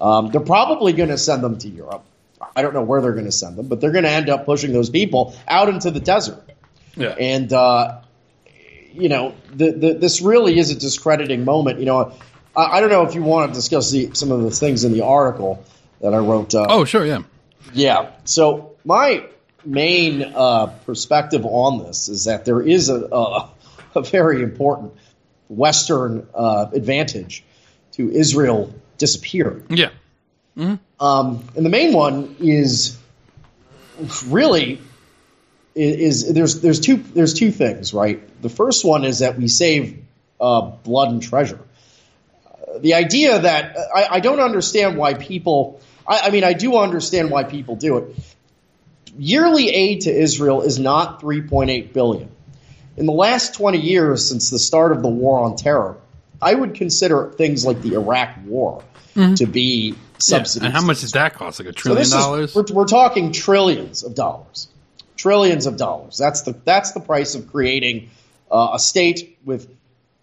Um, 0.00 0.30
they're 0.30 0.40
probably 0.40 0.92
going 0.92 1.10
to 1.10 1.18
send 1.18 1.42
them 1.42 1.58
to 1.58 1.68
Europe. 1.68 2.04
I 2.56 2.62
don't 2.62 2.74
know 2.74 2.82
where 2.82 3.00
they're 3.00 3.12
going 3.12 3.26
to 3.26 3.32
send 3.32 3.56
them, 3.56 3.68
but 3.68 3.80
they're 3.80 3.92
going 3.92 4.04
to 4.04 4.10
end 4.10 4.28
up 4.28 4.44
pushing 4.44 4.72
those 4.72 4.90
people 4.90 5.34
out 5.46 5.68
into 5.68 5.90
the 5.90 6.00
desert. 6.00 6.42
Yeah. 6.96 7.10
And 7.10 7.52
uh, 7.52 8.02
you 8.92 9.08
know, 9.08 9.34
the, 9.52 9.72
the, 9.72 9.94
this 9.94 10.20
really 10.20 10.58
is 10.58 10.70
a 10.70 10.74
discrediting 10.74 11.44
moment. 11.44 11.78
You 11.78 11.86
know, 11.86 12.12
I, 12.56 12.78
I 12.78 12.80
don't 12.80 12.90
know 12.90 13.06
if 13.06 13.14
you 13.14 13.22
want 13.22 13.50
to 13.50 13.54
discuss 13.54 13.90
the, 13.90 14.10
some 14.14 14.32
of 14.32 14.42
the 14.42 14.50
things 14.50 14.84
in 14.84 14.92
the 14.92 15.04
article 15.04 15.64
that 16.00 16.14
I 16.14 16.18
wrote. 16.18 16.54
Uh, 16.54 16.66
oh, 16.68 16.84
sure, 16.84 17.06
yeah. 17.06 17.22
yeah. 17.72 18.10
So 18.24 18.76
my 18.84 19.26
main 19.64 20.22
uh, 20.22 20.66
perspective 20.84 21.46
on 21.46 21.84
this 21.84 22.08
is 22.08 22.24
that 22.24 22.44
there 22.44 22.60
is 22.60 22.88
a, 22.88 22.96
a, 22.96 23.50
a 23.94 24.02
very 24.02 24.42
important 24.42 24.94
Western 25.56 26.26
uh, 26.34 26.66
advantage 26.72 27.44
to 27.92 28.10
Israel 28.10 28.74
disappear. 28.98 29.62
Yeah. 29.68 29.90
Um, 31.00 31.44
and 31.56 31.64
the 31.64 31.70
main 31.70 31.92
one 31.92 32.36
is 32.40 32.98
really 34.26 34.80
is, 35.74 36.24
is 36.24 36.34
there's 36.34 36.60
there's 36.60 36.80
two 36.80 36.96
there's 36.96 37.34
two 37.34 37.50
things, 37.50 37.94
right? 37.94 38.20
The 38.42 38.48
first 38.48 38.84
one 38.84 39.04
is 39.04 39.20
that 39.20 39.38
we 39.38 39.48
save 39.48 40.02
uh, 40.40 40.60
blood 40.60 41.10
and 41.10 41.22
treasure. 41.22 41.60
Uh, 42.46 42.78
the 42.78 42.94
idea 42.94 43.38
that 43.38 43.76
I, 43.94 44.08
I 44.12 44.20
don't 44.20 44.40
understand 44.40 44.96
why 44.96 45.14
people. 45.14 45.80
I, 46.06 46.20
I 46.24 46.30
mean, 46.30 46.44
I 46.44 46.52
do 46.52 46.76
understand 46.76 47.30
why 47.30 47.44
people 47.44 47.76
do 47.76 47.98
it. 47.98 48.16
Yearly 49.16 49.68
aid 49.68 50.02
to 50.02 50.10
Israel 50.10 50.62
is 50.62 50.78
not 50.78 51.20
3.8 51.20 51.92
billion. 51.92 52.30
In 52.96 53.06
the 53.06 53.12
last 53.12 53.54
20 53.54 53.78
years 53.78 54.28
since 54.28 54.50
the 54.50 54.58
start 54.58 54.92
of 54.92 55.02
the 55.02 55.08
war 55.08 55.40
on 55.40 55.56
terror, 55.56 55.96
I 56.40 56.54
would 56.54 56.74
consider 56.74 57.30
things 57.36 57.64
like 57.64 57.80
the 57.82 57.94
Iraq 57.94 58.36
War 58.44 58.82
to 59.14 59.46
be 59.46 59.94
Yeah. 60.28 60.44
And 60.62 60.72
how 60.72 60.82
much 60.82 61.00
does 61.00 61.12
that 61.12 61.34
cost? 61.34 61.58
Like 61.60 61.68
a 61.68 61.72
So 61.72 61.74
trillion 61.74 62.02
is- 62.02 62.10
dollars? 62.10 62.54
we're, 62.54 62.64
we're 62.72 62.86
talking 62.86 63.32
trillions 63.32 64.02
of 64.04 64.14
dollars, 64.14 64.68
trillions 65.16 65.66
of 65.66 65.76
dollars. 65.76 66.16
That's 66.18 66.42
the 66.42 66.52
that's 66.64 66.92
the 66.92 67.00
price 67.00 67.34
of 67.34 67.50
creating 67.50 68.10
uh, 68.50 68.70
a 68.74 68.78
state 68.78 69.38
with 69.44 69.68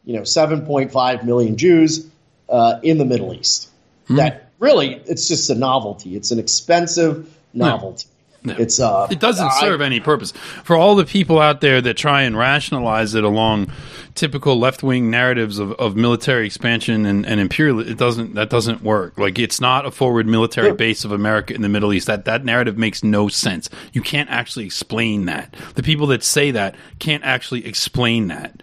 you 0.05 0.13
know 0.15 0.21
7.5 0.21 1.23
million 1.23 1.57
Jews 1.57 2.07
uh, 2.49 2.79
in 2.83 2.97
the 2.97 3.05
Middle 3.05 3.33
East. 3.33 3.69
Hmm. 4.07 4.15
That 4.15 4.49
really, 4.59 4.93
it's 5.05 5.27
just 5.27 5.49
a 5.49 5.55
novelty. 5.55 6.15
It's 6.15 6.31
an 6.31 6.39
expensive 6.39 7.29
novelty. 7.53 8.07
Yeah. 8.09 8.15
It's 8.43 8.79
uh, 8.79 9.07
It 9.11 9.19
doesn't 9.19 9.47
I- 9.47 9.59
serve 9.59 9.81
any 9.81 9.99
purpose. 9.99 10.31
For 10.63 10.75
all 10.75 10.95
the 10.95 11.05
people 11.05 11.39
out 11.39 11.61
there 11.61 11.81
that 11.81 11.95
try 11.97 12.23
and 12.23 12.37
rationalize 12.37 13.13
it 13.15 13.23
along 13.23 13.71
typical 14.15 14.57
left 14.59 14.81
wing 14.83 15.09
narratives 15.09 15.59
of, 15.59 15.71
of 15.73 15.95
military 15.95 16.45
expansion 16.45 17.05
and, 17.05 17.25
and 17.25 17.39
imperial, 17.39 17.79
it 17.79 17.97
doesn't 17.97 18.35
that 18.35 18.49
doesn't 18.49 18.81
work. 18.83 19.17
Like 19.17 19.37
it's 19.39 19.59
not 19.61 19.85
a 19.85 19.91
forward 19.91 20.27
military 20.27 20.67
Yeah. 20.67 20.73
base 20.73 21.05
of 21.05 21.11
America 21.11 21.53
in 21.53 21.61
the 21.61 21.69
Middle 21.69 21.93
East. 21.93 22.07
That 22.07 22.25
that 22.25 22.43
narrative 22.45 22.77
makes 22.77 23.03
no 23.03 23.27
sense. 23.27 23.69
You 23.93 24.01
can't 24.01 24.29
actually 24.29 24.65
explain 24.65 25.25
that. 25.25 25.53
The 25.75 25.83
people 25.83 26.07
that 26.07 26.23
say 26.23 26.51
that 26.51 26.75
can't 26.99 27.23
actually 27.23 27.65
explain 27.65 28.27
that. 28.29 28.61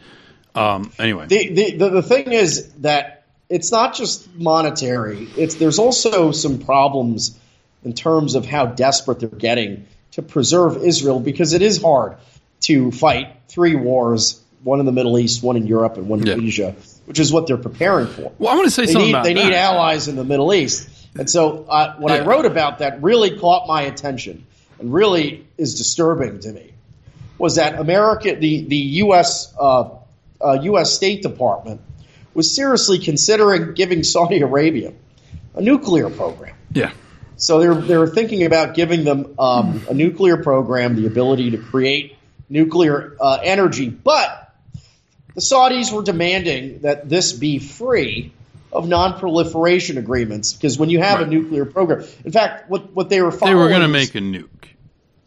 Um, 0.54 0.90
anyway, 0.98 1.26
the, 1.26 1.48
the, 1.52 1.76
the, 1.76 1.88
the 1.90 2.02
thing 2.02 2.32
is 2.32 2.72
that 2.80 3.24
it's 3.50 3.70
not 3.70 3.94
just 3.94 4.34
monetary. 4.34 5.28
It's 5.36 5.56
there's 5.56 5.78
also 5.78 6.32
some 6.32 6.58
problems 6.58 7.38
in 7.86 7.92
terms 7.94 8.34
of 8.34 8.44
how 8.44 8.66
desperate 8.66 9.20
they're 9.20 9.28
getting 9.28 9.86
to 10.12 10.22
preserve 10.22 10.76
Israel 10.84 11.20
because 11.20 11.52
it 11.54 11.62
is 11.62 11.80
hard 11.80 12.16
to 12.62 12.90
fight 12.90 13.28
three 13.48 13.76
wars, 13.76 14.42
one 14.64 14.80
in 14.80 14.86
the 14.86 14.92
Middle 14.92 15.18
East, 15.18 15.42
one 15.42 15.56
in 15.56 15.66
Europe, 15.66 15.96
and 15.96 16.08
one 16.08 16.20
in 16.20 16.26
Yeah. 16.26 16.46
Asia, 16.46 16.74
which 17.06 17.20
is 17.20 17.32
what 17.32 17.46
they're 17.46 17.56
preparing 17.56 18.08
for. 18.08 18.32
well, 18.38 18.52
I 18.52 18.56
want 18.56 18.66
to 18.66 18.70
say 18.70 18.86
They 18.86 18.92
something 18.92 19.06
need 19.06 19.14
about 19.14 19.24
they 19.24 19.34
need 19.34 19.52
allies 19.52 20.08
in 20.08 20.16
the 20.16 20.24
Middle 20.24 20.52
East, 20.52 20.88
and 21.18 21.30
so 21.30 21.64
uh, 21.68 21.94
what 21.98 22.12
I 22.12 22.24
wrote 22.24 22.44
about 22.46 22.80
that 22.80 23.02
really 23.02 23.38
caught 23.38 23.68
my 23.68 23.82
attention 23.82 24.44
and 24.80 24.92
really 24.92 25.46
is 25.56 25.76
disturbing 25.78 26.40
to 26.40 26.52
me 26.52 26.72
was 27.38 27.54
that 27.56 27.78
America, 27.78 28.34
the 28.34 28.64
the 28.64 28.82
U.S. 29.04 29.54
Uh, 29.58 29.90
uh, 30.40 30.58
U.S. 30.62 30.92
State 30.92 31.22
Department 31.22 31.80
was 32.34 32.54
seriously 32.54 32.98
considering 32.98 33.74
giving 33.74 34.02
Saudi 34.02 34.40
Arabia 34.40 34.92
a 35.54 35.60
nuclear 35.62 36.10
program. 36.10 36.54
yeah, 36.72 36.90
So 37.36 37.60
they 37.60 37.68
were, 37.68 37.74
they 37.74 37.96
were 37.96 38.08
thinking 38.08 38.44
about 38.44 38.74
giving 38.74 39.04
them 39.04 39.34
um, 39.38 39.82
a 39.88 39.94
nuclear 39.94 40.38
program, 40.38 40.96
the 40.96 41.06
ability 41.06 41.50
to 41.50 41.58
create 41.58 42.16
nuclear 42.48 43.16
uh, 43.20 43.38
energy, 43.42 43.90
but 43.90 44.54
the 45.34 45.40
Saudis 45.42 45.92
were 45.92 46.02
demanding 46.02 46.80
that 46.80 47.08
this 47.08 47.32
be 47.32 47.58
free 47.58 48.32
of 48.72 48.88
non-proliferation 48.88 49.98
agreements 49.98 50.52
because 50.54 50.78
when 50.78 50.88
you 50.88 50.98
have 51.00 51.20
a 51.20 51.26
nuclear 51.26 51.64
program, 51.64 52.06
in 52.24 52.32
fact, 52.32 52.70
what 52.70 52.92
what 52.92 53.08
they 53.08 53.20
were 53.20 53.32
following, 53.32 53.56
they 53.56 53.62
were 53.62 53.68
going 53.68 53.82
to 53.82 53.88
make 53.88 54.14
a 54.14 54.18
nuke. 54.18 54.68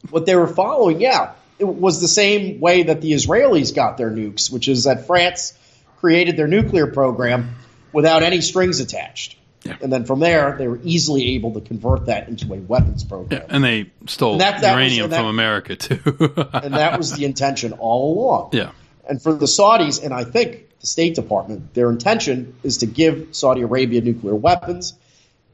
what 0.10 0.26
they 0.26 0.36
were 0.36 0.48
following, 0.48 1.00
yeah, 1.00 1.34
it 1.60 1.66
was 1.66 2.02
the 2.02 2.08
same 2.08 2.60
way 2.60 2.84
that 2.84 3.02
the 3.02 3.12
Israelis 3.12 3.74
got 3.76 3.98
their 3.98 4.10
nukes, 4.10 4.52
which 4.52 4.68
is 4.68 4.86
that 4.86 5.06
France 5.08 5.54
created 6.00 6.38
their 6.38 6.48
nuclear 6.48 6.88
program 6.88 7.56
without 7.92 8.24
any 8.24 8.42
strings 8.42 8.80
attached. 8.80 9.36
Yeah. 9.70 9.78
And 9.82 9.92
then 9.94 10.06
from 10.06 10.20
there, 10.20 10.56
they 10.58 10.68
were 10.68 10.80
easily 10.84 11.36
able 11.36 11.54
to 11.54 11.62
convert 11.62 12.06
that 12.08 12.28
into 12.28 12.54
a 12.54 12.58
weapons 12.58 13.04
program. 13.04 13.42
Yeah, 13.42 13.56
and 13.56 13.64
they 13.64 13.92
stole 14.08 14.34
And 14.34 14.42
that- 14.42 14.62
that 14.62 14.74
uranium 14.74 15.06
and 15.06 15.14
that- 15.14 15.18
from 15.18 15.28
America 15.28 15.76
too. 15.76 16.00
And 16.54 16.74
that 16.74 16.98
was 16.98 17.14
the 17.14 17.26
intention 17.26 17.74
all 17.74 18.18
along. 18.18 18.50
yeah. 18.54 18.72
And 19.10 19.22
for 19.22 19.34
the 19.34 19.46
Saudis, 19.48 20.04
and 20.04 20.14
I 20.14 20.24
think 20.24 20.66
the 20.82 20.88
State 20.88 21.16
Department, 21.16 21.74
their 21.74 21.90
intention 21.90 22.54
is 22.64 22.78
to 22.80 22.86
give 22.86 23.30
Saudi 23.32 23.62
Arabia 23.62 24.02
nuclear 24.02 24.36
weapons 24.36 24.94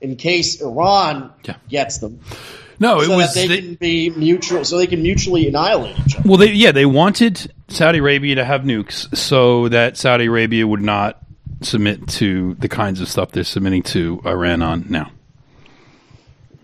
in 0.01 0.15
case 0.17 0.61
Iran 0.61 1.31
Yeah. 1.45 1.55
gets 1.69 1.99
them, 1.99 2.19
No, 2.79 2.99
it 2.99 3.05
so 3.05 3.15
was 3.15 3.33
that 3.33 3.39
they 3.39 3.47
they- 3.47 3.61
can 3.61 3.75
be 3.75 4.09
mutual, 4.09 4.65
so 4.65 4.77
they 4.77 4.87
can 4.87 5.01
mutually 5.01 5.47
annihilate 5.47 5.95
each 6.05 6.15
other. 6.17 6.27
Well, 6.27 6.37
they 6.37 6.51
yeah, 6.51 6.71
they 6.73 6.85
wanted 6.85 7.49
Saudi 7.69 7.99
Arabia 7.99 8.35
to 8.35 8.43
have 8.45 8.61
nukes 8.63 9.15
so 9.15 9.69
that 9.69 9.95
Saudi 9.97 10.25
Arabia 10.25 10.67
would 10.67 10.81
not 10.81 11.17
submit 11.61 12.07
to 12.07 12.53
the 12.55 12.67
kinds 12.69 13.01
of 13.01 13.07
stuff 13.09 13.31
they're 13.31 13.43
submitting 13.43 13.83
to 13.83 14.21
Iran 14.25 14.61
on 14.61 14.85
now. 14.89 15.11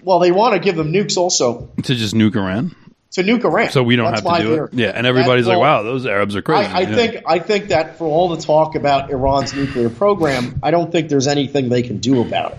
Well, 0.03 0.19
they 0.19 0.31
want 0.31 0.53
to 0.55 0.59
give 0.59 0.75
them 0.75 0.91
nukes 0.91 1.17
also 1.17 1.69
To 1.83 1.95
just 1.95 2.15
nuke 2.15 2.35
Iran, 2.35 2.75
to 3.11 3.23
nuke 3.23 3.43
Iran. 3.45 3.69
so 3.69 3.83
we 3.83 3.95
don't 3.95 4.11
That's 4.11 4.25
have 4.27 4.37
to 4.37 4.43
do 4.43 4.63
it. 4.63 4.73
Yeah, 4.73 4.87
and 4.95 5.05
everybody's 5.05 5.45
That- 5.45 5.51
like, 5.51 5.59
well, 5.61 5.77
"Wow, 5.77 5.83
those 5.83 6.05
Arabs 6.07 6.35
are 6.35 6.41
crazy." 6.41 6.65
I, 6.71 6.79
I 6.79 6.85
think 6.85 7.17
I 7.27 7.39
think 7.39 7.67
that 7.67 7.97
for 7.97 8.05
all 8.05 8.29
the 8.29 8.41
talk 8.41 8.75
about 8.75 9.11
Iran's 9.11 9.53
nuclear 9.53 9.89
program, 9.89 10.59
I 10.63 10.71
don't 10.71 10.91
think 10.91 11.09
there's 11.09 11.27
anything 11.27 11.69
they 11.69 11.83
can 11.83 11.99
do 11.99 12.21
about 12.21 12.53
it. 12.53 12.57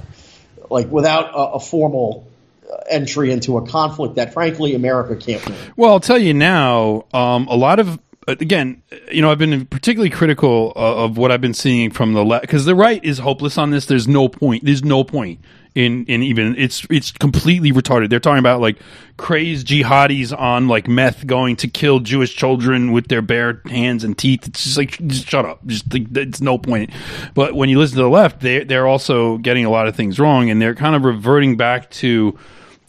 Like 0.70 0.88
without 0.90 1.30
a, 1.34 1.54
a 1.54 1.60
formal 1.60 2.28
uh, 2.70 2.76
entry 2.88 3.32
into 3.32 3.58
a 3.58 3.66
conflict 3.66 4.14
that, 4.14 4.32
frankly, 4.32 4.74
America 4.74 5.16
can't 5.16 5.44
win. 5.46 5.58
Well, 5.76 5.90
I'll 5.92 6.00
tell 6.00 6.18
you 6.18 6.32
now. 6.34 7.06
Um, 7.12 7.48
a 7.48 7.56
lot 7.56 7.78
of 7.80 7.98
Uh, 8.28 8.36
again, 8.38 8.82
you 9.10 9.20
know, 9.20 9.30
I've 9.30 9.38
been 9.38 9.66
particularly 9.66 10.10
critical 10.10 10.72
of, 10.76 11.10
of 11.10 11.18
what 11.18 11.32
I've 11.32 11.40
been 11.40 11.54
seeing 11.54 11.90
from 11.90 12.12
the 12.12 12.24
left 12.24 12.42
because 12.42 12.64
the 12.64 12.74
right 12.74 13.04
is 13.04 13.18
hopeless 13.18 13.58
on 13.58 13.70
this. 13.70 13.86
There's 13.86 14.06
no 14.06 14.28
point. 14.28 14.64
There's 14.64 14.84
no 14.84 15.04
point 15.04 15.40
in 15.74 16.04
in 16.04 16.22
even 16.22 16.54
it's 16.56 16.86
it's 16.90 17.10
completely 17.12 17.72
retarded. 17.72 18.10
They're 18.10 18.20
talking 18.20 18.38
about 18.38 18.60
like 18.60 18.78
crazed 19.16 19.66
jihadis 19.66 20.38
on 20.38 20.68
like 20.68 20.86
meth 20.86 21.26
going 21.26 21.56
to 21.56 21.68
kill 21.68 22.00
Jewish 22.00 22.36
children 22.36 22.92
with 22.92 23.08
their 23.08 23.22
bare 23.22 23.62
hands 23.66 24.04
and 24.04 24.16
teeth. 24.16 24.46
It's 24.46 24.64
just 24.64 24.76
like 24.76 24.98
just 25.06 25.28
shut 25.28 25.44
up. 25.44 25.64
Just 25.66 25.92
like, 25.92 26.06
it's 26.16 26.40
no 26.40 26.58
point. 26.58 26.90
But 27.34 27.54
when 27.54 27.68
you 27.68 27.78
listen 27.78 27.96
to 27.96 28.02
the 28.02 28.08
left, 28.08 28.40
they 28.40 28.64
they're 28.64 28.86
also 28.86 29.38
getting 29.38 29.64
a 29.64 29.70
lot 29.70 29.88
of 29.88 29.96
things 29.96 30.20
wrong 30.20 30.50
and 30.50 30.60
they're 30.60 30.74
kind 30.74 30.94
of 30.94 31.04
reverting 31.04 31.56
back 31.56 31.90
to 31.90 32.38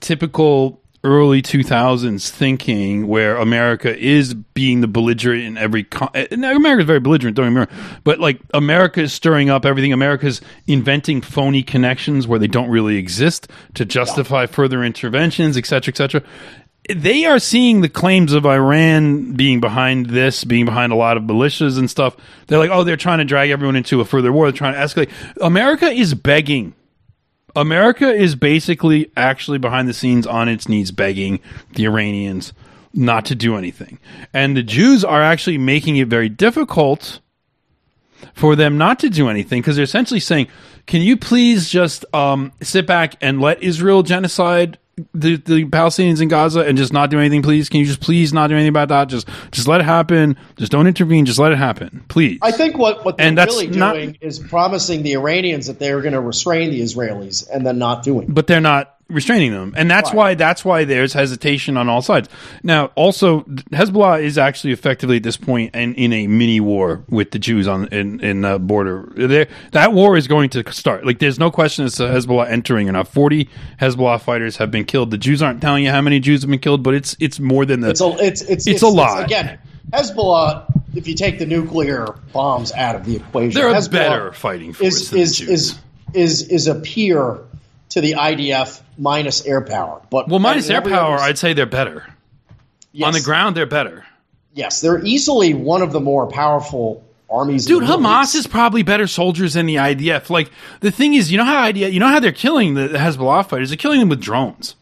typical 0.02 0.83
early 1.04 1.42
2000s 1.42 2.30
thinking 2.30 3.08
where 3.08 3.36
America 3.36 3.98
is 3.98 4.34
being 4.34 4.80
the 4.80 4.88
belligerent 4.88 5.44
in 5.44 5.58
every 5.58 5.84
con- 5.84 6.10
and 6.14 6.46
eh, 6.46 6.48
eh, 6.48 6.56
America's 6.56 6.86
very 6.86 7.02
belligerent 7.02 7.36
don't 7.36 7.54
me 7.54 7.66
but 8.06 8.20
like 8.20 8.40
America 8.54 9.02
is 9.02 9.12
stirring 9.12 9.50
up 9.50 9.66
everything 9.66 9.92
America's 9.92 10.40
inventing 10.66 11.20
phony 11.20 11.62
connections 11.62 12.26
where 12.26 12.40
they 12.40 12.48
don't 12.48 12.70
really 12.70 12.96
exist 12.96 13.50
to 13.74 13.84
justify 13.84 14.46
further 14.46 14.82
interventions 14.82 15.58
etc 15.58 15.92
etc 15.92 16.24
they 16.90 17.26
are 17.26 17.40
seeing 17.40 17.82
the 17.82 17.90
claims 17.90 18.34
of 18.34 18.46
Iran 18.46 19.34
being 19.34 19.62
behind 19.62 20.08
this, 20.08 20.44
being 20.44 20.66
behind 20.66 20.92
a 20.92 20.98
lot 20.98 21.16
of 21.16 21.24
militias 21.24 21.78
and 21.78 21.90
stuff. 21.90 22.18
They're 22.48 22.60
like, 22.60 22.72
oh, 22.72 22.84
they're 22.84 22.98
trying 22.98 23.20
to 23.20 23.24
drag 23.24 23.52
everyone 23.52 23.78
into 23.78 24.02
a 24.02 24.06
further 24.06 24.34
war. 24.34 24.52
They're 24.52 24.58
trying 24.58 24.74
to 24.74 24.80
escalate. 24.80 25.10
America 25.40 25.86
is 25.86 26.14
begging 26.14 26.76
America 27.56 28.12
is 28.12 28.36
basically 28.36 29.12
actually 29.16 29.58
behind 29.58 29.88
the 29.88 29.94
scenes 29.94 30.26
on 30.26 30.50
its 30.50 30.68
knees 30.68 30.92
begging 30.92 31.40
the 31.74 31.86
Iranians 31.86 32.54
not 32.94 33.26
to 33.26 33.36
do 33.36 33.56
anything. 33.56 34.00
And 34.34 34.56
the 34.56 34.64
Jews 34.64 35.04
are 35.04 35.22
actually 35.22 35.58
making 35.58 35.98
it 35.98 36.08
very 36.08 36.30
difficult 36.30 37.20
for 38.34 38.56
them 38.56 38.78
not 38.78 39.00
to 39.00 39.10
do 39.10 39.30
anything 39.30 39.62
because 39.62 39.76
they're 39.76 39.84
essentially 39.84 40.20
saying, 40.20 40.48
"Can 40.86 41.02
you 41.02 41.18
please 41.18 41.70
just 41.70 42.06
um, 42.14 42.52
sit 42.62 42.88
back 42.88 43.16
and 43.22 43.42
let 43.42 43.62
Israel 43.62 44.04
genocide 44.04 44.78
the, 45.14 45.38
the 45.38 45.66
Palestinians 45.66 46.22
in 46.22 46.28
Gaza 46.28 46.62
and 46.62 46.78
just 46.78 46.94
not 46.94 47.10
do 47.10 47.20
anything, 47.20 47.42
please? 47.42 47.68
Can 47.70 47.80
you 47.80 47.86
just 47.86 48.00
please 48.00 48.32
not 48.32 48.48
do 48.48 48.54
anything 48.56 48.70
about 48.70 48.90
that? 48.90 49.06
Just 49.10 49.28
just 49.52 49.68
let 49.68 49.82
it 49.82 49.86
happen. 49.86 50.38
Just 50.58 50.72
don't 50.72 50.86
intervene. 50.88 51.26
Just 51.26 51.40
let 51.40 51.52
it 51.52 51.58
happen, 51.58 52.04
please." 52.10 52.40
I 52.42 52.52
think 52.52 52.78
what, 52.78 53.04
what 53.04 53.18
they're 53.18 53.28
And 53.28 53.38
really 53.38 53.68
not- 53.68 53.94
doing 53.96 54.18
is 54.22 54.38
promising 54.40 55.02
the 55.04 55.14
Iranians 55.14 55.68
that 55.68 55.80
they're 55.80 56.02
going 56.02 56.14
to 56.14 56.22
restrain 56.22 56.70
the 56.70 56.82
Israelis 56.82 57.50
and 57.50 57.66
then 57.66 57.78
not 57.80 58.04
doing 58.04 58.24
it. 58.28 58.34
but 58.34 58.48
they're 58.48 58.62
not 58.62 58.96
restraining 59.10 59.52
them, 59.52 59.74
and 59.78 59.90
that's 59.92 60.10
Right. 60.10 60.16
why 60.18 60.34
that's 60.36 60.64
why 60.66 60.86
there's 60.86 61.14
hesitation 61.14 61.78
on 61.78 61.90
all 61.90 62.02
sides. 62.02 62.30
Now, 62.64 62.88
also, 62.96 63.42
Hezbollah 63.72 64.24
is 64.24 64.38
actually 64.38 64.74
effectively 64.74 65.18
at 65.18 65.24
this 65.24 65.38
point 65.38 65.76
in, 65.76 65.94
in 65.96 66.14
a 66.14 66.28
mini 66.28 66.60
war 66.60 67.04
with 67.10 67.32
the 67.32 67.40
Jews 67.40 67.68
on 67.68 67.88
in 67.88 68.20
in 68.22 68.42
the 68.42 68.58
border. 68.60 69.12
There, 69.16 69.48
that 69.72 69.94
war 69.94 70.18
is 70.18 70.28
going 70.28 70.50
to 70.52 70.72
start. 70.72 71.06
Like, 71.06 71.20
there's 71.20 71.40
no 71.40 71.52
question 71.52 71.86
as 71.86 71.96
to 71.96 72.04
Hezbollah 72.04 72.50
entering 72.50 72.90
or 72.90 72.94
not. 72.94 73.08
Forty 73.08 73.50
Hezbollah 73.82 74.22
fighters 74.22 74.58
have 74.58 74.72
been 74.72 74.86
killed. 74.86 75.12
The 75.12 75.18
Jews 75.18 75.42
aren't 75.42 75.62
telling 75.62 75.84
you 75.84 75.92
how 75.92 76.02
many 76.02 76.20
Jews 76.20 76.42
have 76.42 76.50
been 76.50 76.60
killed, 76.60 76.82
but 76.84 76.94
it's 76.94 77.16
it's 77.20 77.40
more 77.40 77.66
than 77.66 77.82
the. 77.82 77.90
It's 77.90 78.02
a 78.02 78.10
it's 78.20 78.42
it's, 78.44 78.68
It's 78.68 78.82
a 78.82 78.88
lot. 78.88 79.24
again, 79.26 79.60
Hezbollah. 79.92 80.66
If 80.96 81.08
you 81.08 81.16
take 81.16 81.40
the 81.40 81.46
nuclear 81.48 82.06
bombs 82.34 82.72
out 82.74 82.96
of 82.96 83.06
the 83.06 83.16
equation, 83.16 83.60
they're 83.60 83.70
a 83.70 83.74
Hezbollah 83.74 83.92
better 83.92 84.32
fighting 84.34 84.74
force 84.74 84.94
is 84.96 85.10
than 85.10 85.20
is, 85.20 85.42
is 85.42 85.80
is 86.14 86.48
is 86.50 86.68
a 86.68 86.76
peer 86.76 87.40
to 87.94 88.02
the 88.02 88.14
IDF 88.14 88.82
minus 88.98 89.46
air 89.46 89.62
power. 89.62 90.02
But 90.10 90.28
well, 90.28 90.40
minus 90.40 90.70
air 90.70 90.82
power, 90.82 91.16
other- 91.16 91.24
I'd 91.24 91.38
say 91.38 91.54
they're 91.54 91.66
better 91.68 92.06
yes, 92.92 93.08
on 93.08 93.14
the 93.14 93.22
ground. 93.22 93.56
They're 93.56 93.66
better. 93.66 94.04
Yes, 94.54 94.82
they're 94.82 95.04
easily 95.04 95.54
one 95.54 95.82
of 95.82 95.92
the 95.92 96.00
more 96.00 96.28
powerful 96.28 97.04
armies. 97.30 97.66
Dude, 97.66 97.84
Hamas 97.84 98.36
is 98.36 98.48
probably 98.48 98.84
better 98.84 99.08
soldiers 99.08 99.54
than 99.54 99.66
the 99.68 99.76
IDF. 99.76 100.30
Like 100.30 100.52
the 100.80 100.92
thing 100.92 101.14
is, 101.14 101.32
you 101.32 101.38
know 101.38 101.46
how 101.46 101.64
IDF, 101.72 101.92
you 101.94 102.00
know 102.00 102.08
how 102.08 102.20
they're 102.20 102.32
killing 102.32 102.74
the 102.74 102.90
Hezbollah 102.90 103.48
fighters? 103.48 103.70
They're 103.70 103.78
killing 103.78 104.00
them 104.00 104.10
with 104.10 104.22
drones. 104.22 104.76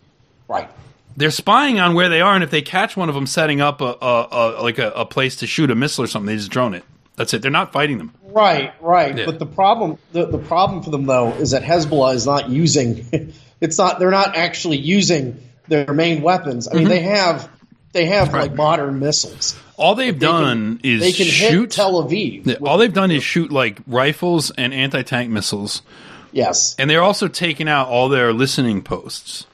right. 0.47 0.69
They're 1.17 1.29
spying 1.29 1.77
on 1.77 1.93
where 1.93 2.07
they 2.07 2.21
are, 2.21 2.35
and 2.35 2.43
if 2.43 2.51
they 2.51 2.61
catch 2.61 2.95
one 2.95 3.09
of 3.09 3.15
them 3.15 3.27
setting 3.27 3.59
up 3.59 3.81
a, 3.81 3.97
a, 4.01 4.27
a 4.31 4.63
like 4.63 4.79
a, 4.79 4.91
a 4.91 5.05
place 5.05 5.35
to 5.37 5.47
shoot 5.47 5.69
a 5.69 5.75
missile 5.75 6.05
or 6.05 6.07
something, 6.07 6.27
they 6.27 6.37
just 6.37 6.49
drone 6.49 6.73
it. 6.73 6.85
That's 7.17 7.33
it. 7.33 7.41
They're 7.41 7.51
not 7.51 7.73
fighting 7.73 7.97
them. 7.97 8.13
Right, 8.31 8.73
right. 8.81 9.17
Yeah. 9.17 9.25
But 9.25 9.39
the 9.39 9.45
problem, 9.45 9.97
the, 10.11 10.25
the 10.25 10.37
problem 10.37 10.83
for 10.83 10.89
them 10.89 11.05
though, 11.05 11.31
is 11.33 11.51
that 11.51 11.63
Hezbollah 11.63 12.15
is 12.15 12.25
not 12.25 12.49
using. 12.49 13.33
It's 13.61 13.77
not. 13.77 13.99
They're 13.99 14.09
not 14.09 14.35
actually 14.35 14.77
using 14.77 15.39
their 15.67 15.93
main 15.93 16.23
weapons. 16.23 16.67
I 16.67 16.73
mean, 16.73 16.87
they 16.87 17.01
have 17.01 17.47
they 17.93 18.05
have 18.05 18.29
Mm-hmm. 18.29 18.35
Right. 18.35 18.41
like 18.47 18.55
modern 18.55 18.97
missiles. 18.97 19.55
All 19.77 19.93
they've 19.93 20.19
They 20.19 20.25
can- 20.25 20.41
done 20.43 20.79
is 20.81 20.99
they 20.99 21.11
can 21.11 21.27
shoot. 21.27 21.61
hit 21.61 21.69
Tel 21.71 22.03
Aviv. 22.03 22.47
Yeah, 22.47 22.53
with- 22.59 22.67
all 22.67 22.79
they've 22.79 22.91
done 22.91 23.11
is 23.11 23.23
shoot 23.23 23.51
like 23.51 23.77
rifles 23.85 24.49
and 24.49 24.73
anti 24.73 25.03
tank 25.03 25.29
missiles, 25.29 25.83
yes, 26.31 26.75
and 26.79 26.89
they're 26.89 27.03
also 27.03 27.27
taking 27.27 27.69
out 27.69 27.87
all 27.87 28.09
their 28.09 28.33
listening 28.33 28.81
posts. 28.81 29.45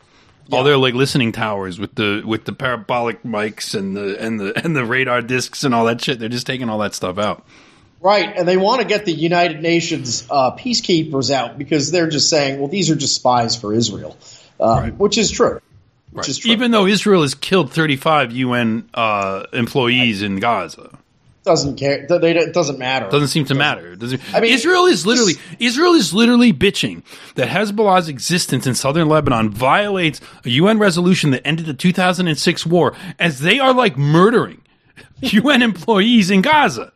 All 0.53 0.63
their 0.63 0.77
like 0.77 0.93
listening 0.93 1.33
towers 1.33 1.77
with 1.77 1.95
the 1.95 2.23
with 2.25 2.45
the 2.45 2.53
parabolic 2.53 3.23
mics 3.23 3.75
and 3.77 3.97
the 3.97 4.17
and 4.23 4.39
the 4.39 4.57
and 4.63 4.73
the 4.73 4.85
radar 4.85 5.21
discs 5.21 5.65
and 5.65 5.75
all 5.75 5.83
that 5.83 5.99
shit. 5.99 6.17
They're 6.19 6.29
just 6.29 6.47
taking 6.47 6.69
all 6.69 6.79
that 6.79 6.95
stuff 6.95 7.17
out. 7.17 7.43
Right. 8.01 8.33
And 8.35 8.47
they 8.47 8.57
want 8.57 8.81
to 8.81 8.87
get 8.87 9.05
the 9.05 9.13
United 9.13 9.61
Nations 9.61 10.25
uh, 10.29 10.55
peacekeepers 10.55 11.31
out 11.31 11.57
because 11.57 11.91
they're 11.91 12.09
just 12.09 12.29
saying, 12.29 12.59
well, 12.59 12.67
these 12.69 12.89
are 12.91 12.95
just 12.95 13.15
spies 13.15 13.55
for 13.55 13.73
Israel, 13.73 14.17
uh, 14.59 14.79
Right. 14.83 14.95
which 14.97 15.17
is 15.17 15.31
true. 15.31 15.59
Which 16.11 16.29
is 16.29 16.37
true. 16.37 16.51
Even 16.51 16.71
though 16.71 16.85
Israel 16.87 17.21
has 17.21 17.35
killed 17.35 17.71
35 17.71 18.31
UN 18.31 18.89
uh, 18.93 19.43
employees 19.53 20.21
in 20.23 20.37
Gaza, 20.39 20.97
doesn't 21.43 21.77
care. 21.77 22.05
They, 22.09 22.17
they- 22.17 22.35
it 22.37 22.53
doesn't 22.53 22.77
matter. 22.77 23.09
doesn't 23.09 23.29
seem 23.29 23.45
to 23.45 23.55
matter. 23.55 23.95
Doesn't, 23.95 24.21
I 24.35 24.41
mean, 24.41 24.51
Israel 24.53 24.85
is 24.85 25.05
literally 25.05 25.33
Israel 25.59 25.93
is 25.93 26.13
literally 26.13 26.51
bitching 26.51 27.03
that 27.35 27.47
Hezbollah's 27.47 28.09
existence 28.09 28.67
in 28.67 28.75
southern 28.75 29.07
Lebanon 29.07 29.49
violates 29.51 30.19
a 30.43 30.49
UN 30.49 30.77
resolution 30.77 31.31
that 31.31 31.45
ended 31.47 31.65
the 31.65 31.73
2006 31.73 32.65
war, 32.65 32.93
as 33.17 33.39
they 33.39 33.59
are 33.59 33.73
like 33.73 33.97
murdering 33.97 34.61
UN 35.21 35.61
employees 35.61 36.29
in 36.31 36.41
Gaza. 36.41 36.91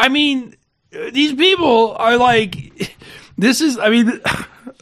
I 0.00 0.08
mean, 0.08 0.56
these 0.90 1.32
people 1.34 1.92
are 1.96 2.16
like, 2.16 2.96
this 3.38 3.60
is. 3.60 3.78
I 3.78 3.90
mean, 3.90 4.06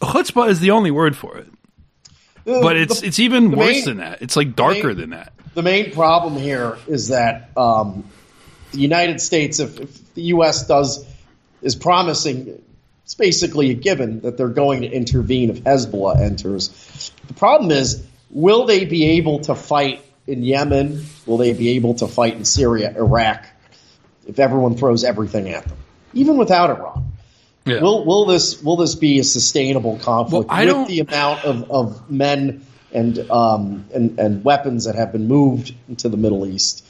chutzpah 0.03 0.49
is 0.49 0.61
the 0.61 0.71
only 0.71 0.91
word 0.91 1.17
for 1.17 1.37
it, 1.39 1.49
but 2.45 2.77
it's 2.77 3.03
it's 3.03 3.19
even 3.19 3.51
worse 3.51 3.59
main- 3.59 3.85
than 3.85 3.97
that. 3.99 4.23
It's 4.23 4.37
like 4.37 4.55
darker 4.57 4.89
main- 4.89 4.97
than 4.97 5.11
that. 5.11 5.33
the 5.55 5.63
main 5.63 5.93
problem 5.93 6.37
here 6.37 6.79
is 6.87 7.09
that 7.09 7.51
um, 7.57 8.05
the 8.73 8.79
United 8.79 9.21
States, 9.21 9.61
if, 9.61 9.81
if 9.81 10.15
the 10.15 10.23
U.S. 10.35 10.67
does, 10.67 11.05
is 11.63 11.75
promising, 11.75 12.63
it's 13.05 13.15
basically 13.15 13.71
a 13.71 13.75
given 13.75 14.21
that 14.21 14.37
they're 14.37 14.49
going 14.49 14.83
to 14.83 14.89
intervene 14.89 15.51
if 15.51 15.65
Hezbollah 15.65 16.21
enters. 16.21 17.13
The 17.27 17.35
problem 17.35 17.71
is, 17.71 18.05
will 18.31 18.67
they 18.67 18.85
be 18.85 19.19
able 19.19 19.41
to 19.41 19.55
fight 19.55 20.05
in 20.27 20.43
Yemen? 20.45 21.05
Will 21.27 21.39
they 21.39 21.53
be 21.55 21.71
able 21.71 21.95
to 21.95 22.07
fight 22.07 22.35
in 22.35 22.45
Syria, 22.45 22.95
Iraq, 22.97 23.47
if 24.29 24.39
everyone 24.39 24.77
throws 24.77 25.03
everything 25.03 25.49
at 25.49 25.65
them, 25.65 25.77
even 26.15 26.37
without 26.37 26.71
Iran? 26.71 27.13
Yeah. 27.65 27.81
Will 27.81 28.05
will 28.05 28.25
this 28.27 28.63
will 28.63 28.77
this 28.77 28.95
be 28.95 29.19
a 29.19 29.25
sustainable 29.25 29.99
conflict 29.99 30.49
Well, 30.49 30.57
I 30.57 30.65
with 30.65 30.75
don't- 30.75 30.89
the 30.89 31.01
amount 31.01 31.45
of, 31.45 31.71
of 31.71 32.11
men 32.11 32.65
and 32.93 33.19
um 33.31 33.85
and, 33.93 34.19
and 34.19 34.45
weapons 34.45 34.85
that 34.85 34.95
have 34.95 35.13
been 35.13 35.27
moved 35.29 35.75
into 35.89 36.09
the 36.09 36.17
Middle 36.17 36.47
East? 36.47 36.85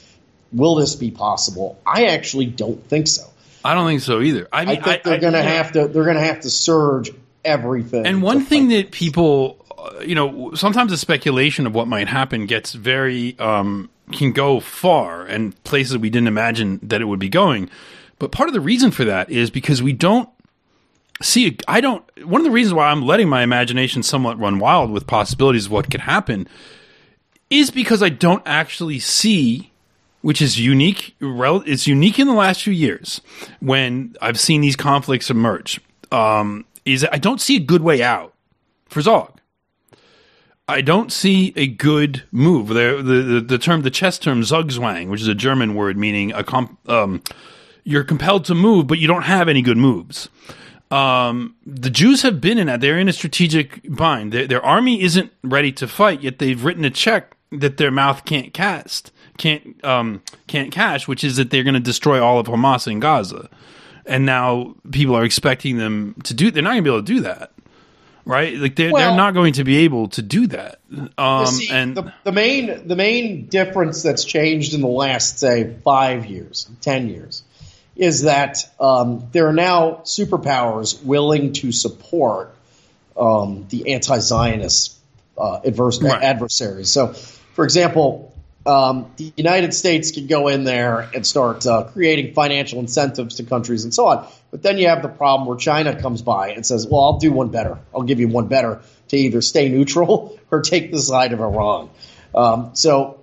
Will 0.53 0.75
this 0.75 0.95
be 0.95 1.11
possible? 1.11 1.77
I 1.85 2.05
actually 2.05 2.45
don't 2.45 2.81
think 2.87 3.07
so. 3.07 3.23
I 3.65 3.73
don't 3.73 3.87
think 3.87 4.01
so 4.01 4.21
either. 4.21 4.47
I 4.53 4.61
I 4.61 4.65
mean, 4.65 4.81
think 4.81 5.03
they're 5.03 5.19
going 5.19 5.33
to 5.33 5.39
yeah. 5.39 5.45
have 5.45 5.71
to 5.73 5.87
they're 5.87 6.05
going 6.05 6.15
to 6.15 6.23
have 6.23 6.39
to 6.41 6.49
surge 6.49 7.11
everything. 7.43 8.05
And 8.05 8.21
one 8.21 8.41
thing 8.45 8.69
that 8.69 8.91
people, 8.91 9.63
uh, 9.77 9.99
you 9.99 10.15
know, 10.15 10.53
sometimes 10.55 10.91
the 10.91 10.97
speculation 10.97 11.67
of 11.67 11.75
what 11.75 11.87
might 11.89 12.07
happen 12.07 12.45
gets 12.45 12.71
very 12.73 13.37
um, 13.37 13.89
can 14.11 14.31
go 14.31 14.59
far 14.59 15.25
and 15.25 15.61
places 15.63 15.97
we 15.97 16.09
didn't 16.09 16.27
imagine 16.27 16.79
that 16.83 17.01
it 17.01 17.05
would 17.05 17.19
be 17.19 17.29
going. 17.29 17.69
But 18.17 18.31
part 18.31 18.49
of 18.49 18.53
the 18.53 18.61
reason 18.61 18.91
for 18.91 19.05
that 19.05 19.29
is 19.29 19.49
because 19.49 19.81
we 19.81 19.93
don't 19.93 20.29
see. 21.21 21.57
I 21.67 21.81
don't. 21.81 22.03
One 22.25 22.41
of 22.41 22.45
the 22.45 22.51
reasons 22.51 22.73
why 22.73 22.89
I'm 22.89 23.05
letting 23.05 23.29
my 23.29 23.43
imagination 23.43 24.03
somewhat 24.03 24.39
run 24.39 24.59
wild 24.59 24.91
with 24.91 25.07
possibilities 25.07 25.67
of 25.67 25.71
what 25.71 25.89
could 25.89 26.01
happen 26.01 26.47
is 27.49 27.71
because 27.71 28.03
I 28.03 28.09
don't 28.09 28.43
actually 28.45 28.99
see 28.99 29.71
which 30.21 30.41
is 30.41 30.59
unique. 30.59 31.15
It's 31.21 31.87
unique 31.87 32.19
in 32.19 32.27
the 32.27 32.33
last 32.33 32.61
few 32.61 32.73
years 32.73 33.21
when 33.59 34.15
I've 34.21 34.39
seen 34.39 34.61
these 34.61 34.75
conflicts 34.75 35.29
emerge. 35.29 35.79
Um, 36.11 36.65
is 36.85 37.05
I 37.11 37.17
don't 37.17 37.39
see 37.39 37.55
a 37.55 37.59
good 37.59 37.81
way 37.81 38.01
out 38.01 38.33
for 38.87 39.01
Zog. 39.01 39.38
I 40.69 40.81
don't 40.81 41.11
see 41.11 41.51
a 41.55 41.65
good 41.65 42.23
move. 42.31 42.67
The 42.67 43.01
the, 43.03 43.41
the, 43.41 43.57
term, 43.57 43.81
the 43.81 43.89
chess 43.89 44.19
term, 44.19 44.41
Zugzwang, 44.41 45.09
which 45.09 45.19
is 45.19 45.27
a 45.27 45.33
German 45.33 45.73
word 45.73 45.97
meaning 45.97 46.31
a 46.31 46.43
comp, 46.43 46.77
um, 46.87 47.23
you're 47.83 48.03
compelled 48.03 48.45
to 48.45 48.55
move, 48.55 48.85
but 48.85 48.99
you 48.99 49.07
don't 49.07 49.23
have 49.23 49.49
any 49.49 49.63
good 49.63 49.77
moves. 49.77 50.29
Um, 50.91 51.55
the 51.65 51.89
Jews 51.89 52.21
have 52.21 52.39
been 52.39 52.59
in 52.59 52.67
that. 52.67 52.81
They're 52.81 52.99
in 52.99 53.09
a 53.09 53.13
strategic 53.13 53.81
bind. 53.89 54.31
Their, 54.31 54.45
their 54.45 54.63
army 54.63 55.01
isn't 55.01 55.31
ready 55.43 55.71
to 55.73 55.87
fight, 55.87 56.21
yet 56.21 56.37
they've 56.37 56.63
written 56.63 56.85
a 56.85 56.91
check 56.91 57.35
that 57.51 57.77
their 57.77 57.91
mouth 57.91 58.25
can't 58.25 58.53
cast, 58.53 59.11
can't 59.37 59.83
um, 59.83 60.21
can't 60.45 60.71
cash, 60.71 61.07
which 61.07 61.23
is 61.23 61.37
that 61.37 61.49
they're 61.49 61.63
going 61.63 61.73
to 61.73 61.79
destroy 61.79 62.21
all 62.23 62.37
of 62.37 62.45
Hamas 62.45 62.87
in 62.87 62.99
Gaza. 62.99 63.49
And 64.05 64.23
now 64.23 64.75
people 64.91 65.15
are 65.15 65.23
expecting 65.23 65.77
them 65.77 66.15
to 66.25 66.35
do. 66.35 66.51
They're 66.51 66.61
not 66.61 66.71
going 66.71 66.83
to 66.83 66.89
be 66.89 66.95
able 66.95 67.05
to 67.05 67.13
do 67.13 67.21
that, 67.21 67.51
right? 68.29 68.55
Like 68.55 68.75
they're 68.75 68.91
Well- 68.91 69.09
they're 69.09 69.17
not 69.17 69.33
going 69.33 69.53
to 69.53 69.63
be 69.63 69.77
able 69.79 70.07
to 70.09 70.21
do 70.21 70.47
that. 70.47 70.79
Um, 71.17 71.45
See, 71.47 71.69
and 71.69 71.95
the, 71.95 72.13
the 72.23 72.31
main 72.31 72.87
the 72.87 72.95
main 72.95 73.47
difference 73.47 74.01
that's 74.03 74.23
changed 74.23 74.73
in 74.73 74.81
the 74.81 74.87
last 74.87 75.39
say 75.39 75.75
five 75.83 76.25
years, 76.25 76.69
ten 76.81 77.09
years, 77.09 77.43
is 77.95 78.21
that 78.23 78.57
um, 78.79 79.27
there 79.31 79.47
are 79.47 79.53
now 79.53 80.01
superpowers 80.03 81.03
willing 81.03 81.53
to 81.53 81.71
support 81.71 82.55
um, 83.17 83.65
the 83.69 83.93
anti-Zionist 83.93 84.95
uh, 85.37 85.59
adverse, 85.65 86.01
Right. 86.01 86.21
adversaries. 86.23 86.89
So, 86.89 87.07
for 87.53 87.65
example, 87.65 88.28
um, 88.69 89.11
the 89.17 89.33
United 89.35 89.73
States 89.73 90.11
can 90.11 90.27
go 90.27 90.47
in 90.47 90.63
there 90.63 91.09
and 91.15 91.25
start 91.25 91.65
uh, 91.65 91.83
creating 91.93 92.33
financial 92.33 92.79
incentives 92.79 93.35
to 93.35 93.43
countries 93.43 93.83
and 93.83 93.93
so 93.93 94.07
on. 94.07 94.27
But 94.51 94.61
then 94.61 94.77
you 94.77 94.87
have 94.87 95.01
the 95.01 95.09
problem 95.09 95.47
where 95.47 95.57
China 95.57 95.99
comes 95.99 96.21
by 96.21 96.51
and 96.51 96.65
says, 96.65 96.85
"Well, 96.87 97.01
I'll 97.01 97.19
do 97.19 97.31
one 97.31 97.49
better. 97.49 97.79
I'll 97.93 98.03
give 98.03 98.19
you 98.19 98.27
one 98.27 98.47
better 98.47 98.81
to 99.09 99.17
either 99.17 99.41
stay 99.41 99.69
neutral 99.69 100.37
or 100.51 100.61
take 100.61 100.91
the 100.91 101.01
side 101.01 101.33
of 101.33 101.39
Iran." 101.41 101.89
Um, 102.35 102.71
so 102.73 103.19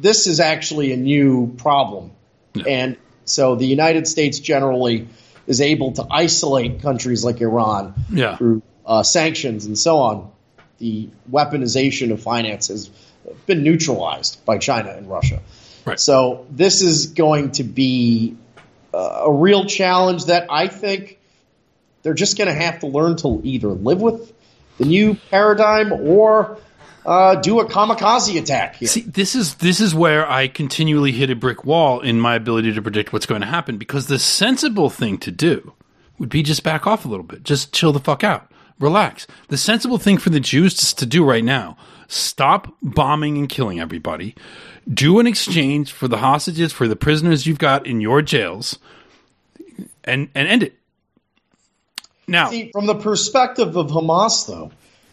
this 0.00 0.26
is 0.26 0.40
actually 0.40 0.92
a 0.92 0.96
new 0.96 1.54
problem, 1.58 2.12
and 2.66 2.96
so 3.24 3.54
the 3.56 3.66
United 3.66 4.08
States 4.08 4.38
generally 4.38 5.08
is 5.46 5.60
able 5.60 5.92
to 5.92 6.06
isolate 6.10 6.80
countries 6.82 7.24
like 7.24 7.40
Iran 7.40 7.94
Yeah. 8.10 8.36
through 8.36 8.62
uh, 8.86 9.02
sanctions 9.02 9.66
and 9.66 9.78
so 9.78 9.98
on. 9.98 10.30
The 10.78 11.08
weaponization 11.30 12.12
of 12.12 12.22
finance 12.22 12.68
has 12.68 12.88
been 13.46 13.62
neutralized 13.62 14.44
by 14.44 14.58
China 14.58 14.90
and 14.90 15.08
Russia. 15.08 15.40
Right. 15.84 15.98
So 15.98 16.46
this 16.50 16.82
is 16.82 17.08
going 17.08 17.52
to 17.52 17.64
be 17.64 18.36
a 18.92 19.30
real 19.30 19.66
challenge 19.66 20.26
that 20.26 20.46
I 20.50 20.68
think 20.68 21.18
they're 22.02 22.14
just 22.14 22.38
going 22.38 22.48
to 22.48 22.54
have 22.54 22.80
to 22.80 22.86
learn 22.86 23.16
to 23.18 23.40
either 23.44 23.68
live 23.68 24.00
with 24.00 24.32
the 24.78 24.84
new 24.86 25.14
paradigm 25.30 25.92
or 25.92 26.58
uh, 27.04 27.36
do 27.36 27.60
a 27.60 27.66
kamikaze 27.66 28.38
attack 28.38 28.76
here. 28.76 28.88
See, 28.88 29.02
this 29.02 29.34
is 29.34 29.56
this 29.56 29.80
is 29.80 29.94
where 29.94 30.28
I 30.28 30.48
continually 30.48 31.12
hit 31.12 31.30
a 31.30 31.36
brick 31.36 31.64
wall 31.64 32.00
in 32.00 32.20
my 32.20 32.34
ability 32.34 32.72
to 32.72 32.82
predict 32.82 33.12
what's 33.12 33.26
going 33.26 33.40
to 33.40 33.46
happen 33.46 33.78
because 33.78 34.06
the 34.06 34.18
sensible 34.18 34.90
thing 34.90 35.18
to 35.18 35.30
do 35.30 35.74
would 36.18 36.28
be 36.28 36.42
just 36.42 36.62
back 36.62 36.86
off 36.86 37.04
a 37.04 37.08
little 37.08 37.24
bit, 37.24 37.42
just 37.42 37.72
chill 37.72 37.92
the 37.92 38.00
fuck 38.00 38.22
out, 38.22 38.50
relax. 38.80 39.26
The 39.48 39.56
sensible 39.56 39.98
thing 39.98 40.18
for 40.18 40.30
the 40.30 40.40
Jews 40.40 40.92
to 40.94 41.06
do 41.06 41.24
right 41.24 41.44
now: 41.44 41.76
stop 42.08 42.74
bombing 42.82 43.38
and 43.38 43.48
killing 43.48 43.78
everybody, 43.78 44.34
do 44.92 45.20
an 45.20 45.26
exchange 45.26 45.92
for 45.92 46.08
the 46.08 46.18
hostages 46.18 46.72
for 46.72 46.88
the 46.88 46.96
prisoners 46.96 47.46
you've 47.46 47.58
got 47.58 47.86
in 47.86 48.00
your 48.00 48.22
jails, 48.22 48.78
and 50.02 50.28
and 50.34 50.48
end 50.48 50.64
it. 50.64 50.74
Now, 52.26 52.50
See, 52.50 52.70
from 52.72 52.86
the 52.86 52.94
perspective 52.94 53.76
of 53.76 53.88
Hamas, 53.88 54.46
though, 54.46 54.70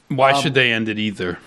why 0.10 0.34
um, 0.34 0.42
should 0.42 0.54
they 0.54 0.72
end 0.72 0.88
it 0.90 1.00
either? 1.00 1.40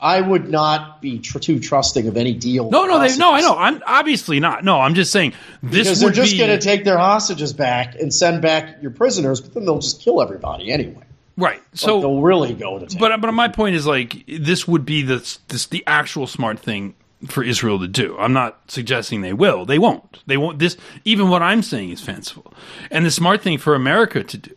I 0.00 0.20
would 0.20 0.50
not 0.50 1.00
be 1.00 1.18
tr- 1.18 1.38
too 1.38 1.58
trusting 1.58 2.06
of 2.06 2.16
any 2.16 2.34
deal. 2.34 2.70
No, 2.70 2.84
no, 2.84 3.00
they, 3.00 3.16
no. 3.16 3.32
I 3.32 3.40
know. 3.40 3.56
I'm 3.56 3.82
obviously 3.86 4.40
not. 4.40 4.64
No, 4.64 4.80
I'm 4.80 4.94
just 4.94 5.10
saying 5.12 5.32
this. 5.62 5.88
Because 5.88 6.00
they're 6.00 6.10
just 6.10 6.32
be, 6.32 6.38
going 6.38 6.50
to 6.50 6.58
take 6.58 6.84
their 6.84 6.98
hostages 6.98 7.52
back 7.52 7.94
and 7.94 8.12
send 8.12 8.42
back 8.42 8.82
your 8.82 8.90
prisoners, 8.90 9.40
but 9.40 9.54
then 9.54 9.64
they'll 9.64 9.78
just 9.78 10.02
kill 10.02 10.20
everybody 10.20 10.70
anyway. 10.70 11.04
Right. 11.36 11.62
So 11.74 11.96
like 11.96 12.02
they'll 12.02 12.22
really 12.22 12.54
go 12.54 12.78
to. 12.78 12.98
But 12.98 13.20
but 13.20 13.32
my 13.32 13.48
point 13.48 13.76
is 13.76 13.86
like 13.86 14.24
this 14.26 14.68
would 14.68 14.84
be 14.84 15.02
the 15.02 15.38
this 15.48 15.66
the 15.66 15.82
actual 15.86 16.26
smart 16.26 16.60
thing 16.60 16.94
for 17.26 17.42
Israel 17.42 17.78
to 17.80 17.88
do. 17.88 18.16
I'm 18.18 18.32
not 18.32 18.60
suggesting 18.68 19.22
they 19.22 19.32
will. 19.32 19.64
They 19.64 19.78
won't. 19.78 20.22
They 20.26 20.36
won't. 20.36 20.58
This 20.58 20.76
even 21.04 21.28
what 21.30 21.42
I'm 21.42 21.62
saying 21.62 21.90
is 21.90 22.00
fanciful. 22.00 22.52
And 22.90 23.04
the 23.04 23.10
smart 23.10 23.42
thing 23.42 23.58
for 23.58 23.74
America 23.74 24.22
to 24.22 24.36
do 24.38 24.54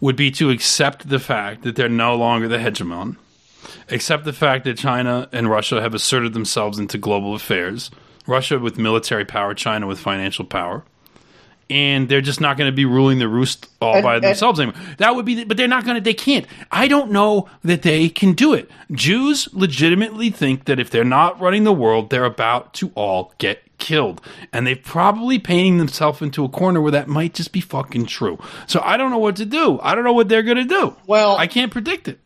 would 0.00 0.16
be 0.16 0.30
to 0.32 0.50
accept 0.50 1.08
the 1.08 1.18
fact 1.18 1.62
that 1.62 1.76
they're 1.76 1.88
no 1.88 2.14
longer 2.14 2.46
the 2.46 2.58
hegemon 2.58 3.16
accept 3.90 4.24
the 4.24 4.32
fact 4.32 4.64
that 4.64 4.78
China 4.78 5.28
and 5.32 5.48
Russia 5.48 5.80
have 5.80 5.94
asserted 5.94 6.32
themselves 6.32 6.78
into 6.78 6.98
global 6.98 7.34
affairs. 7.34 7.90
Russia 8.26 8.58
with 8.58 8.78
military 8.78 9.24
power, 9.24 9.54
China 9.54 9.86
with 9.86 9.98
financial 9.98 10.44
power. 10.44 10.84
And 11.70 12.08
they're 12.08 12.20
just 12.20 12.40
not 12.40 12.56
going 12.56 12.70
to 12.70 12.76
be 12.76 12.84
ruling 12.84 13.18
the 13.18 13.28
roost 13.28 13.68
all 13.80 13.94
and, 13.94 14.02
by 14.02 14.18
themselves 14.18 14.60
anymore. 14.60 14.80
That 14.98 15.16
would 15.16 15.24
be, 15.24 15.36
the, 15.36 15.44
but 15.44 15.56
they're 15.56 15.68
not 15.68 15.84
going 15.84 15.96
to, 15.96 16.00
they 16.00 16.14
can't. 16.14 16.46
I 16.70 16.88
don't 16.88 17.10
know 17.10 17.48
that 17.62 17.82
they 17.82 18.08
can 18.08 18.34
do 18.34 18.52
it. 18.52 18.70
Jews 18.92 19.48
legitimately 19.52 20.30
think 20.30 20.64
that 20.66 20.78
if 20.78 20.90
they're 20.90 21.04
not 21.04 21.40
running 21.40 21.64
the 21.64 21.72
world, 21.72 22.10
they're 22.10 22.24
about 22.24 22.74
to 22.74 22.90
all 22.94 23.32
get 23.38 23.62
killed. 23.78 24.20
And 24.52 24.66
they're 24.66 24.76
probably 24.76 25.38
painting 25.38 25.78
themselves 25.78 26.20
into 26.20 26.44
a 26.44 26.48
corner 26.48 26.80
where 26.80 26.92
that 26.92 27.08
might 27.08 27.34
just 27.34 27.52
be 27.52 27.60
fucking 27.60 28.06
true. 28.06 28.38
So 28.66 28.80
I 28.82 28.96
don't 28.96 29.10
know 29.10 29.18
what 29.18 29.36
to 29.36 29.46
do. 29.46 29.80
I 29.82 29.94
don't 29.94 30.04
know 30.04 30.12
what 30.12 30.28
they're 30.28 30.42
going 30.42 30.58
to 30.58 30.64
do. 30.64 30.96
Well, 31.06 31.36
I 31.36 31.46
can't 31.46 31.72
predict 31.72 32.08
it 32.08 32.20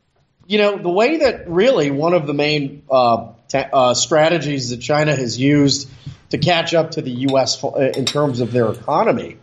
you 0.49 0.57
know, 0.57 0.78
the 0.78 0.89
way 0.89 1.18
that 1.18 1.49
really 1.49 1.91
one 1.91 2.14
of 2.14 2.26
the 2.26 2.32
main 2.32 2.82
uh, 2.91 3.32
uh, 3.55 3.93
strategies 3.93 4.70
that 4.70 4.78
China 4.78 5.14
has 5.14 5.39
used 5.39 5.91
to 6.31 6.39
catch 6.39 6.74
up 6.74 6.93
to 6.93 7.03
the 7.03 7.11
U.S. 7.11 7.62
Uh, 7.62 7.93
in 7.97 8.05
terms 8.05 8.41
of 8.41 8.53
their 8.53 8.70
economy 8.70 9.39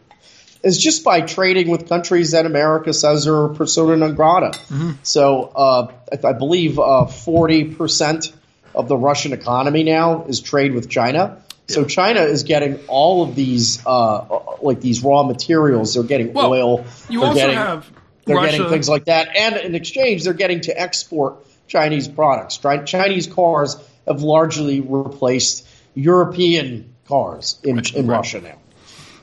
is 0.64 0.80
just 0.80 1.04
by 1.04 1.22
trading 1.22 1.70
with 1.70 1.88
countries 1.88 2.32
that 2.32 2.46
America 2.46 2.92
says 2.92 3.28
are 3.28 3.50
persona 3.50 3.96
non 3.96 4.16
grata. 4.16 4.58
Mm-hmm. 4.58 4.92
So 5.04 5.44
uh, 5.44 5.92
I, 6.12 6.28
I, 6.28 6.34
believe 6.34 6.80
uh, 6.80 7.06
forty 7.06 7.76
percent 7.76 8.34
of 8.74 8.88
the 8.88 8.98
Russian 8.98 9.34
economy 9.34 9.84
now 9.84 10.26
is 10.26 10.42
trade 10.42 10.74
with 10.74 10.90
China. 10.90 11.42
So 11.68 11.82
yeah. 11.82 11.88
China 11.88 12.22
is 12.22 12.44
getting 12.44 12.80
all 12.88 13.24
of 13.24 13.36
these, 13.36 13.84
uh, 13.86 14.40
like 14.62 14.82
these 14.82 15.02
raw 15.04 15.24
materials. 15.24 15.94
They're 15.94 16.04
getting 16.04 16.34
well, 16.34 16.52
oil. 16.52 16.86
You 17.10 17.24
also 17.24 17.36
getting, 17.36 17.56
have 17.56 17.90
they're 18.26 18.36
Russia. 18.36 18.58
getting 18.58 18.72
things 18.72 18.90
like 18.90 19.06
that, 19.06 19.36
and 19.36 19.56
in 19.58 19.76
exchange, 19.76 20.24
they're 20.24 20.34
getting 20.34 20.62
to 20.62 20.80
export 20.80 21.46
Chinese 21.68 22.08
products. 22.08 22.58
Chinese 22.58 23.28
cars 23.28 23.78
have 24.08 24.22
largely 24.22 24.82
replaced 24.82 25.68
European 25.96 26.94
cars 27.08 27.60
in, 27.64 27.78
right, 27.78 27.96
in 27.96 28.08
right. 28.08 28.18
Russia 28.18 28.42
now. 28.42 28.58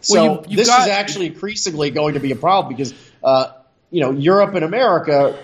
So 0.00 0.14
well, 0.14 0.44
you've 0.48 0.56
this 0.56 0.68
got, 0.68 0.82
is 0.82 0.88
actually 0.88 1.26
increasingly 1.26 1.90
going 1.90 2.14
to 2.14 2.20
be 2.20 2.32
a 2.32 2.36
problem 2.36 2.74
because 2.74 2.92
uh, 3.22 3.52
you 3.90 4.00
know 4.00 4.10
Europe 4.10 4.54
and 4.54 4.64
America 4.64 5.38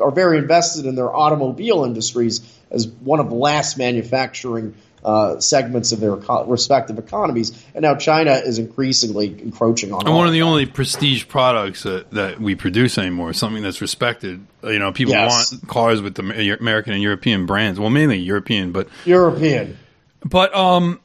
are 0.00 0.10
very 0.10 0.38
invested 0.38 0.86
in 0.86 0.94
their 0.94 1.14
automobile 1.14 1.84
industries 1.84 2.40
as 2.70 2.88
one 2.88 3.20
of 3.20 3.28
the 3.28 3.34
last 3.34 3.78
manufacturing 3.78 4.74
uh, 5.04 5.40
segments 5.40 5.92
of 5.92 6.00
their 6.00 6.14
respective 6.14 6.98
economies, 6.98 7.52
and 7.74 7.82
now 7.82 7.94
China 7.94 8.32
is 8.32 8.58
increasingly 8.58 9.28
encroaching 9.40 9.92
on. 9.92 10.06
And 10.06 10.14
one 10.14 10.26
of 10.26 10.32
the 10.32 10.42
only 10.42 10.66
prestige 10.66 11.26
products 11.26 11.84
that, 11.84 12.10
that 12.10 12.40
we 12.40 12.54
produce 12.54 12.98
anymore, 12.98 13.32
something 13.32 13.62
that's 13.62 13.80
respected. 13.80 14.44
You 14.62 14.78
know, 14.78 14.92
people 14.92 15.14
yes. 15.14 15.52
want 15.52 15.68
cars 15.68 16.02
with 16.02 16.16
the 16.16 16.56
American 16.60 16.92
and 16.92 17.02
European 17.02 17.46
brands. 17.46 17.80
Well, 17.80 17.90
mainly 17.90 18.18
European, 18.18 18.72
but 18.72 18.88
European. 19.06 19.78
But 20.24 20.54
um, 20.54 21.00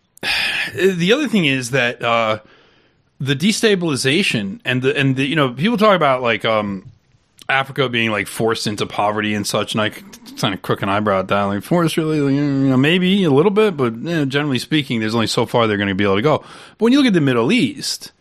the 0.75 1.13
other 1.13 1.27
thing 1.27 1.45
is 1.45 1.71
that 1.71 2.01
uh, 2.01 2.39
the 3.19 3.35
destabilization 3.35 4.59
and 4.65 4.81
the 4.81 4.97
and 4.97 5.15
the 5.15 5.25
you 5.25 5.35
know 5.35 5.53
people 5.53 5.77
talk 5.77 5.95
about 5.95 6.21
like 6.21 6.43
um 6.45 6.91
Africa 7.47 7.89
being 7.89 8.11
like 8.11 8.27
forced 8.27 8.65
into 8.65 8.85
poverty 8.87 9.35
and 9.35 9.45
such, 9.45 9.73
and 9.73 9.81
I 9.81 9.89
kind 9.89 10.53
of 10.53 10.61
crook 10.63 10.81
an 10.81 10.89
eyebrow 10.89 11.19
at 11.19 11.27
that. 11.27 11.43
Like, 11.43 11.63
forced 11.63 11.95
really, 11.95 12.17
you 12.17 12.41
know, 12.41 12.77
maybe 12.77 13.23
a 13.23 13.29
little 13.29 13.51
bit, 13.51 13.77
but 13.77 13.93
you 13.93 13.99
know, 13.99 14.25
generally 14.25 14.57
speaking, 14.57 14.99
there's 14.99 15.13
only 15.13 15.27
so 15.27 15.45
far 15.45 15.67
they're 15.67 15.77
going 15.77 15.89
to 15.89 15.95
be 15.95 16.03
able 16.03 16.15
to 16.15 16.23
go. 16.23 16.39
But 16.39 16.79
when 16.79 16.91
you 16.91 16.97
look 16.97 17.07
at 17.07 17.13
the 17.13 17.21
Middle 17.21 17.51
East, 17.51 18.11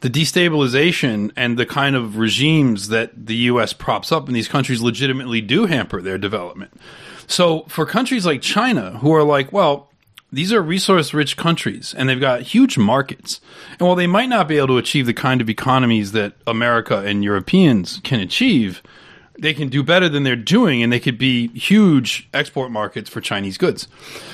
the 0.00 0.08
destabilization 0.08 1.30
and 1.36 1.58
the 1.58 1.66
kind 1.66 1.94
of 1.94 2.16
regimes 2.16 2.88
that 2.88 3.26
the 3.26 3.36
U.S. 3.36 3.74
props 3.74 4.10
up 4.12 4.28
in 4.28 4.34
these 4.34 4.48
countries 4.48 4.80
legitimately 4.80 5.42
do 5.42 5.66
hamper 5.66 6.00
their 6.00 6.16
development. 6.16 6.72
So 7.26 7.64
for 7.68 7.84
countries 7.84 8.24
like 8.24 8.40
China, 8.40 8.92
who 8.98 9.12
are 9.12 9.22
like, 9.22 9.52
well, 9.52 9.89
these 10.32 10.52
are 10.52 10.62
resource 10.62 11.12
rich 11.12 11.36
countries 11.36 11.94
and 11.96 12.08
they've 12.08 12.20
got 12.20 12.42
huge 12.42 12.78
markets. 12.78 13.40
And 13.78 13.80
while 13.80 13.96
they 13.96 14.06
might 14.06 14.28
not 14.28 14.48
be 14.48 14.58
able 14.58 14.68
to 14.68 14.78
achieve 14.78 15.06
the 15.06 15.14
kind 15.14 15.40
of 15.40 15.50
economies 15.50 16.12
that 16.12 16.34
America 16.46 16.98
and 16.98 17.24
Europeans 17.24 18.00
can 18.04 18.20
achieve, 18.20 18.82
they 19.40 19.54
can 19.54 19.68
do 19.68 19.82
better 19.82 20.08
than 20.08 20.22
they're 20.22 20.36
doing 20.36 20.82
and 20.82 20.92
they 20.92 21.00
could 21.00 21.18
be 21.18 21.48
huge 21.48 22.28
export 22.34 22.70
markets 22.70 23.08
for 23.10 23.20
Chinese 23.20 23.58
goods. 23.58 23.88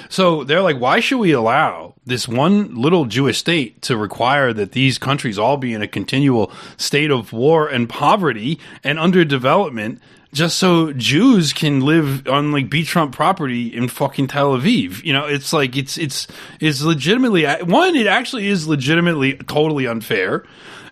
So 0.09 0.45
they're 0.45 0.63
like, 0.63 0.79
why 0.79 1.01
should 1.01 1.19
we 1.19 1.33
allow 1.33 1.95
this 2.05 2.29
one 2.29 2.75
little 2.75 3.05
Jewish 3.07 3.39
state 3.39 3.83
to 3.83 3.97
require 3.97 4.53
that 4.53 4.73
these 4.73 4.99
countries 4.99 5.39
all 5.39 5.57
be 5.57 5.73
in 5.73 5.83
a 5.83 5.89
continual 5.89 6.53
state 6.77 7.11
of 7.11 7.33
war 7.33 7.69
and 7.69 7.89
poverty 7.89 8.59
and 8.85 8.99
underdevelopment 8.99 10.01
just 10.33 10.59
so 10.59 10.93
Jews 10.93 11.53
can 11.53 11.81
live 11.81 12.29
on 12.29 12.53
like 12.53 12.69
beachfront 12.69 13.13
property 13.13 13.75
in 13.75 13.89
fucking 13.89 14.27
Tel 14.27 14.57
Aviv. 14.57 15.03
You 15.03 15.15
know, 15.15 15.25
it's 15.25 15.53
like 15.53 15.77
it's 15.77 15.97
it's 15.97 16.27
it's 16.61 16.83
legitimately 16.83 17.47
one. 17.65 17.97
It 17.97 18.07
actually 18.07 18.49
is 18.49 18.69
legitimately 18.69 19.35
totally 19.35 19.87
unfair 19.87 20.45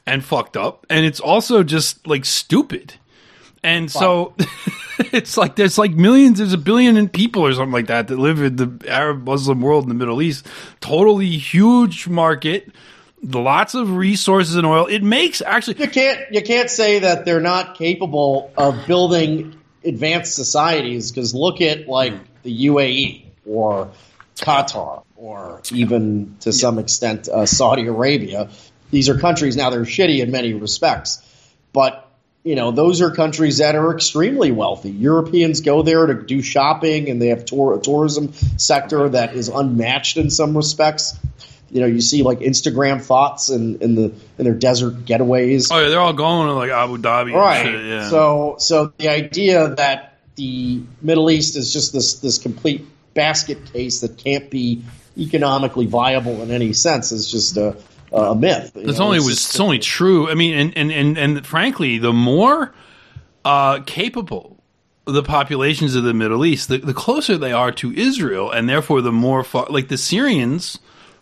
and 0.07 0.25
fucked 0.25 0.57
up, 0.57 0.87
and 0.89 1.05
it's 1.05 1.21
also 1.21 1.63
just 1.63 2.07
like 2.07 2.25
stupid. 2.25 2.95
And 3.65 3.91
so 3.91 4.35
it's 4.99 5.37
like 5.37 5.57
there's 5.57 5.79
like 5.79 5.93
millions, 5.93 6.39
there's 6.39 6.53
a 6.53 6.59
billion 6.59 7.09
people 7.09 7.45
or 7.45 7.53
something 7.53 7.73
like 7.73 7.87
that 7.89 8.09
that 8.09 8.19
live 8.19 8.41
in 8.41 8.57
the 8.57 8.89
Arab 8.89 9.25
Muslim 9.25 9.61
world 9.61 9.85
in 9.85 9.89
the 9.89 9.95
Middle 9.97 10.23
East. 10.23 10.47
Totally 10.81 11.31
huge 11.31 12.07
market 12.07 12.71
lots 13.33 13.75
of 13.75 13.97
resources 13.97 14.57
and 14.57 14.67
oil. 14.67 14.87
It 14.87 15.03
makes 15.03 15.41
actually 15.41 15.81
you 15.81 15.89
can't 15.89 16.21
you 16.31 16.43
can't 16.43 16.71
say 16.71 17.01
that 17.01 17.25
they're 17.25 17.41
not 17.41 17.77
capable 17.77 18.53
of 18.57 18.87
building 18.87 19.59
advanced 19.85 20.35
societies 20.35 21.11
because 21.11 21.35
look 21.35 21.61
at 21.61 21.89
like 21.89 22.13
the 22.43 22.67
UAE 22.67 23.25
or 23.47 23.91
Qatar 24.37 25.05
or 25.17 25.63
even 25.73 26.37
to 26.41 26.53
some 26.53 26.79
extent 26.79 27.29
uh, 27.29 27.47
Saudi 27.47 27.87
Arabia. 27.87 28.51
These 28.91 29.09
are 29.09 29.19
countries 29.19 29.57
now 29.57 29.71
they're 29.71 29.83
shitty 29.83 30.21
in 30.21 30.31
many 30.31 30.53
respects, 30.53 31.23
but 31.73 32.11
you 32.45 32.55
know 32.55 32.71
those 32.71 33.01
are 33.01 33.11
countries 33.11 33.59
that 33.59 33.75
are 33.75 33.93
extremely 33.93 34.53
wealthy. 34.53 34.91
Europeans 34.91 35.61
go 35.61 35.83
there 35.83 36.07
to 36.07 36.15
do 36.15 36.43
shopping, 36.43 37.11
and 37.11 37.21
they 37.21 37.29
have 37.29 37.45
tour- 37.45 37.75
a 37.75 37.81
tourism 37.81 38.33
sector 38.57 39.09
that 39.09 39.35
is 39.35 39.49
unmatched 39.49 40.17
in 40.17 40.31
some 40.31 40.57
respects 40.57 41.19
you 41.75 41.81
know, 41.81 41.87
you 41.87 42.01
see 42.01 42.23
like 42.23 42.39
Instagram 42.39 43.03
thoughts 43.03 43.51
in, 43.51 43.83
in 43.83 43.97
the 43.97 44.15
in 44.39 44.45
their 44.45 44.55
desert 44.55 45.05
getaways. 45.07 45.71
Oh 45.73 45.81
yeah, 45.81 45.89
they're 45.89 46.01
all 46.01 46.13
going 46.13 46.47
to 46.47 46.55
like 46.55 46.71
Abu 46.71 46.99
Dhabi, 46.99 47.35
right? 47.35 47.65
Shit, 47.65 47.85
yeah. 47.85 48.11
So 48.11 48.57
so 48.61 48.93
the 48.97 49.09
idea 49.09 49.75
that 49.75 50.19
the 50.37 50.85
Middle 51.03 51.29
East 51.33 51.57
is 51.57 51.73
just 51.73 51.93
this 51.93 52.21
this 52.21 52.39
complete 52.39 52.87
basket 53.13 53.73
case 53.73 54.01
that 54.01 54.19
can't 54.19 54.51
be 54.51 54.85
economically 55.19 55.87
viable 55.87 56.43
in 56.43 56.53
any 56.53 56.73
sense 56.73 57.11
is 57.11 57.29
just 57.29 57.57
a, 57.57 57.77
a 58.15 58.35
myth. 58.35 58.73
It's 58.77 58.99
know? 58.99 59.07
only 59.07 59.19
it's, 59.19 59.27
was 59.27 59.37
it's 59.37 59.61
only 59.61 59.79
true. 59.79 60.31
I 60.31 60.35
mean, 60.35 60.55
and 60.55 60.77
and 60.77 60.93
and, 60.93 61.19
and 61.19 61.47
frankly, 61.47 61.99
the 61.99 62.13
more 62.13 62.75
uh, 63.45 63.81
capable 63.81 64.63
the 65.07 65.23
populations 65.23 65.95
of 65.95 66.03
the 66.05 66.15
Middle 66.15 66.47
East, 66.47 66.69
the, 66.69 66.79
the 66.79 66.95
closer 66.95 67.37
they 67.37 67.53
are 67.53 67.71
to 67.73 67.93
Israel, 67.93 68.51
and 68.51 68.69
therefore 68.69 69.03
the 69.03 69.13
more 69.13 69.45
far, 69.45 69.67
like 69.69 69.89
the 69.89 69.99
Syrians 69.99 70.79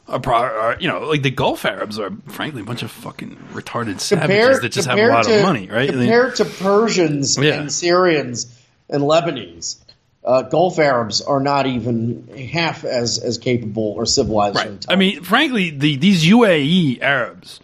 are, 0.07 0.21
are 0.25 0.77
you 0.81 0.87
know 0.89 1.01
like 1.01 1.23
the 1.23 1.31
Gulf 1.31 1.65
Arabs 1.65 1.99
are 1.99 2.11
frankly 2.29 2.61
a 2.61 2.65
bunch 2.65 2.83
of 2.83 2.91
fucking 2.91 3.37
retarded 3.53 3.99
savages 4.01 4.29
Compared- 4.29 4.63
that 4.63 4.69
just 4.73 4.89
have 4.89 4.99
a 4.99 5.07
lot 5.09 5.25
to- 5.25 5.37
of 5.39 5.43
money, 5.43 5.67
right? 5.69 5.89
I 5.91 5.93
mean, 5.95 6.01
Compared 6.05 6.37
to 6.37 6.45
Persians 6.45 7.37
Yeah. 7.39 7.55
and 7.55 7.73
Syrians 7.73 8.57
and 8.89 9.03
Lebanese, 9.03 9.82
uh, 10.25 10.43
Gulf 10.43 10.79
Arabs 10.79 11.21
are 11.21 11.41
not 11.41 11.67
even 11.67 12.29
half 12.53 12.85
as, 12.85 13.19
as 13.19 13.39
capable 13.39 13.93
or 13.97 14.07
civilized. 14.07 14.57
Right. 14.57 14.87
I 14.89 14.97
mean, 14.97 15.23
frankly, 15.23 15.71
the 15.71 15.97
these 15.97 16.25
UAE 16.25 17.01
Arabs. 17.03 17.61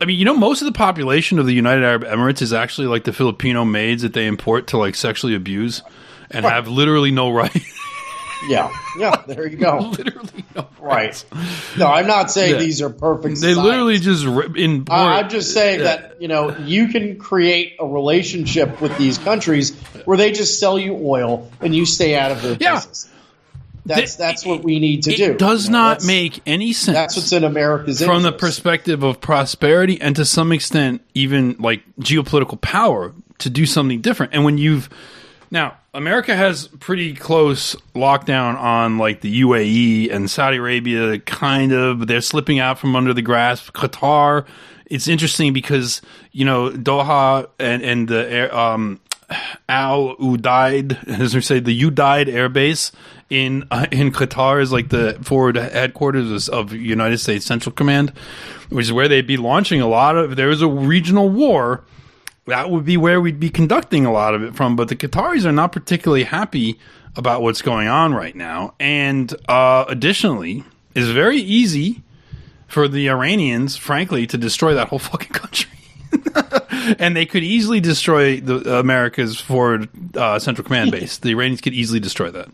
I 0.00 0.06
mean, 0.06 0.18
you 0.18 0.24
know, 0.24 0.34
most 0.36 0.60
of 0.60 0.66
the 0.66 0.72
population 0.72 1.38
of 1.38 1.46
the 1.46 1.54
United 1.54 1.84
Arab 1.84 2.04
Emirates 2.04 2.42
is 2.42 2.52
actually 2.52 2.88
like 2.88 3.04
the 3.04 3.12
Filipino 3.12 3.64
maids 3.64 4.02
that 4.02 4.12
they 4.12 4.26
import 4.26 4.66
to 4.68 4.78
like 4.78 4.94
sexually 4.96 5.34
abuse 5.34 5.82
and 6.30 6.44
Right. 6.44 6.52
have 6.52 6.66
literally 6.68 7.10
no 7.12 7.30
right. 7.32 7.62
Yeah, 8.48 8.70
yeah. 8.98 9.22
There 9.26 9.46
you 9.46 9.56
go. 9.56 9.78
literally 9.98 10.44
no 10.54 10.68
Right. 10.80 11.24
No, 11.78 11.86
I'm 11.86 12.06
not 12.06 12.30
saying 12.30 12.54
Yeah. 12.54 12.58
these 12.60 12.82
are 12.82 12.90
perfect. 12.90 13.40
They 13.40 13.54
societies. 13.54 13.56
literally 13.64 13.98
just 13.98 14.24
rip 14.26 14.56
in. 14.56 14.84
I- 14.90 15.20
I'm 15.20 15.28
just 15.30 15.52
saying 15.54 15.78
Yeah. 15.80 15.84
that 15.84 16.16
you 16.22 16.28
know 16.28 16.56
you 16.58 16.88
can 16.88 17.16
create 17.18 17.76
a 17.80 17.86
relationship 17.86 18.80
with 18.80 18.96
these 18.98 19.18
countries 19.18 19.74
where 20.04 20.16
they 20.18 20.32
just 20.32 20.60
sell 20.60 20.78
you 20.78 20.94
oil 21.02 21.50
and 21.60 21.74
you 21.74 21.86
stay 21.86 22.16
out 22.16 22.30
of 22.32 22.42
their 22.42 22.56
Yeah. 22.60 22.74
business. 22.76 23.08
That's 23.86 24.16
that's 24.16 24.46
what 24.46 24.62
we 24.64 24.78
need 24.80 25.02
to 25.04 25.12
it 25.12 25.16
do. 25.18 25.34
does 25.34 25.66
You 25.66 25.72
know, 25.72 25.78
not 25.78 26.04
make 26.04 26.40
any 26.46 26.72
sense. 26.72 26.94
That's 26.96 27.16
what's 27.16 27.32
in 27.32 27.44
America's 27.44 28.02
from 28.02 28.22
the 28.22 28.32
perspective 28.32 29.02
of 29.02 29.20
prosperity 29.20 30.00
and 30.00 30.16
to 30.16 30.24
some 30.24 30.52
extent 30.52 31.02
even 31.14 31.56
like 31.58 31.82
geopolitical 32.00 32.58
power 32.60 33.12
to 33.40 33.50
do 33.50 33.66
something 33.66 34.00
different. 34.00 34.32
And 34.34 34.42
when 34.44 34.56
you've 34.56 34.88
now 35.50 35.74
America 35.94 36.34
has 36.36 36.68
pretty 36.80 37.14
close 37.14 37.74
lockdown 37.94 38.56
on 38.56 38.98
like 38.98 39.20
the 39.20 39.42
UAE 39.42 40.12
and 40.12 40.30
Saudi 40.30 40.58
Arabia 40.58 41.18
kind 41.20 41.72
of 41.72 42.00
but 42.00 42.08
they're 42.08 42.20
slipping 42.20 42.58
out 42.58 42.78
from 42.78 42.96
under 42.96 43.14
the 43.14 43.22
grasp. 43.22 43.72
Qatar 43.72 44.44
it's 44.86 45.08
interesting 45.08 45.52
because 45.52 46.02
you 46.32 46.44
know 46.44 46.70
Doha 46.70 47.48
and 47.58 47.82
and 47.82 48.08
the 48.08 48.56
um 48.56 49.00
Al 49.68 50.16
Udeid, 50.16 51.08
as 51.20 51.34
we 51.34 51.40
say, 51.40 51.58
the 51.58 51.78
Udeid 51.78 52.28
Air 52.28 52.48
Base 52.48 52.92
in 53.30 53.66
uh, 53.70 53.86
in 53.90 54.12
Qatar 54.12 54.60
is 54.60 54.72
like 54.72 54.90
the 54.90 55.18
forward 55.22 55.56
headquarters 55.56 56.48
of 56.48 56.72
United 56.72 57.18
States 57.18 57.46
Central 57.46 57.74
Command, 57.74 58.12
which 58.68 58.86
is 58.86 58.92
where 58.92 59.08
they'd 59.08 59.26
be 59.26 59.36
launching 59.36 59.80
a 59.80 59.88
lot 59.88 60.16
of. 60.16 60.36
There 60.36 60.48
was 60.48 60.62
a 60.62 60.68
regional 60.68 61.28
war, 61.28 61.84
that 62.46 62.70
would 62.70 62.84
be 62.84 62.96
where 62.96 63.20
we'd 63.20 63.40
be 63.40 63.50
conducting 63.50 64.04
a 64.04 64.12
lot 64.12 64.34
of 64.34 64.42
it 64.42 64.54
from. 64.54 64.76
But 64.76 64.88
the 64.88 64.96
Qataris 64.96 65.44
are 65.44 65.52
not 65.52 65.72
particularly 65.72 66.24
happy 66.24 66.78
about 67.16 67.42
what's 67.42 67.62
going 67.62 67.88
on 67.88 68.14
right 68.14 68.34
now, 68.34 68.74
and 68.80 69.32
uh, 69.48 69.84
additionally, 69.88 70.64
it's 70.94 71.08
very 71.08 71.38
easy 71.38 72.02
for 72.66 72.88
the 72.88 73.08
Iranians, 73.08 73.76
frankly, 73.76 74.26
to 74.26 74.36
destroy 74.36 74.74
that 74.74 74.88
whole 74.88 74.98
fucking 75.10 75.32
country. 75.32 75.73
and 76.98 77.16
they 77.16 77.26
could 77.26 77.42
easily 77.42 77.80
destroy 77.80 78.40
the 78.40 78.78
America's 78.78 79.40
forward 79.40 79.88
uh, 80.16 80.38
central 80.38 80.64
command 80.64 80.90
base. 80.92 81.18
the 81.18 81.30
Iranians 81.30 81.60
could 81.60 81.74
easily 81.74 82.00
destroy 82.00 82.30
that, 82.30 82.48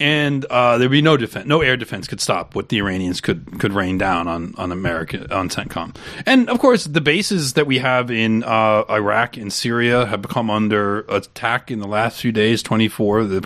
and 0.00 0.44
uh, 0.46 0.78
there'd 0.78 0.90
be 0.90 1.02
no 1.02 1.16
defense, 1.16 1.46
no 1.46 1.60
air 1.60 1.76
defense 1.76 2.06
could 2.06 2.20
stop 2.20 2.54
what 2.54 2.68
the 2.68 2.78
Iranians 2.78 3.20
could 3.20 3.58
could 3.60 3.72
rain 3.72 3.98
down 3.98 4.28
on 4.28 4.54
on 4.56 4.72
America 4.72 5.32
on 5.34 5.48
CENTCOM. 5.48 5.96
And 6.26 6.48
of 6.50 6.58
course, 6.58 6.84
the 6.84 7.00
bases 7.00 7.54
that 7.54 7.66
we 7.66 7.78
have 7.78 8.10
in 8.10 8.44
uh, 8.44 8.84
Iraq 8.88 9.36
and 9.36 9.52
Syria 9.52 10.06
have 10.06 10.22
become 10.22 10.50
under 10.50 11.00
attack 11.02 11.70
in 11.70 11.78
the 11.78 11.88
last 11.88 12.20
few 12.20 12.32
days. 12.32 12.62
Twenty 12.62 12.88
four, 12.88 13.24
the 13.24 13.38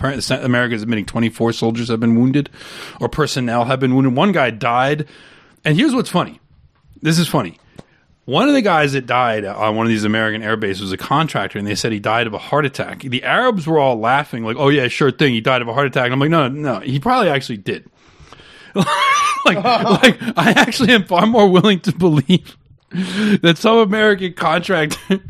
America 0.43 0.75
is 0.75 0.81
admitting 0.81 1.05
twenty 1.05 1.29
four 1.29 1.51
soldiers 1.53 1.89
have 1.89 1.99
been 1.99 2.15
wounded, 2.15 2.49
or 2.99 3.09
personnel 3.09 3.65
have 3.65 3.79
been 3.79 3.95
wounded. 3.95 4.15
One 4.15 4.31
guy 4.31 4.51
died, 4.51 5.07
and 5.63 5.77
here's 5.77 5.93
what's 5.93 6.09
funny. 6.09 6.39
This 7.01 7.17
is 7.17 7.27
funny. 7.27 7.57
One 8.29 8.47
of 8.47 8.53
the 8.53 8.61
guys 8.61 8.93
that 8.93 9.07
died 9.07 9.43
on 9.43 9.75
one 9.75 9.87
of 9.87 9.89
these 9.89 10.03
American 10.03 10.43
air 10.43 10.55
bases 10.55 10.83
was 10.83 10.91
a 10.91 10.97
contractor, 10.97 11.57
and 11.57 11.67
they 11.67 11.73
said 11.73 11.91
he 11.91 11.99
died 11.99 12.27
of 12.27 12.35
a 12.35 12.37
heart 12.37 12.63
attack. 12.63 13.01
The 13.01 13.23
Arabs 13.23 13.65
were 13.65 13.79
all 13.79 13.99
laughing, 13.99 14.43
like, 14.43 14.55
"Oh 14.59 14.69
yeah, 14.69 14.87
sure 14.87 15.09
thing, 15.09 15.33
he 15.33 15.41
died 15.41 15.63
of 15.63 15.67
a 15.67 15.73
heart 15.73 15.87
attack." 15.87 16.05
And 16.05 16.13
I'm 16.13 16.19
like, 16.19 16.29
"No, 16.29 16.47
no, 16.47 16.79
he 16.79 16.99
probably 16.99 17.31
actually 17.31 17.57
did." 17.57 17.89
like, 18.75 18.85
like 19.63 20.21
I 20.37 20.53
actually 20.55 20.93
am 20.93 21.05
far 21.05 21.25
more 21.25 21.49
willing 21.49 21.79
to 21.79 21.91
believe 21.91 22.55
that 22.91 23.55
some 23.57 23.77
American 23.77 24.33
contractor 24.33 25.21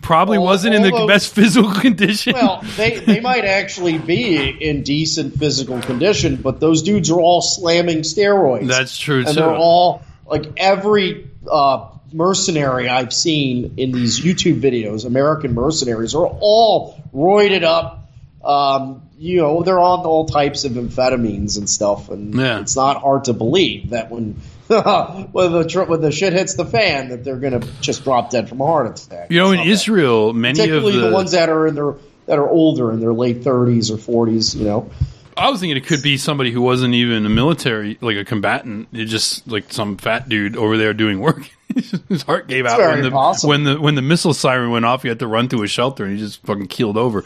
probably 0.00 0.36
Al- 0.36 0.44
wasn't 0.44 0.76
in 0.76 0.82
the 0.82 0.92
although- 0.92 1.08
best 1.08 1.34
physical 1.34 1.72
condition. 1.72 2.34
Well, 2.34 2.62
they, 2.76 3.00
they 3.00 3.18
might 3.18 3.44
actually 3.44 3.98
be 3.98 4.50
in 4.50 4.84
decent 4.84 5.36
physical 5.36 5.80
condition, 5.82 6.36
but 6.36 6.60
those 6.60 6.82
dudes 6.82 7.10
are 7.10 7.18
all 7.18 7.42
slamming 7.42 8.02
steroids. 8.02 8.68
That's 8.68 8.96
true, 8.96 9.18
and 9.18 9.26
too. 9.26 9.34
they're 9.34 9.52
all 9.52 10.04
like 10.26 10.44
every 10.58 11.28
uh, 11.50 11.88
mercenary 12.12 12.88
I've 12.88 13.12
seen 13.12 13.74
in 13.76 13.92
these 13.92 14.20
YouTube 14.20 14.60
videos. 14.60 15.04
American 15.04 15.54
mercenaries 15.54 16.14
are 16.14 16.26
all 16.26 17.00
roided 17.14 17.62
up. 17.62 18.10
Um, 18.44 19.02
you 19.18 19.36
know, 19.42 19.62
they're 19.62 19.78
on 19.78 20.00
all 20.06 20.24
types 20.26 20.64
of 20.64 20.72
amphetamines 20.72 21.58
and 21.58 21.68
stuff, 21.68 22.08
and 22.08 22.34
Yeah. 22.34 22.60
it's 22.60 22.74
not 22.74 23.00
hard 23.02 23.24
to 23.24 23.34
believe 23.34 23.90
that 23.90 24.10
when 24.10 24.36
when 24.70 25.52
the 25.52 25.64
tr- 25.68 25.82
when 25.82 26.00
the 26.00 26.12
shit 26.12 26.32
hits 26.32 26.54
the 26.54 26.64
fan, 26.64 27.08
that 27.10 27.24
they're 27.24 27.36
going 27.36 27.60
to 27.60 27.68
just 27.80 28.04
drop 28.04 28.30
dead 28.30 28.48
from 28.48 28.60
a 28.60 28.66
heart 28.66 28.86
attack. 29.04 29.30
you 29.30 29.38
know, 29.38 29.50
in 29.50 29.58
It's 29.58 29.58
not 29.58 29.64
bad 29.66 29.72
Israel, 29.72 30.32
many 30.32 30.68
of 30.70 30.82
the, 30.84 30.90
the, 30.92 31.10
ones 31.10 31.32
that 31.32 31.48
are 31.48 31.66
in 31.66 31.74
their 31.74 31.94
that 32.26 32.38
are 32.38 32.48
older 32.48 32.92
in 32.92 33.00
their 33.00 33.12
late 33.12 33.42
30s 33.42 33.90
or 33.90 34.26
40s. 34.26 34.54
You 34.56 34.64
know, 34.64 34.90
I 35.36 35.50
was 35.50 35.60
thinking 35.60 35.76
it 35.76 35.86
could 35.86 36.02
be 36.02 36.16
somebody 36.16 36.50
who 36.50 36.60
wasn't 36.60 36.94
even 36.94 37.24
a 37.26 37.28
military, 37.28 37.98
like 38.00 38.16
a 38.16 38.24
combatant. 38.24 38.88
It's 38.92 39.10
just 39.10 39.46
like 39.48 39.72
some 39.72 39.96
fat 39.96 40.28
dude 40.28 40.56
over 40.56 40.76
there 40.76 40.94
doing 40.94 41.20
work. 41.20 41.48
His 42.08 42.22
heart 42.22 42.48
gave 42.48 42.66
out 42.66 42.78
when 42.78 43.02
the 43.02 43.10
possible. 43.10 43.50
when 43.50 43.64
the 43.64 43.80
when 43.80 43.94
the 43.94 44.02
missile 44.02 44.34
siren 44.34 44.70
went 44.70 44.84
off. 44.84 45.02
He 45.02 45.08
had 45.08 45.20
to 45.20 45.28
run 45.28 45.48
to 45.48 45.62
a 45.62 45.68
shelter 45.68 46.04
and 46.04 46.14
he 46.14 46.18
just 46.18 46.42
fucking 46.42 46.66
keeled 46.66 46.96
over. 46.96 47.24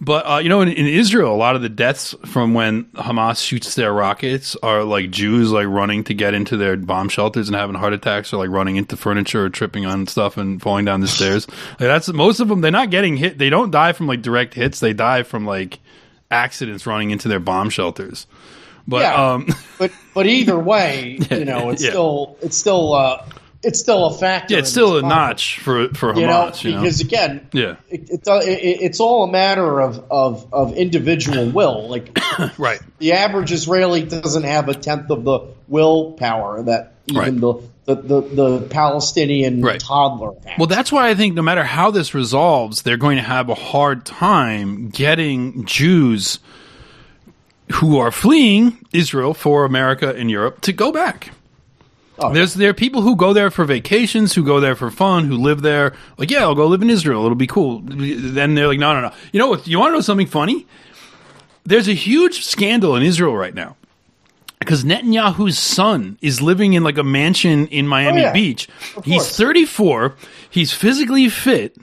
But 0.00 0.30
uh, 0.30 0.38
you 0.38 0.48
know, 0.48 0.60
in, 0.60 0.68
in 0.68 0.86
Israel, 0.86 1.34
a 1.34 1.36
lot 1.36 1.56
of 1.56 1.62
the 1.62 1.68
deaths 1.68 2.14
from 2.26 2.54
when 2.54 2.84
Hamas 2.92 3.42
shoots 3.42 3.74
their 3.74 3.92
rockets 3.92 4.56
are 4.62 4.84
like 4.84 5.10
Jews 5.10 5.50
like 5.50 5.66
running 5.66 6.04
to 6.04 6.14
get 6.14 6.34
into 6.34 6.56
their 6.56 6.76
bomb 6.76 7.08
shelters 7.08 7.48
and 7.48 7.56
having 7.56 7.76
heart 7.76 7.94
attacks, 7.94 8.32
or 8.32 8.36
like 8.36 8.50
running 8.50 8.76
into 8.76 8.96
furniture 8.96 9.44
or 9.44 9.50
tripping 9.50 9.86
on 9.86 10.06
stuff 10.06 10.36
and 10.36 10.60
falling 10.60 10.84
down 10.84 11.00
the 11.00 11.08
stairs. 11.08 11.46
Like 11.80 11.88
that's 11.88 12.12
most 12.12 12.40
of 12.40 12.48
them. 12.48 12.60
They're 12.60 12.70
not 12.70 12.90
getting 12.90 13.16
hit. 13.16 13.38
They 13.38 13.50
don't 13.50 13.70
die 13.70 13.92
from 13.92 14.06
like 14.06 14.20
direct 14.20 14.54
hits. 14.54 14.80
They 14.80 14.92
die 14.92 15.22
from 15.22 15.46
like 15.46 15.78
accidents 16.30 16.86
running 16.86 17.10
into 17.10 17.28
their 17.28 17.40
bomb 17.40 17.70
shelters. 17.70 18.26
But 18.86 19.02
Yeah. 19.02 19.32
um, 19.32 19.48
but 19.78 19.90
but 20.14 20.26
either 20.26 20.58
way, 20.58 21.18
you 21.30 21.44
know, 21.44 21.70
it's 21.70 21.82
Yeah. 21.82 21.90
still 21.90 22.36
it's 22.40 22.56
still 22.56 22.94
uh, 22.94 23.24
it's 23.62 23.80
still 23.80 24.06
a 24.06 24.14
factor. 24.14 24.54
yeah, 24.54 24.60
it's 24.60 24.70
still 24.70 24.98
a 24.98 25.02
notch 25.02 25.58
for 25.58 25.88
for 25.88 26.14
You 26.14 26.26
know, 26.26 26.50
Hamas. 26.50 26.62
You 26.62 26.70
know, 26.72 26.80
because 26.82 27.00
again, 27.00 27.48
Yeah. 27.52 27.76
it, 27.90 28.08
it, 28.10 28.22
it, 28.28 28.80
it's 28.82 29.00
all 29.00 29.24
a 29.24 29.32
matter 29.32 29.80
of, 29.80 30.04
of, 30.12 30.46
of 30.54 30.74
individual 30.74 31.50
will. 31.58 31.88
Like 31.88 32.16
right. 32.56 32.80
the 32.98 33.14
average 33.14 33.50
Israeli 33.52 34.02
doesn't 34.04 34.44
have 34.44 34.68
a 34.68 34.74
tenth 34.74 35.10
of 35.10 35.24
the 35.24 35.40
willpower 35.66 36.62
that 36.62 36.94
even 37.10 37.40
the, 37.40 37.54
the, 37.88 37.94
the, 37.94 38.20
the 38.20 38.66
Palestinian 38.68 39.62
Right. 39.62 39.80
toddler. 39.80 40.32
Well, 40.58 40.66
that's 40.66 40.92
why 40.92 41.08
I 41.08 41.14
think 41.14 41.34
no 41.34 41.42
matter 41.42 41.64
how 41.64 41.90
this 41.90 42.14
resolves, 42.14 42.82
they're 42.82 42.98
going 42.98 43.16
to 43.16 43.22
have 43.22 43.48
a 43.48 43.54
hard 43.54 44.04
time 44.04 44.90
getting 44.90 45.64
Jews 45.64 46.38
who 47.72 47.98
are 47.98 48.10
fleeing 48.10 48.78
Israel 48.92 49.32
for 49.34 49.64
America 49.64 50.14
and 50.14 50.30
Europe 50.30 50.60
to 50.62 50.72
go 50.72 50.92
back. 50.92 51.30
Oh, 52.18 52.32
There's 52.32 52.54
there 52.54 52.70
are 52.70 52.74
people 52.74 53.02
who 53.02 53.14
go 53.16 53.32
there 53.32 53.50
for 53.50 53.64
vacations, 53.64 54.34
who 54.34 54.42
go 54.44 54.58
there 54.60 54.74
for 54.74 54.90
fun, 54.90 55.26
who 55.26 55.36
live 55.36 55.62
there. 55.62 55.94
Like, 56.18 56.30
yeah, 56.30 56.40
I'll 56.40 56.54
go 56.56 56.66
live 56.66 56.82
in 56.82 56.90
Israel. 56.90 57.24
It'll 57.24 57.36
be 57.36 57.46
cool. 57.46 57.80
Then 57.84 58.54
they're 58.54 58.66
like, 58.66 58.80
no, 58.80 58.92
no, 58.92 59.00
no. 59.00 59.12
You 59.32 59.38
know 59.38 59.46
what? 59.46 59.66
You 59.68 59.78
want 59.78 59.90
to 59.92 59.96
know 59.98 60.00
something 60.00 60.26
funny? 60.26 60.66
There's 61.64 61.86
a 61.88 61.94
huge 61.94 62.44
scandal 62.44 62.96
in 62.96 63.02
Israel 63.02 63.36
right 63.36 63.54
now 63.54 63.76
because 64.58 64.84
Netanyahu's 64.84 65.58
son 65.58 66.18
is 66.20 66.40
living 66.42 66.72
in 66.74 66.82
like 66.82 66.98
a 66.98 67.04
mansion 67.04 67.66
in 67.68 67.86
Miami 67.86 68.20
Oh, 68.22 68.24
yeah. 68.24 68.32
Beach. 68.32 68.68
Of 68.96 69.04
He's 69.04 69.22
course. 69.22 69.36
34. 69.36 70.16
He's 70.50 70.72
physically 70.72 71.28
fit. 71.28 71.76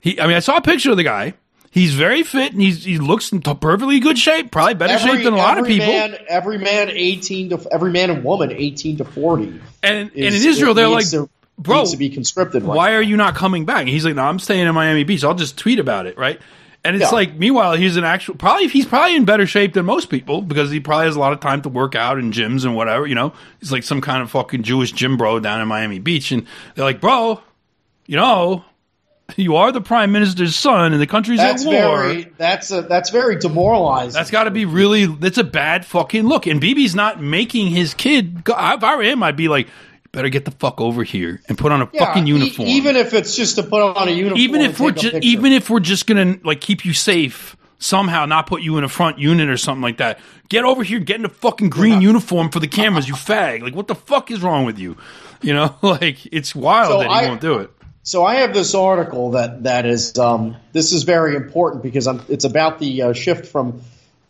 He, 0.00 0.20
I 0.20 0.26
mean, 0.26 0.36
I 0.36 0.40
saw 0.40 0.56
a 0.56 0.62
picture 0.62 0.90
of 0.90 0.96
the 0.96 1.04
guy. 1.04 1.34
He's 1.70 1.94
very 1.94 2.22
fit 2.22 2.52
and 2.52 2.60
he's, 2.60 2.84
he 2.84 2.98
looks 2.98 3.32
in 3.32 3.40
perfectly 3.40 3.98
good 3.98 4.18
shape. 4.18 4.50
Probably 4.50 4.74
better 4.74 4.98
shape 4.98 5.24
than 5.24 5.32
a 5.32 5.36
lot 5.36 5.52
of 5.58 5.64
every 5.64 5.78
people. 5.78 5.86
Man, 5.88 6.16
every 6.28 6.58
man, 6.58 6.90
eighteen 6.90 7.48
to 7.48 7.66
every 7.72 7.90
man 7.90 8.10
and 8.10 8.22
woman, 8.22 8.52
eighteen 8.52 8.98
to 8.98 9.06
forty. 9.06 9.58
and, 9.82 10.10
and 10.10 10.12
in 10.14 10.34
Israel, 10.34 10.74
they're 10.74 10.88
like, 10.88 11.08
to, 11.10 11.30
bro, 11.56 11.78
needs 11.78 11.92
to 11.92 11.96
be 11.96 12.10
conscripted. 12.10 12.62
Right 12.62 12.76
why 12.76 12.94
are 12.94 13.00
you 13.00 13.16
not 13.16 13.34
coming 13.36 13.64
back? 13.64 13.80
And 13.80 13.88
he's 13.88 14.04
like, 14.04 14.14
no, 14.14 14.22
I'm 14.22 14.38
staying 14.38 14.66
in 14.66 14.74
Miami 14.74 15.04
Beach. 15.04 15.24
I'll 15.24 15.34
just 15.34 15.56
tweet 15.56 15.78
about 15.78 16.04
it, 16.04 16.18
right? 16.18 16.38
And 16.84 16.96
it's 16.96 17.04
Yeah. 17.10 17.10
like, 17.10 17.36
meanwhile, 17.38 17.74
he's 17.74 17.96
an 17.96 18.02
actual, 18.04 18.34
probably, 18.34 18.66
he's 18.66 18.86
probably 18.86 19.14
in 19.14 19.24
better 19.24 19.46
shape 19.46 19.72
than 19.74 19.84
most 19.86 20.06
people 20.10 20.42
because 20.42 20.70
he 20.70 20.80
probably 20.80 21.06
has 21.06 21.14
a 21.14 21.20
lot 21.20 21.32
of 21.32 21.38
time 21.40 21.62
to 21.62 21.68
work 21.68 21.94
out 21.94 22.18
in 22.18 22.32
gyms 22.32 22.64
and 22.64 22.74
whatever, 22.74 23.06
you 23.06 23.14
know? 23.14 23.32
He's 23.60 23.70
like 23.70 23.84
some 23.84 24.00
kind 24.00 24.20
of 24.22 24.30
fucking 24.32 24.64
Jewish 24.64 24.90
gym 24.92 25.16
bro 25.16 25.38
down 25.38 25.60
in 25.60 25.68
Miami 25.68 26.00
Beach. 26.00 26.32
And 26.32 26.44
they're 26.74 26.84
like, 26.84 27.00
bro, 27.00 27.40
you 28.06 28.16
know, 28.16 28.64
You 29.36 29.56
are 29.56 29.72
the 29.72 29.80
prime 29.80 30.12
minister's 30.12 30.54
son, 30.56 30.92
and 30.92 31.00
the 31.00 31.06
country's 31.06 31.38
That's 31.38 31.62
at 31.64 31.66
war. 31.66 32.02
very 32.02 32.32
that's 32.36 32.70
a, 32.70 32.82
that's 32.82 33.08
very 33.08 33.36
demoralizing. 33.36 34.12
That's 34.12 34.30
got 34.30 34.44
to 34.44 34.50
be 34.50 34.66
really. 34.66 35.06
That's 35.06 35.38
a 35.38 35.44
bad 35.44 35.86
fucking 35.86 36.24
look. 36.26 36.46
And 36.46 36.60
Bibi's 36.60 36.94
not 36.94 37.22
making 37.22 37.68
his 37.68 37.94
kid. 37.94 38.44
Go, 38.44 38.52
if 38.52 38.84
I 38.84 38.96
were 38.96 39.02
him, 39.02 39.22
I'd 39.22 39.36
be 39.36 39.48
like, 39.48 39.68
better 40.12 40.28
get 40.28 40.44
the 40.44 40.50
fuck 40.50 40.80
over 40.80 41.02
here 41.02 41.40
and 41.48 41.56
put 41.58 41.72
on 41.72 41.82
a 41.82 41.88
Yeah, 41.92 42.04
fucking 42.06 42.26
e- 42.26 42.30
uniform. 42.30 42.68
even 42.68 42.96
if 42.96 43.14
it's 43.14 43.34
just 43.34 43.56
to 43.56 43.62
put 43.62 43.82
on 43.82 44.08
a 44.08 44.10
uniform. 44.12 44.38
even 44.40 44.60
if 44.60 44.78
we're 44.78 44.90
just 44.92 45.16
even 45.24 45.52
if 45.52 45.70
we're 45.70 45.80
just 45.80 46.06
gonna 46.06 46.36
like 46.44 46.60
keep 46.60 46.84
you 46.84 46.92
safe 46.92 47.56
somehow, 47.78 48.26
not 48.26 48.46
put 48.46 48.62
you 48.62 48.78
in 48.78 48.84
a 48.84 48.88
front 48.88 49.18
unit 49.18 49.48
or 49.50 49.56
something 49.56 49.82
like 49.82 49.96
that. 49.96 50.20
Get 50.48 50.64
over 50.64 50.84
here, 50.84 51.00
get 51.00 51.16
in 51.16 51.24
a 51.24 51.28
fucking 51.30 51.68
green 51.70 52.00
uniform 52.00 52.50
for 52.50 52.60
the 52.60 52.68
cameras, 52.68 53.08
you 53.08 53.14
fag. 53.14 53.60
Like, 53.62 53.74
what 53.74 53.88
the 53.88 53.96
fuck 53.96 54.30
is 54.30 54.40
wrong 54.40 54.64
with 54.66 54.78
you? 54.78 54.96
You 55.40 55.54
know, 55.54 55.74
like 55.82 56.24
it's 56.26 56.54
wild 56.54 56.92
So 56.92 56.98
that 56.98 57.08
he 57.08 57.12
I- 57.14 57.28
won't 57.28 57.40
do 57.40 57.58
it. 57.58 57.70
So 58.04 58.24
I 58.24 58.36
have 58.36 58.52
this 58.52 58.74
article 58.74 59.30
that 59.32 59.62
that 59.62 59.86
is 59.86 60.18
um, 60.18 60.56
this 60.72 60.92
is 60.92 61.04
very 61.04 61.36
important 61.36 61.82
because 61.84 62.06
I'm, 62.08 62.20
it's 62.28 62.44
about 62.44 62.78
the 62.80 63.02
uh, 63.02 63.12
shift 63.12 63.46
from 63.46 63.80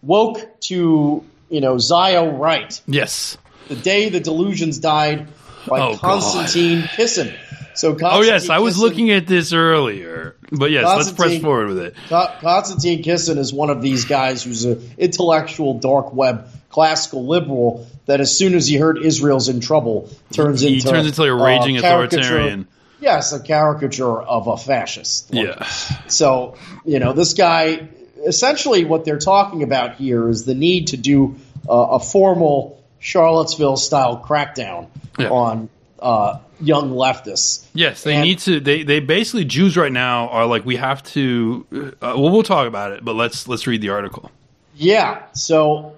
woke 0.02 0.60
to 0.62 1.24
you 1.48 1.60
know 1.60 1.78
Zio 1.78 2.30
right. 2.36 2.78
Yes. 2.86 3.36
The 3.68 3.76
day 3.76 4.08
the 4.10 4.20
delusions 4.20 4.78
died 4.78 5.28
by 5.66 5.80
Oh, 5.80 5.92
God. 5.92 6.00
Konstantin 6.00 6.82
Kisin. 6.82 7.34
So 7.74 7.90
Konstantin 7.94 8.18
Oh 8.18 8.22
yes, 8.22 8.50
I 8.50 8.58
was 8.58 8.78
looking 8.78 9.10
at 9.10 9.26
this 9.26 9.52
earlier, 9.52 10.36
but 10.50 10.70
yes, 10.70 10.84
let's 10.84 11.10
press 11.12 11.40
forward 11.40 11.68
with 11.68 11.78
it. 11.78 11.94
Co- 12.08 12.28
Konstantin 12.40 13.02
Kisin 13.02 13.38
is 13.38 13.52
one 13.52 13.70
of 13.70 13.80
these 13.80 14.04
guys 14.04 14.42
who's 14.42 14.64
an 14.64 14.90
intellectual 14.98 15.78
dark 15.78 16.12
web 16.12 16.48
classical 16.68 17.26
liberal 17.26 17.86
that 18.06 18.20
as 18.20 18.36
soon 18.36 18.54
as 18.54 18.66
he 18.66 18.76
heard 18.76 18.98
Israel's 18.98 19.48
in 19.48 19.60
trouble 19.60 20.10
turns 20.32 20.60
He 20.60 20.74
into 20.74 20.88
turns 20.88 21.06
into 21.06 21.22
a 21.22 21.34
raging 21.34 21.76
caricature- 21.80 22.18
authoritarian. 22.20 22.68
Yes, 23.00 23.32
a 23.32 23.40
caricature 23.40 24.22
of 24.22 24.46
a 24.46 24.56
fascist. 24.56 25.34
Yeah. 25.34 25.66
So, 26.08 26.54
you 26.84 26.98
know, 27.00 27.12
this 27.14 27.34
guy, 27.34 27.88
essentially 28.24 28.84
what 28.84 29.04
they're 29.04 29.18
talking 29.18 29.62
about 29.64 29.96
here 29.96 30.28
is 30.28 30.44
the 30.44 30.54
need 30.54 30.88
to 30.88 30.96
do 30.96 31.36
uh, 31.68 31.72
a 31.72 31.98
formal 32.00 32.81
Charlottesville 33.02 33.76
style 33.76 34.22
crackdown 34.24 34.86
Yeah. 35.18 35.28
on 35.28 35.68
uh, 35.98 36.38
young 36.60 36.90
leftists. 36.92 37.64
Yes, 37.74 38.02
they 38.04 38.14
And- 38.14 38.22
need 38.24 38.38
to. 38.40 38.60
They 38.60 38.82
they 38.84 39.00
basically 39.00 39.44
Jews 39.44 39.76
right 39.76 39.92
now 39.92 40.28
are 40.28 40.46
like 40.46 40.64
we 40.64 40.76
have 40.76 41.02
to. 41.12 41.66
Uh, 41.72 41.90
well, 42.00 42.30
we'll 42.30 42.42
talk 42.42 42.66
about 42.66 42.92
it, 42.92 43.04
but 43.04 43.14
let's 43.14 43.46
let's 43.48 43.66
read 43.66 43.82
the 43.82 43.90
article. 43.90 44.30
Yeah. 44.76 45.22
So, 45.34 45.96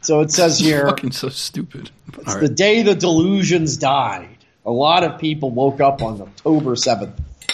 so 0.00 0.20
it 0.20 0.30
says 0.32 0.58
here. 0.66 0.86
Fucking 0.88 1.12
so 1.12 1.28
stupid. 1.28 1.90
It's 2.18 2.34
right. 2.34 2.40
the 2.40 2.48
day 2.48 2.82
the 2.82 2.94
delusions 2.94 3.76
died. 3.76 4.28
A 4.66 4.70
lot 4.70 5.04
of 5.04 5.18
people 5.20 5.50
woke 5.50 5.80
up 5.80 6.02
on 6.02 6.20
October 6.20 6.74
7th 6.74 7.12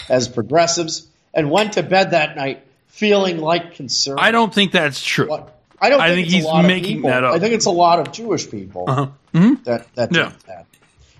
as 0.09 0.26
progressives 0.28 1.07
and 1.32 1.51
went 1.51 1.74
to 1.74 1.82
bed 1.82 2.11
that 2.12 2.34
night 2.34 2.64
feeling 2.88 3.38
like 3.38 3.74
conservatives. 3.74 4.26
I 4.26 4.30
don't 4.30 4.53
think 4.55 4.72
that's 4.72 5.03
true. 5.05 5.28
What? 5.28 5.53
I 5.85 5.89
don't 5.91 6.01
I 6.01 6.09
think, 6.09 6.16
think 6.16 6.26
it's 6.28 6.35
he's 6.35 6.45
a 6.45 6.49
lot 6.49 6.64
making 6.64 6.97
of 6.99 7.03
that 7.05 7.24
up. 7.24 7.35
I 7.35 7.39
think 7.39 7.55
it's 7.55 7.66
a 7.66 7.70
lot 7.70 7.99
of 8.01 8.12
Jewish 8.12 8.51
people 8.51 8.85
Uh-huh. 8.89 9.07
Mhm. 9.35 9.64
that 9.64 9.87
that 9.95 10.12
Yeah. 10.14 10.24
did 10.30 10.32
that, 10.47 10.66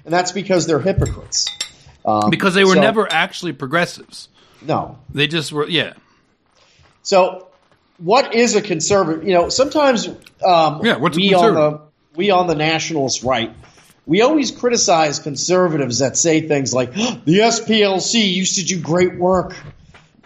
and 0.05 0.13
that's 0.15 0.33
because 0.33 0.67
they're 0.67 0.81
hypocrites. 0.81 1.47
Um, 2.07 2.29
Because 2.31 2.55
they 2.55 2.65
were 2.65 2.75
so- 2.75 2.81
never 2.81 3.11
actually 3.11 3.53
progressives. 3.53 4.29
no. 4.63 4.99
They 5.13 5.27
just 5.27 5.53
were. 5.53 5.69
Yeah. 5.69 5.95
So, 7.03 7.49
what 7.99 8.35
is 8.35 8.55
a 8.57 8.63
conservative? 8.63 9.25
You 9.27 9.35
know, 9.35 9.49
sometimes 9.49 10.09
um, 10.45 10.81
Yeah, 10.85 10.97
what's 10.97 11.17
a 11.17 11.21
we 11.21 11.35
on 11.35 11.55
the 11.55 11.81
we 12.17 12.31
on 12.31 12.47
the 12.47 12.55
nationalist 12.55 13.23
right. 13.23 13.53
We 14.07 14.21
always 14.21 14.51
criticize 14.51 15.19
conservatives 15.19 16.01
that 16.01 16.17
say 16.19 16.47
things 16.47 16.75
like 16.75 16.93
the 16.93 17.41
SPLC 17.41 18.35
used 18.35 18.57
to 18.59 18.65
do 18.65 18.79
great 18.79 19.19
work, 19.19 19.55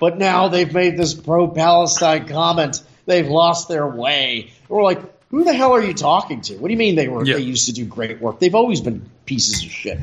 but 0.01 0.19
now 0.19 0.49
they've 0.49 0.73
made 0.73 0.97
this 0.97 1.15
pro-Palestine 1.15 2.27
comment. 2.27 2.83
They've 3.09 3.27
lost 3.27 3.69
their 3.69 3.87
way. 3.89 4.51
And 4.61 4.69
we're 4.69 4.85
like, 4.85 5.01
who 5.31 5.43
the 5.45 5.53
hell 5.55 5.73
are 5.75 5.83
you 5.83 5.95
talking 5.95 6.43
to? 6.43 6.57
What 6.59 6.69
do 6.69 6.73
you 6.73 6.79
mean 6.79 6.95
they 6.95 7.09
were 7.09 7.25
Yeah. 7.25 7.35
they 7.35 7.41
used 7.43 7.67
to 7.67 7.73
do 7.73 7.85
great 7.85 8.21
work? 8.21 8.39
They've 8.39 8.55
always 8.55 8.81
been 8.81 9.09
pieces 9.27 9.65
of 9.65 9.71
shit. 9.71 9.99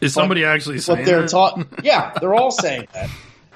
Is 0.00 0.14
somebody 0.14 0.44
actually 0.44 0.78
saying 0.78 1.00
But 1.00 1.04
they're 1.04 1.20
that? 1.22 1.30
taught. 1.30 1.66
Yeah, 1.84 2.12
they're 2.20 2.34
all 2.34 2.50
saying 2.50 2.88
that. 2.94 3.10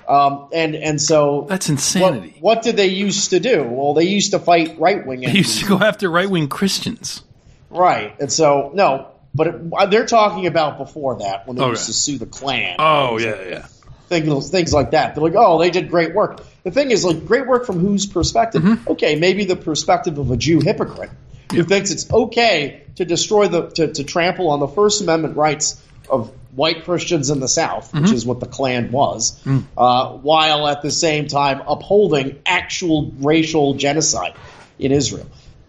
Um, 0.09 0.49
and 0.53 0.75
and 0.75 1.01
so 1.01 1.47
That's 1.49 1.69
what, 1.69 1.73
insanity. 1.73 2.37
what 2.41 2.63
did 2.63 2.77
they 2.77 2.87
used 2.89 3.31
to 3.31 3.41
do? 3.41 3.63
Well, 3.65 3.95
they 3.95 4.05
used 4.05 4.31
to 4.33 4.39
fight 4.39 4.77
right 4.79 5.07
wing. 5.07 5.21
They 5.21 5.33
used 5.33 5.61
to 5.61 5.67
go 5.69 5.79
after 5.79 6.11
right 6.11 6.29
wing 6.31 6.49
Christians. 6.49 7.23
right, 7.71 8.15
and 8.19 8.33
so 8.33 8.71
no, 8.75 9.09
but 9.35 9.47
it, 9.49 9.91
they're 9.91 10.07
talking 10.07 10.47
about 10.47 10.79
before 10.79 11.19
that 11.19 11.47
when 11.47 11.57
they 11.57 11.63
Okay. 11.63 11.71
used 11.73 11.87
to 11.87 11.93
sue 11.93 12.17
the 12.19 12.25
Klan. 12.27 12.77
Oh 12.79 13.19
yeah, 13.19 13.43
yeah. 13.49 13.67
things 14.09 14.49
things 14.51 14.73
like 14.73 14.93
that. 14.93 15.15
They're 15.15 15.25
like, 15.25 15.35
oh, 15.37 15.59
they 15.59 15.71
did 15.71 15.91
great 15.91 16.15
work. 16.15 16.43
The 16.69 16.75
thing 16.75 16.91
is, 16.91 17.03
like, 17.03 17.25
great 17.27 17.47
work 17.47 17.65
from 17.65 17.79
whose 17.79 18.05
perspective? 18.05 18.63
Mm-hmm. 18.63 18.91
Okay, 18.91 19.15
maybe 19.17 19.47
the 19.47 19.57
perspective 19.57 20.19
of 20.19 20.31
a 20.31 20.37
Jew 20.37 20.61
hypocrite 20.61 21.09
who 21.51 21.63
thinks 21.65 21.91
it's 21.91 22.13
okay 22.13 22.83
to 22.97 23.07
destroy 23.07 23.49
the 23.49 23.69
to, 23.71 23.91
to 23.95 24.05
trample 24.05 24.51
on 24.51 24.61
the 24.61 24.69
First 24.69 25.01
Amendment 25.01 25.35
rights 25.35 25.83
of 26.11 26.31
white 26.55 26.85
Christians 26.85 27.31
in 27.31 27.41
the 27.41 27.49
South, 27.49 27.91
Mm-hmm. 27.93 28.03
which 28.03 28.13
is 28.13 28.27
what 28.27 28.41
the 28.41 28.47
Klan 28.47 28.91
was, 28.91 29.41
Mm. 29.45 29.65
uh, 29.79 30.11
while 30.19 30.67
at 30.69 30.83
the 30.83 30.91
same 30.91 31.27
time 31.27 31.63
upholding 31.67 32.39
actual 32.45 33.13
racial 33.19 33.73
genocide 33.75 34.35
in 34.79 34.93
Israel. 34.93 35.27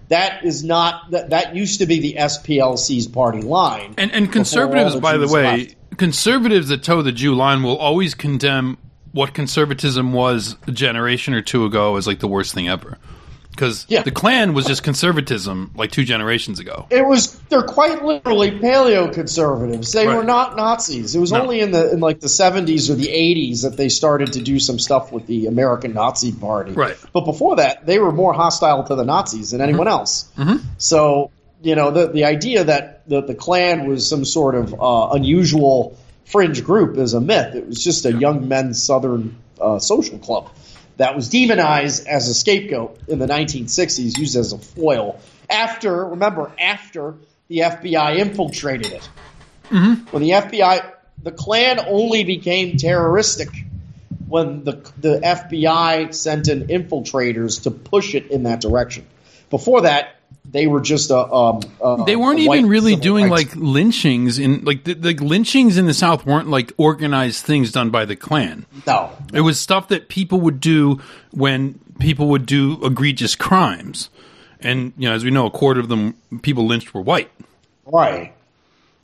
That 0.10 0.44
is 0.44 0.66
not 0.66 1.12
that. 1.12 1.30
That 1.30 1.56
used 1.56 1.80
to 1.80 1.86
be 1.86 2.00
the 2.02 2.16
SPLC's 2.20 3.08
party 3.08 3.42
line. 3.42 3.94
And 3.98 4.12
and 4.12 4.30
conservatives, 4.30 4.96
the 4.96 5.00
by 5.00 5.16
the 5.16 5.30
way, 5.30 5.44
left. 5.60 5.98
conservatives 5.98 6.68
that 6.68 6.84
toe 6.84 7.02
the 7.04 7.14
Jew 7.14 7.36
line 7.36 7.64
will 7.64 7.78
always 7.78 8.16
condemn 8.16 8.78
what 9.12 9.34
conservatism 9.34 10.14
was 10.14 10.56
a 10.68 10.72
generation 10.72 11.34
or 11.34 11.42
two 11.42 11.66
ago 11.66 11.98
is 11.98 12.08
like 12.08 12.20
the 12.20 12.28
worst 12.28 12.54
thing 12.54 12.68
ever. 12.70 12.98
Because 13.52 13.86
Yeah. 13.90 14.04
the 14.04 14.12
Klan 14.12 14.54
was 14.54 14.66
just 14.66 14.84
conservatism 14.84 15.72
like 15.76 15.92
two 15.92 16.06
generations 16.06 16.60
ago. 16.60 16.86
It 16.90 17.06
was 17.06 17.34
they're 17.50 17.64
quite 17.64 18.06
literally 18.06 18.52
paleo 18.52 19.12
conservatives. 19.12 19.92
They 19.92 20.08
were 20.08 20.24
not 20.24 20.56
Nazis. 20.56 21.14
It 21.14 21.20
was 21.20 21.34
No. 21.34 21.42
only 21.42 21.60
in 21.60 21.72
the 21.72 21.92
in 21.92 22.00
like 22.00 22.22
the 22.22 22.30
seventies 22.30 22.90
or 22.90 22.96
the 22.96 23.10
eighties 23.10 23.64
that 23.64 23.76
they 23.76 23.90
started 23.90 24.34
to 24.34 24.42
do 24.42 24.60
some 24.62 24.80
stuff 24.80 25.12
with 25.12 25.28
the 25.28 25.48
American 25.48 25.94
Nazi 25.94 26.32
Party. 26.32 26.72
Right. 26.72 26.96
But 27.12 27.26
before 27.26 27.58
that, 27.58 27.86
they 27.86 28.00
were 28.00 28.14
more 28.14 28.32
hostile 28.32 28.84
to 28.84 28.96
the 28.96 29.04
Nazis 29.04 29.52
than 29.52 29.60
anyone 29.60 29.90
else. 29.90 30.30
So 30.78 31.32
you 31.62 31.76
know 31.76 31.92
the 31.92 32.08
the 32.08 32.24
idea 32.26 32.64
that 32.64 33.02
the 33.10 33.22
the 33.22 33.36
Klan 33.36 33.88
was 33.90 34.08
some 34.08 34.24
sort 34.24 34.56
of 34.56 34.74
uh, 34.80 35.10
unusual 35.12 35.98
fringe 36.30 36.64
group 36.64 36.98
is 36.98 37.14
a 37.14 37.22
myth. 37.22 37.56
It 37.56 37.68
was 37.68 37.84
just 37.84 38.06
a 38.06 38.14
young 38.14 38.48
men's 38.48 38.82
Southern 38.82 39.36
uh, 39.60 39.80
social 39.80 40.20
club 40.20 40.50
that 40.98 41.16
was 41.16 41.30
demonized 41.30 42.08
as 42.08 42.28
a 42.28 42.34
scapegoat 42.34 43.00
in 43.08 43.20
the 43.20 43.26
1960s, 43.26 44.18
used 44.18 44.36
as 44.36 44.54
a 44.54 44.58
foil. 44.58 45.20
After, 45.50 46.06
remember, 46.06 46.52
after 46.60 47.16
the 47.48 47.60
FBI 47.60 48.18
infiltrated 48.18 48.94
it. 48.94 49.10
When 50.12 50.24
the 50.24 50.32
FBI, 50.32 50.92
the 51.24 51.32
Klan 51.32 51.80
only 51.88 52.24
became 52.24 52.78
terroristic 52.78 53.50
when 54.28 54.64
the 54.64 54.74
the 55.00 55.20
FBI 55.20 56.14
sent 56.14 56.48
in 56.48 56.68
infiltrators 56.68 57.64
to 57.64 57.72
push 57.72 58.14
it 58.14 58.30
in 58.30 58.44
that 58.44 58.62
direction. 58.62 59.06
Before 59.50 59.82
that, 59.82 60.19
they 60.52 60.66
were 60.68 60.82
just 60.82 61.12
a. 61.12 61.18
Um, 61.18 61.62
a 61.82 62.04
They 62.06 62.16
weren't 62.16 62.40
even 62.40 62.68
really 62.68 62.96
doing 62.96 63.30
rights- 63.30 63.56
like 63.56 63.56
lynchings 63.56 64.40
in 64.40 64.64
like 64.66 64.84
the, 64.84 64.94
the 64.96 65.14
lynchings 65.14 65.78
in 65.78 65.86
the 65.86 65.94
South 65.94 66.26
weren't 66.26 66.48
like 66.50 66.72
organized 66.78 67.46
things 67.46 67.72
done 67.72 67.90
by 67.92 68.06
the 68.06 68.16
Klan. 68.16 68.66
no, 68.88 69.12
It 69.34 69.42
was 69.42 69.60
stuff 69.60 69.90
that 69.90 70.10
people 70.10 70.40
would 70.42 70.60
do 70.60 71.02
when 71.32 71.80
people 72.00 72.30
would 72.30 72.46
do 72.46 72.80
egregious 72.84 73.36
crimes. 73.36 74.10
And 74.60 74.94
you 74.98 75.08
know, 75.08 75.16
as 75.16 75.24
we 75.24 75.32
know, 75.32 75.46
a 75.46 75.52
quarter 75.52 75.80
of 75.80 75.88
them 75.88 76.16
people 76.42 76.66
lynched 76.66 76.94
were 76.94 77.02
white, 77.02 77.30
right. 77.86 78.34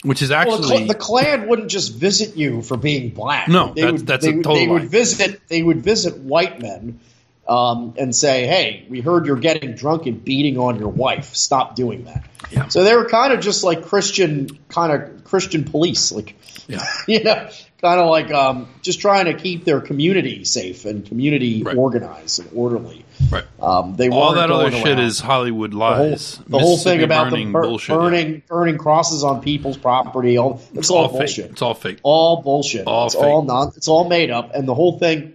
which 0.03 0.21
is 0.21 0.29
Well, 0.31 0.45
the, 0.45 0.51
actually 0.63 0.87
the 0.87 0.95
Klan 0.95 1.47
wouldn't 1.47 1.69
just 1.69 1.93
visit 1.95 2.35
you 2.35 2.61
for 2.61 2.75
being 2.75 3.09
black. 3.11 3.47
No, 3.47 3.73
they 3.73 3.81
that's- 3.81 3.99
would, 4.01 4.07
that's 4.07 4.25
they, 4.25 4.31
a 4.31 4.35
total 4.37 4.55
They 4.55 4.67
would 4.67 4.89
visit. 4.89 5.41
They 5.47 5.61
would 5.63 5.81
visit 5.83 6.17
white 6.17 6.59
men 6.61 6.99
um, 7.47 7.93
and 7.97 8.15
say, 8.15 8.47
"Hey, 8.47 8.85
we 8.89 9.01
heard 9.01 9.25
you're 9.25 9.35
getting 9.37 9.73
drunk 9.75 10.05
and 10.07 10.23
beating 10.23 10.57
on 10.57 10.79
your 10.79 10.89
wife. 10.89 11.35
Stop 11.35 11.75
doing 11.75 12.05
that." 12.05 12.25
Yeah. 12.51 12.67
So 12.67 12.83
they 12.83 12.95
were 12.95 13.05
kind 13.05 13.33
of 13.33 13.39
just 13.41 13.63
like 13.63 13.85
Christian, 13.85 14.49
kind 14.69 14.91
of 14.91 15.23
Christian 15.23 15.63
police, 15.63 16.11
like 16.11 16.35
yeah. 16.67 16.85
you 17.07 17.23
know, 17.23 17.49
kind 17.81 17.99
of 17.99 18.09
like 18.09 18.31
um, 18.31 18.67
just 18.81 18.99
trying 18.99 19.25
to 19.25 19.33
keep 19.33 19.63
their 19.65 19.79
community 19.81 20.43
safe 20.45 20.85
and 20.85 21.05
community 21.05 21.61
Right. 21.63 21.75
organized 21.77 22.39
and 22.39 22.49
orderly. 22.55 23.05
right. 23.31 23.43
Um, 23.61 23.95
they 23.95 24.09
All 24.09 24.33
that 24.33 24.49
other 24.51 24.71
shit 24.71 24.85
around 24.87 24.99
is 24.99 25.19
Hollywood 25.19 25.71
the 25.71 25.77
whole, 25.79 26.09
lies. 26.09 26.39
the 26.47 26.59
whole 26.59 26.77
thing 26.77 27.03
about 27.03 27.29
burning 27.31 27.47
the 27.47 27.53
bur- 27.53 27.61
bullshit. 27.63 27.89
yeah. 27.95 27.97
burning 28.01 28.43
burning 28.47 28.77
crosses 28.77 29.23
on 29.23 29.41
people's 29.41 29.77
property. 29.77 30.37
All 30.37 30.55
it's, 30.69 30.79
It's 30.79 30.89
all, 30.89 30.97
all 31.03 31.09
fake. 31.09 31.17
bullshit. 31.19 31.51
It's 31.51 31.61
all 31.61 31.73
fake. 31.75 31.99
all 32.03 32.41
bullshit. 32.41 32.87
All 32.87 33.05
it's 33.07 33.15
fake. 33.15 33.23
all 33.23 33.41
non. 33.43 33.71
It's 33.75 33.87
all 33.87 34.07
made 34.09 34.31
up. 34.31 34.53
And 34.55 34.67
the 34.67 34.73
whole 34.75 34.97
thing, 34.99 35.33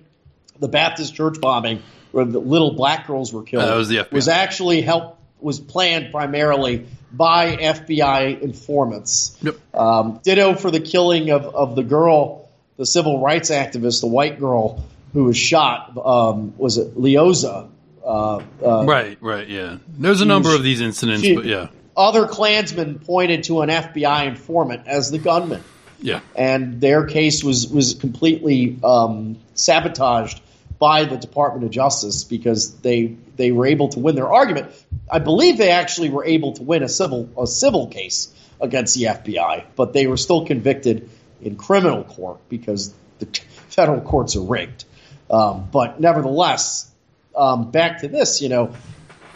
the 0.58 0.68
Baptist 0.68 1.14
church 1.14 1.40
bombing, 1.40 1.82
where 2.12 2.24
the 2.24 2.40
little 2.40 2.72
black 2.72 3.06
girls 3.06 3.32
were 3.32 3.42
killed, 3.42 3.64
That 3.64 3.76
was 3.76 3.92
was 4.10 4.28
actually 4.28 4.82
helped 4.82 5.18
was 5.40 5.58
planned 5.58 6.12
primarily 6.12 6.86
by 7.12 7.56
FBI 7.56 8.40
informants. 8.40 9.36
Yep. 9.42 9.56
Um, 9.74 10.20
ditto 10.22 10.54
for 10.54 10.70
the 10.70 10.80
killing 10.80 11.30
of, 11.30 11.44
of 11.46 11.76
the 11.76 11.82
girl, 11.82 12.48
the 12.76 12.86
civil 12.86 13.20
rights 13.20 13.50
activist, 13.50 14.00
the 14.00 14.06
white 14.06 14.38
girl 14.38 14.84
who 15.12 15.24
was 15.24 15.36
shot. 15.36 15.96
Um, 15.96 16.54
was 16.56 16.78
it 16.78 16.96
Liuzzo? 16.96 17.68
Uh, 18.04 18.42
uh, 18.64 18.84
right, 18.86 19.18
right, 19.20 19.48
yeah. 19.48 19.78
There's 19.98 20.20
a 20.20 20.24
number 20.26 20.54
of 20.54 20.62
these 20.62 20.80
incidents, 20.80 21.22
she- 21.22 21.34
but 21.34 21.44
yeah, 21.44 21.68
Other 21.96 22.26
Klansmen 22.26 22.98
pointed 22.98 23.44
to 23.44 23.60
an 23.62 23.68
FBI 23.68 24.26
informant 24.26 24.86
as 24.86 25.10
the 25.10 25.18
gunman, 25.18 25.62
yeah, 26.00 26.20
and 26.34 26.80
their 26.80 27.04
case 27.04 27.44
was 27.44 27.68
was 27.68 27.94
completely 27.94 28.78
um, 28.82 29.36
sabotaged 29.54 30.40
by 30.80 31.04
the 31.04 31.16
Department 31.16 31.64
of 31.64 31.70
Justice 31.70 32.24
because 32.24 32.74
they 32.78 33.14
they 33.36 33.52
were 33.52 33.66
able 33.66 33.90
to 33.90 34.00
win 34.00 34.16
their 34.16 34.28
argument. 34.28 34.72
I 35.08 35.20
believe 35.20 35.58
they 35.58 35.70
actually 35.70 36.08
were 36.08 36.24
able 36.24 36.54
to 36.54 36.62
win 36.64 36.82
a 36.82 36.88
civil 36.88 37.28
a 37.40 37.46
civil 37.46 37.86
case 37.86 38.34
against 38.60 38.96
the 38.96 39.04
FBI, 39.04 39.64
but 39.76 39.92
they 39.92 40.08
were 40.08 40.16
still 40.16 40.46
convicted 40.46 41.08
in 41.40 41.56
criminal 41.56 42.02
court 42.02 42.40
because 42.48 42.92
the 43.20 43.26
federal 43.68 44.00
courts 44.00 44.34
are 44.34 44.42
rigged. 44.42 44.84
Um, 45.30 45.68
but 45.70 46.00
nevertheless, 46.00 46.90
um, 47.36 47.70
back 47.70 48.00
to 48.00 48.08
this, 48.08 48.42
you 48.42 48.48
know, 48.48 48.74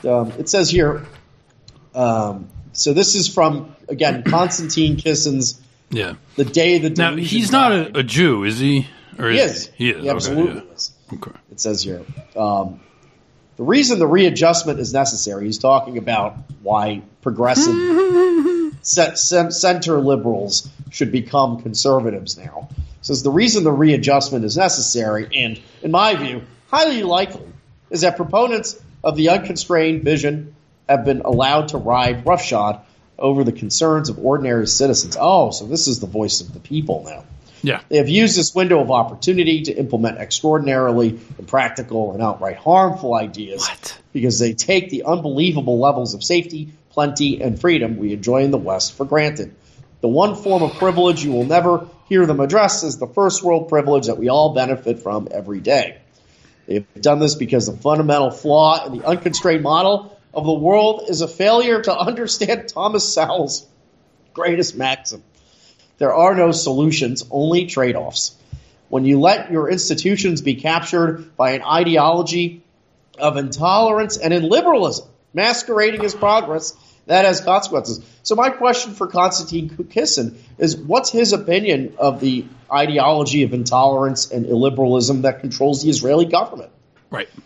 um, 0.08 0.32
it 0.38 0.48
says 0.48 0.68
here. 0.70 1.06
Um, 1.94 2.48
so 2.72 2.92
this 2.94 3.14
is 3.14 3.32
from 3.32 3.76
again 3.88 4.22
Konstantin 4.26 4.96
Kisin's 4.96 5.60
yeah. 5.90 6.14
"The 6.36 6.46
Day 6.46 6.78
the 6.78 6.88
Now 6.90 7.16
he's 7.16 7.52
not 7.52 7.72
a, 7.72 7.98
a 7.98 8.02
Jew, 8.02 8.44
is 8.44 8.58
he? 8.58 8.88
Or 9.18 9.30
He 9.30 9.38
is. 9.38 9.70
He 9.76 9.90
is. 9.90 10.02
He 10.02 10.08
absolutely 10.08 10.60
okay, 10.62 10.72
is. 10.74 10.93
Yeah. 11.10 11.18
Okay. 11.18 11.38
It 11.50 11.60
says 11.60 11.82
here. 11.82 12.02
Um, 12.36 12.80
the 13.56 13.62
reason 13.62 13.98
the 13.98 14.06
readjustment 14.06 14.80
is 14.80 14.92
necessary, 14.92 15.46
he's 15.46 15.58
talking 15.58 15.96
about 15.98 16.36
why 16.62 17.02
progressive 17.22 17.74
ce- 18.82 19.16
ce- 19.16 19.56
center 19.56 20.00
liberals 20.00 20.68
should 20.90 21.12
become 21.12 21.62
conservatives 21.62 22.36
now. 22.36 22.68
Says 23.02 23.22
the 23.22 23.30
reason 23.30 23.64
the 23.64 23.72
readjustment 23.72 24.44
is 24.44 24.56
necessary, 24.56 25.28
and 25.34 25.60
in 25.82 25.90
my 25.90 26.14
view, 26.16 26.42
highly 26.68 27.02
likely, 27.02 27.46
is 27.90 28.00
that 28.00 28.16
proponents 28.16 28.80
of 29.04 29.16
the 29.16 29.28
unconstrained 29.28 30.02
vision 30.02 30.54
have 30.88 31.04
been 31.04 31.20
allowed 31.20 31.68
to 31.68 31.78
ride 31.78 32.26
roughshod 32.26 32.80
over 33.18 33.44
the 33.44 33.52
concerns 33.52 34.08
of 34.08 34.18
ordinary 34.18 34.66
citizens. 34.66 35.16
Oh, 35.20 35.50
so 35.50 35.66
this 35.66 35.86
is 35.86 36.00
the 36.00 36.06
voice 36.06 36.40
of 36.40 36.52
the 36.52 36.60
people 36.60 37.04
now. 37.06 37.24
Yeah. 37.64 37.80
They 37.88 37.96
have 37.96 38.10
used 38.10 38.36
this 38.36 38.54
window 38.54 38.80
of 38.80 38.90
opportunity 38.90 39.62
to 39.62 39.72
implement 39.72 40.18
extraordinarily 40.18 41.18
impractical 41.38 42.12
and 42.12 42.22
outright 42.22 42.56
harmful 42.56 43.14
ideas 43.14 43.66
What? 43.66 43.98
because 44.12 44.38
they 44.38 44.52
take 44.52 44.90
the 44.90 45.04
unbelievable 45.04 45.78
levels 45.80 46.12
of 46.12 46.22
safety, 46.22 46.72
plenty, 46.90 47.42
and 47.42 47.58
freedom 47.58 47.96
we 47.96 48.12
enjoy 48.12 48.42
in 48.42 48.50
the 48.50 48.58
West 48.58 48.92
for 48.96 49.06
granted. 49.06 49.54
The 50.02 50.08
one 50.08 50.36
form 50.36 50.62
of 50.62 50.74
privilege 50.74 51.24
you 51.24 51.32
will 51.32 51.46
never 51.46 51.88
hear 52.10 52.26
them 52.26 52.40
address 52.40 52.82
is 52.82 52.98
the 52.98 53.06
first 53.06 53.42
world 53.42 53.70
privilege 53.70 54.06
that 54.06 54.18
we 54.18 54.28
all 54.28 54.52
benefit 54.52 54.98
from 54.98 55.28
every 55.30 55.60
day. 55.60 55.98
They've 56.66 56.86
done 57.00 57.18
this 57.18 57.34
because 57.34 57.66
the 57.66 57.76
fundamental 57.76 58.30
flaw 58.30 58.86
in 58.86 58.98
the 58.98 59.06
unconstrained 59.06 59.62
model 59.62 60.18
of 60.34 60.44
the 60.44 60.52
world 60.52 61.04
is 61.08 61.22
a 61.22 61.28
failure 61.28 61.80
to 61.80 61.96
understand 61.96 62.68
Thomas 62.68 63.10
Sowell's 63.10 63.66
greatest 64.34 64.76
maxim. 64.76 65.22
There 65.98 66.14
are 66.14 66.34
no 66.34 66.52
solutions, 66.52 67.24
only 67.30 67.66
trade 67.66 67.96
offs. 67.96 68.36
When 68.88 69.04
you 69.04 69.20
let 69.20 69.50
your 69.50 69.70
institutions 69.70 70.40
be 70.40 70.54
captured 70.54 71.36
by 71.36 71.52
an 71.52 71.62
ideology 71.62 72.62
of 73.18 73.36
intolerance 73.36 74.16
and 74.16 74.32
illiberalism, 74.32 75.06
masquerading 75.32 76.04
as 76.04 76.14
progress, 76.14 76.74
that 77.06 77.24
has 77.24 77.40
consequences. 77.40 78.00
So, 78.22 78.34
my 78.34 78.50
question 78.50 78.94
for 78.94 79.06
Konstantin 79.06 79.68
Kisin 79.68 80.36
is 80.58 80.76
what's 80.76 81.10
his 81.10 81.32
opinion 81.32 81.94
of 81.98 82.20
the 82.20 82.46
ideology 82.72 83.42
of 83.42 83.52
intolerance 83.52 84.30
and 84.30 84.46
illiberalism 84.46 85.22
that 85.22 85.40
controls 85.40 85.82
the 85.82 85.90
Israeli 85.90 86.24
government? 86.24 86.70
Right. 87.10 87.28
I 87.34 87.40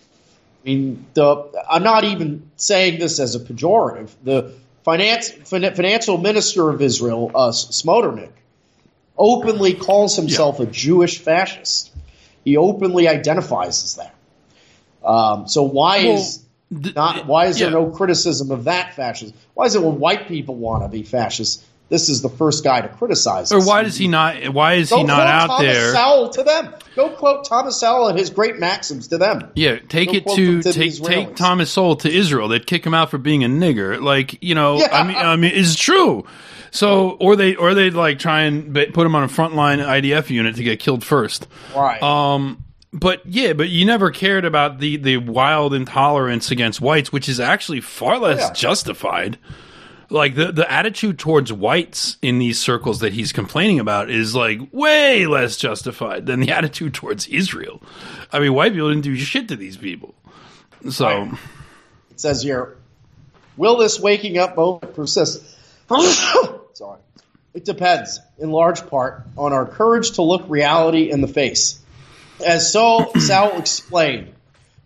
mean, 0.64 1.06
the 1.14 1.50
I'm 1.68 1.82
not 1.82 2.04
even 2.04 2.50
saying 2.56 3.00
this 3.00 3.18
as 3.18 3.34
a 3.34 3.40
pejorative. 3.40 4.10
The 4.22 4.52
finance 4.88 5.28
fin- 5.28 5.74
financial 5.74 6.16
minister 6.16 6.70
of 6.70 6.80
Israel, 6.80 7.30
uh, 7.34 7.50
Smotrich, 7.50 8.30
openly 9.18 9.74
calls 9.74 10.16
himself 10.16 10.60
a 10.60 10.66
Jewish 10.66 11.18
fascist. 11.18 11.90
He 12.42 12.56
openly 12.56 13.06
identifies 13.06 13.84
as 13.84 13.96
that. 13.96 14.14
Um, 15.04 15.46
so 15.46 15.64
why 15.64 16.04
Well, 16.04 16.14
is 16.16 16.42
not 16.70 17.26
why 17.26 17.46
is 17.48 17.58
there 17.58 17.68
yeah. 17.68 17.74
no 17.74 17.90
criticism 17.90 18.50
of 18.50 18.64
that 18.64 18.94
fascism? 18.94 19.36
Why 19.52 19.66
is 19.66 19.74
it 19.74 19.82
when 19.82 19.98
white 20.00 20.26
people 20.26 20.54
want 20.54 20.84
to 20.84 20.88
be 20.88 21.02
fascists, 21.02 21.62
this 21.88 22.08
is 22.08 22.20
the 22.22 22.28
first 22.28 22.62
guy 22.64 22.80
to 22.80 22.88
criticize? 22.88 23.50
Or 23.52 23.64
why 23.64 23.82
does 23.82 23.96
he 23.96 24.08
not? 24.08 24.48
Why 24.50 24.74
is 24.74 24.90
Go 24.90 24.98
he 24.98 25.04
not 25.04 25.16
quote 25.16 25.26
out 25.28 25.46
Thomas 25.48 25.76
there? 25.76 25.92
Sowell 25.94 26.28
to 26.30 26.42
them. 26.42 26.74
Go 26.96 27.10
quote 27.10 27.44
Thomas 27.46 27.78
Sowell 27.80 28.08
and 28.08 28.18
his 28.18 28.30
great 28.30 28.58
maxims 28.58 29.08
to 29.08 29.18
them. 29.18 29.50
Yeah, 29.54 29.78
take 29.88 30.08
Go 30.10 30.14
it 30.16 30.36
to 30.36 30.62
to 30.62 30.72
take 30.72 31.02
take 31.02 31.36
Thomas 31.36 31.70
Sowell 31.70 31.96
to 31.96 32.10
Israel. 32.10 32.48
They'd 32.48 32.66
kick 32.66 32.84
him 32.84 32.94
out 32.94 33.10
for 33.10 33.18
being 33.18 33.44
a 33.44 33.48
nigger. 33.48 34.00
Like 34.02 34.42
you 34.42 34.54
know, 34.54 34.78
Yeah. 34.78 34.88
I 34.92 35.02
mean, 35.06 35.16
I 35.16 35.36
mean, 35.36 35.52
it's 35.54 35.74
true. 35.74 36.26
So, 36.70 37.12
or 37.12 37.34
they 37.36 37.54
or 37.56 37.72
they'd 37.74 37.94
like 37.94 38.18
try 38.18 38.42
and 38.42 38.74
put 38.74 38.98
him 39.06 39.14
on 39.14 39.22
a 39.24 39.28
frontline 39.28 39.78
IDF 39.84 40.28
unit 40.28 40.56
to 40.56 40.62
get 40.62 40.80
killed 40.80 41.02
first. 41.02 41.46
Right. 41.74 42.02
Um, 42.02 42.62
but 42.92 43.22
yeah, 43.24 43.52
but 43.54 43.68
you 43.70 43.86
never 43.86 44.10
cared 44.10 44.44
about 44.44 44.78
the 44.78 44.96
the 44.98 45.16
wild 45.16 45.72
intolerance 45.72 46.50
against 46.50 46.80
whites, 46.80 47.10
which 47.12 47.28
is 47.28 47.40
actually 47.40 47.80
far 47.80 48.18
less 48.18 48.40
Yeah. 48.40 48.52
justified. 48.52 49.38
Like 50.10 50.34
the 50.34 50.52
the 50.52 50.70
attitude 50.70 51.18
towards 51.18 51.52
whites 51.52 52.16
in 52.22 52.38
these 52.38 52.58
circles 52.58 53.00
that 53.00 53.12
he's 53.12 53.32
complaining 53.32 53.78
about 53.78 54.08
is 54.08 54.34
like 54.34 54.60
way 54.72 55.26
less 55.26 55.56
justified 55.56 56.26
than 56.26 56.40
the 56.40 56.50
attitude 56.56 56.94
towards 56.94 57.28
Israel. 57.28 57.82
I 58.32 58.38
mean, 58.38 58.54
white 58.54 58.72
people 58.72 58.88
didn't 58.88 59.04
do 59.04 59.16
shit 59.16 59.48
to 59.48 59.56
these 59.56 59.76
people. 59.76 60.14
So 60.90 61.06
Right. 61.06 61.38
It 62.18 62.22
says 62.22 62.42
here, 62.42 62.76
will 63.56 63.76
this 63.76 64.00
waking 64.00 64.38
up 64.38 64.56
moment 64.56 64.94
persist? 64.96 65.40
Sorry. 66.72 67.00
It 67.54 67.64
depends, 67.64 68.20
in 68.38 68.50
large 68.50 68.86
part, 68.88 69.22
on 69.36 69.52
our 69.52 69.66
courage 69.66 70.12
to 70.12 70.22
look 70.22 70.44
reality 70.48 71.10
in 71.10 71.20
the 71.20 71.28
face. 71.28 71.78
As 72.44 72.72
so 72.72 73.12
Sowell 73.18 73.58
explained, 73.58 74.32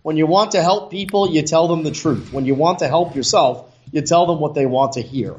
when 0.02 0.18
you 0.18 0.26
want 0.26 0.52
to 0.52 0.62
help 0.62 0.90
people, 0.90 1.30
you 1.30 1.40
tell 1.40 1.68
them 1.68 1.84
the 1.84 1.90
truth. 1.90 2.34
When 2.34 2.44
you 2.44 2.54
want 2.54 2.80
to 2.80 2.88
help 2.88 3.16
yourself, 3.16 3.71
you 3.92 4.00
tell 4.00 4.26
them 4.26 4.40
what 4.40 4.54
they 4.54 4.66
want 4.66 4.94
to 4.94 5.02
hear. 5.02 5.34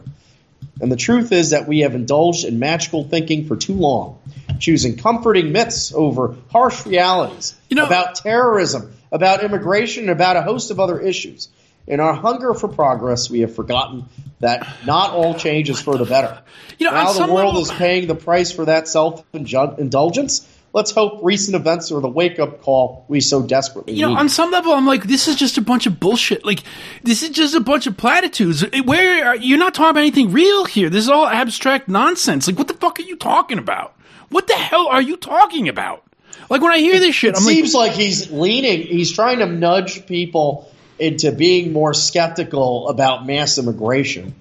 And 0.82 0.92
the 0.92 0.96
truth 0.96 1.32
is 1.32 1.52
that 1.52 1.68
we 1.68 1.80
have 1.80 1.94
indulged 1.94 2.46
in 2.46 2.60
magical 2.60 3.04
thinking 3.04 3.48
for 3.48 3.56
too 3.56 3.74
long, 3.74 4.20
choosing 4.60 4.96
comforting 4.98 5.52
myths 5.52 5.94
over 5.94 6.36
harsh 6.52 6.86
realities 6.86 7.54
You 7.70 7.76
know- 7.76 7.86
about 7.86 8.16
terrorism, 8.16 8.94
about 9.12 9.44
immigration, 9.44 10.10
about 10.10 10.38
a 10.38 10.42
host 10.42 10.72
of 10.72 10.80
other 10.80 11.00
issues. 11.00 11.50
In 11.86 12.00
our 12.00 12.14
hunger 12.14 12.54
for 12.54 12.70
progress, 12.70 13.30
we 13.30 13.42
have 13.42 13.54
forgotten 13.56 14.06
that 14.40 14.66
not 14.86 15.12
all 15.12 15.34
change 15.36 15.70
is 15.70 15.82
for 15.82 15.98
the 15.98 16.06
better. 16.06 16.40
You 16.80 16.86
know, 16.88 16.94
now 16.94 17.12
the 17.12 17.32
world 17.32 17.56
level- 17.56 17.62
is 17.62 17.72
paying 17.72 18.08
the 18.08 18.16
price 18.16 18.52
for 18.52 18.66
that 18.66 18.88
self 18.88 19.24
indulgence. 19.34 20.48
Let's 20.74 20.90
hope 20.90 21.20
recent 21.22 21.56
events 21.56 21.92
are 21.92 22.02
the 22.02 22.10
wake 22.10 22.40
up 22.40 22.62
call 22.62 23.06
we 23.08 23.22
so 23.22 23.44
desperately 23.44 23.94
you 23.94 24.02
know, 24.02 24.10
need. 24.10 24.20
on 24.20 24.30
some 24.30 24.50
level, 24.50 24.74
I'm 24.74 24.88
like, 24.88 25.04
this 25.04 25.28
is 25.28 25.36
just 25.36 25.60
a 25.60 25.62
bunch 25.62 25.86
of 25.86 26.00
bullshit. 26.00 26.44
Like, 26.44 26.64
this 27.04 27.22
is 27.22 27.30
just 27.30 27.54
a 27.54 27.60
bunch 27.60 27.86
of 27.86 27.96
platitudes. 27.96 28.66
Where 28.84 29.28
are, 29.28 29.36
you're 29.36 29.60
not 29.60 29.76
talking 29.76 29.92
about 29.92 30.00
anything 30.00 30.32
real 30.32 30.66
here. 30.66 30.90
This 30.90 31.04
is 31.04 31.10
all 31.10 31.28
abstract 31.28 31.88
nonsense. 31.88 32.48
Like, 32.48 32.58
what 32.58 32.68
the 32.68 32.74
fuck 32.74 33.00
are 33.00 33.04
you 33.04 33.16
talking 33.16 33.60
about? 33.60 33.96
What 34.30 34.48
the 34.48 34.56
hell 34.56 34.88
are 34.88 35.02
you 35.02 35.16
talking 35.16 35.70
about? 35.70 36.04
Like 36.50 36.62
when 36.62 36.72
I 36.72 36.80
hear 36.80 37.00
this 37.00 37.16
shit, 37.16 37.36
it 37.36 37.38
I'm 37.38 37.46
like, 37.46 37.56
seems 37.56 37.74
like 37.74 37.92
he's 37.94 38.32
leaning, 38.32 38.82
he's 38.82 39.12
trying 39.12 39.40
to 39.40 39.46
nudge 39.46 40.06
people 40.08 40.72
into 41.00 41.32
being 41.32 41.72
more 41.72 41.94
skeptical 41.94 42.90
about 42.90 43.26
mass 43.26 43.58
immigration. 43.58 44.34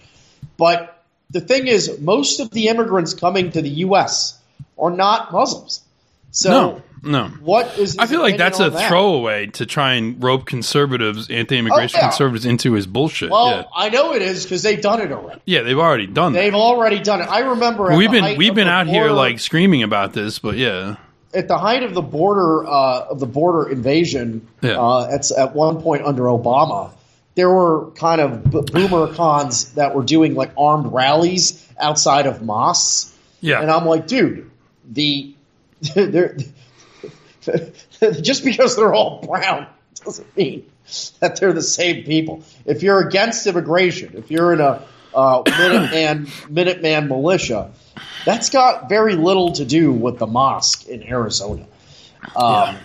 But 0.56 1.02
the 1.30 1.40
thing 1.40 1.66
is, 1.66 2.00
most 2.00 2.40
of 2.40 2.50
the 2.50 2.68
immigrants 2.68 3.14
coming 3.14 3.50
to 3.52 3.62
the 3.62 3.68
U.S. 3.68 4.38
are 4.78 4.90
not 4.90 5.32
Muslims. 5.32 5.82
So, 6.34 6.50
no, 6.50 6.82
no. 7.02 7.28
what 7.40 7.78
is? 7.78 7.98
I 7.98 8.06
feel 8.06 8.20
like 8.20 8.38
that's 8.38 8.58
a 8.58 8.70
that? 8.70 8.88
throwaway 8.88 9.46
to 9.48 9.66
try 9.66 9.94
and 9.94 10.22
rope 10.22 10.46
conservatives, 10.46 11.28
anti-immigration 11.30 11.98
Oh, 11.98 12.02
yeah. 12.02 12.08
conservatives, 12.08 12.46
into 12.46 12.72
his 12.72 12.86
bullshit. 12.86 13.30
Well, 13.30 13.48
yeah, 13.50 13.64
I 13.74 13.90
know 13.90 14.14
it 14.14 14.22
is 14.22 14.44
because 14.44 14.62
they've 14.62 14.80
done 14.80 15.00
it 15.02 15.12
already. 15.12 15.40
yeah, 15.44 15.60
they've 15.62 15.78
already 15.78 16.06
done 16.06 16.32
that. 16.32 16.40
They've 16.40 16.54
already 16.54 17.00
done 17.00 17.20
it. 17.20 17.28
I 17.28 17.40
remember 17.40 17.94
We've 17.96 18.10
been 18.10 18.36
we've 18.38 18.54
been 18.54 18.68
out 18.68 18.86
here 18.86 19.10
like 19.10 19.40
screaming 19.40 19.82
about 19.82 20.14
this, 20.14 20.38
but 20.38 20.56
yeah, 20.56 20.96
at 21.34 21.48
the 21.48 21.58
height 21.58 21.82
of 21.82 21.92
the 21.94 22.02
border 22.02 22.64
uh, 22.66 23.06
of 23.10 23.20
the 23.20 23.26
border 23.26 23.68
invasion, 23.70 24.46
Yeah. 24.62 24.80
uh, 24.80 25.10
at, 25.12 25.30
at 25.32 25.54
one 25.54 25.82
point 25.82 26.04
under 26.04 26.22
Obama, 26.24 26.92
there 27.34 27.50
were 27.50 27.90
kind 27.92 28.20
of 28.22 28.50
b- 28.50 28.62
boomer 28.72 29.12
cons 29.12 29.72
that 29.72 29.94
were 29.94 30.02
doing 30.02 30.34
like 30.34 30.52
armed 30.56 30.92
rallies 30.92 31.66
outside 31.78 32.26
of 32.26 32.40
mosques, 32.42 33.14
yeah. 33.42 33.60
and 33.60 33.70
I'm 33.70 33.84
like, 33.86 34.06
dude, 34.06 34.50
the 34.90 35.34
they're, 35.94 36.36
just 38.20 38.44
because 38.44 38.76
they're 38.76 38.94
all 38.94 39.20
brown 39.20 39.66
doesn't 40.04 40.36
mean 40.36 40.70
that 41.20 41.36
they're 41.36 41.52
the 41.52 41.62
same 41.62 42.04
people. 42.04 42.42
If 42.64 42.82
you're 42.82 43.06
against 43.06 43.46
immigration, 43.46 44.14
if 44.16 44.30
you're 44.30 44.52
in 44.52 44.60
a 44.60 44.84
uh, 45.14 45.42
Minuteman 45.42 46.26
Minuteman 46.48 47.08
militia, 47.08 47.72
that's 48.24 48.50
got 48.50 48.88
very 48.88 49.14
little 49.14 49.52
to 49.52 49.64
do 49.64 49.92
with 49.92 50.18
the 50.18 50.26
mosque 50.26 50.86
in 50.86 51.02
Arizona. 51.02 51.66
Um, 52.36 52.76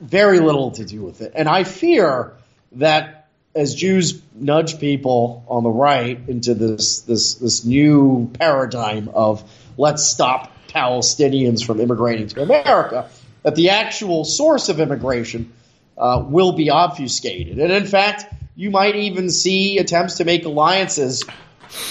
very 0.00 0.40
little 0.40 0.72
to 0.72 0.84
do 0.84 1.02
with 1.02 1.20
it. 1.20 1.32
And 1.34 1.48
I 1.48 1.64
fear 1.64 2.32
that 2.72 3.28
as 3.54 3.74
Jews 3.74 4.20
nudge 4.34 4.78
people 4.78 5.44
on 5.48 5.62
the 5.62 5.70
right 5.70 6.20
into 6.28 6.54
this 6.54 7.00
this 7.00 7.34
this 7.34 7.64
new 7.64 8.30
paradigm 8.34 9.08
of 9.08 9.50
let's 9.76 10.04
stop 10.04 10.52
Palestinians 10.68 11.64
from 11.64 11.80
immigrating 11.80 12.28
to 12.28 12.42
America, 12.42 13.08
that 13.42 13.54
the 13.54 13.70
actual 13.70 14.24
source 14.24 14.68
of 14.68 14.80
immigration 14.80 15.52
uh, 15.96 16.24
will 16.26 16.52
be 16.52 16.70
obfuscated. 16.70 17.58
And 17.58 17.72
in 17.72 17.86
fact, 17.86 18.26
you 18.54 18.70
might 18.70 18.96
even 18.96 19.30
see 19.30 19.78
attempts 19.78 20.16
to 20.18 20.24
make 20.24 20.44
alliances 20.44 21.24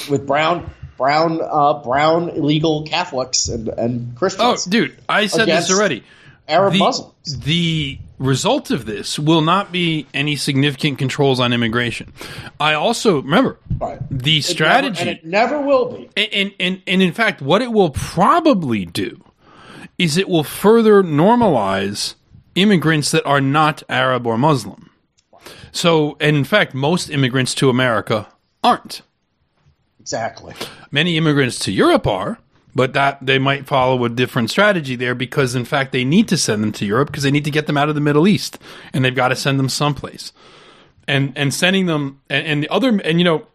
with 0.09 0.25
brown 0.25 0.69
brown 0.97 1.39
uh, 1.41 1.75
brown 1.83 2.29
illegal 2.29 2.83
Catholics 2.83 3.47
and, 3.49 3.67
and 3.69 4.13
Oh, 4.15 4.17
Christians. 4.19 4.65
dude, 4.65 4.97
I 5.07 5.27
said 5.27 5.47
this 5.47 5.71
already. 5.71 6.03
Arab 6.47 6.73
the, 6.73 6.79
Muslims. 6.79 7.39
The 7.39 7.99
result 8.19 8.71
of 8.71 8.85
this 8.85 9.19
will 9.19 9.41
not 9.41 9.71
be 9.71 10.07
any 10.13 10.35
significant 10.35 10.97
controls 10.97 11.39
on 11.39 11.53
immigration. 11.53 12.11
I 12.59 12.73
also 12.73 13.21
remember 13.21 13.59
Right. 13.79 13.99
the 14.09 14.37
It 14.37 14.41
never- 14.43 14.53
strategy, 14.53 15.01
and 15.01 15.09
it 15.09 15.25
never 15.25 15.61
will 15.61 15.91
be. 15.91 16.09
and, 16.17 16.29
and, 16.33 16.51
and, 16.59 16.81
and 16.87 17.01
in 17.03 17.11
fact, 17.13 17.41
what 17.41 17.61
it 17.61 17.71
will 17.71 17.91
probably 17.91 18.85
do 18.85 19.23
is 19.97 20.17
it 20.17 20.27
will 20.29 20.43
further 20.43 21.03
normalize 21.03 22.15
immigrants 22.55 23.11
that 23.11 23.25
are 23.25 23.41
not 23.41 23.83
Arab 23.89 24.25
or 24.27 24.37
Muslim. 24.37 24.89
So, 25.71 26.17
and 26.19 26.35
in 26.35 26.43
fact, 26.43 26.73
most 26.73 27.09
immigrants 27.09 27.53
to 27.55 27.69
America 27.69 28.27
aren't. 28.63 29.01
Exactly. 29.99 30.53
Many 30.89 31.17
immigrants 31.17 31.59
to 31.59 31.71
Europe 31.71 32.07
are, 32.07 32.39
but 32.77 32.93
that 32.93 33.17
they 33.25 33.39
might 33.39 33.65
follow 33.65 34.05
a 34.05 34.09
different 34.09 34.51
strategy 34.51 34.95
there 34.95 35.15
because, 35.15 35.55
in 35.55 35.65
fact, 35.65 35.91
they 35.91 36.05
need 36.05 36.27
to 36.27 36.37
send 36.37 36.61
them 36.61 36.71
to 36.73 36.85
Europe 36.85 37.07
because 37.07 37.23
they 37.23 37.31
need 37.31 37.45
to 37.45 37.49
get 37.49 37.65
them 37.65 37.75
out 37.75 37.89
of 37.89 37.95
the 37.95 38.01
Middle 38.01 38.27
East, 38.27 38.59
and 38.93 39.03
they've 39.03 39.15
got 39.15 39.29
to 39.29 39.35
send 39.35 39.57
them 39.57 39.67
someplace. 39.67 40.31
And 41.07 41.35
and 41.35 41.51
sending 41.51 41.87
them 41.87 42.21
and, 42.29 42.45
and 42.45 42.63
the 42.63 42.69
other 42.69 42.89
and 42.89 43.19
you 43.19 43.23
know, 43.23 43.47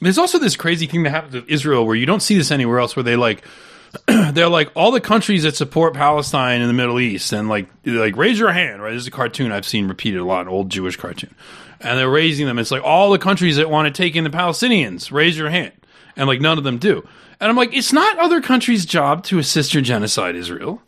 there's 0.00 0.16
also 0.16 0.38
this 0.38 0.56
crazy 0.56 0.86
thing 0.86 1.02
that 1.02 1.10
happens 1.10 1.34
with 1.34 1.46
Israel 1.50 1.84
where 1.84 1.94
you 1.94 2.06
don't 2.06 2.22
see 2.22 2.38
this 2.38 2.50
anywhere 2.50 2.78
else, 2.78 2.96
where 2.96 3.02
they 3.02 3.16
like 3.16 3.44
they're 4.06 4.48
like 4.48 4.70
all 4.74 4.92
the 4.92 5.00
countries 5.00 5.42
that 5.42 5.56
support 5.56 5.92
Palestine 5.92 6.62
in 6.62 6.66
the 6.66 6.72
Middle 6.72 6.98
East, 6.98 7.34
and 7.34 7.50
like 7.50 7.68
like 7.84 8.16
raise 8.16 8.38
your 8.38 8.50
hand, 8.50 8.80
right? 8.80 8.94
This 8.94 9.02
is 9.02 9.08
a 9.08 9.10
cartoon 9.10 9.52
I've 9.52 9.66
seen 9.66 9.88
repeated 9.88 10.20
a 10.20 10.24
lot, 10.24 10.46
an 10.46 10.48
old 10.48 10.70
Jewish 10.70 10.96
cartoon, 10.96 11.34
and 11.80 11.98
they're 11.98 12.08
raising 12.08 12.46
them. 12.46 12.58
It's 12.58 12.70
like 12.70 12.82
all 12.82 13.10
the 13.10 13.18
countries 13.18 13.56
that 13.56 13.68
want 13.68 13.94
to 13.94 14.02
take 14.02 14.16
in 14.16 14.24
the 14.24 14.30
Palestinians, 14.30 15.12
raise 15.12 15.36
your 15.36 15.50
hand, 15.50 15.72
and 16.16 16.26
like 16.26 16.40
none 16.40 16.56
of 16.56 16.64
them 16.64 16.78
do. 16.78 17.06
And 17.40 17.48
I'm 17.48 17.56
like, 17.56 17.74
it's 17.74 17.92
not 17.92 18.18
other 18.18 18.40
countries' 18.40 18.84
job 18.84 19.24
to 19.24 19.38
assist 19.38 19.72
your 19.72 19.82
genocide, 19.82 20.36
Israel. 20.36 20.82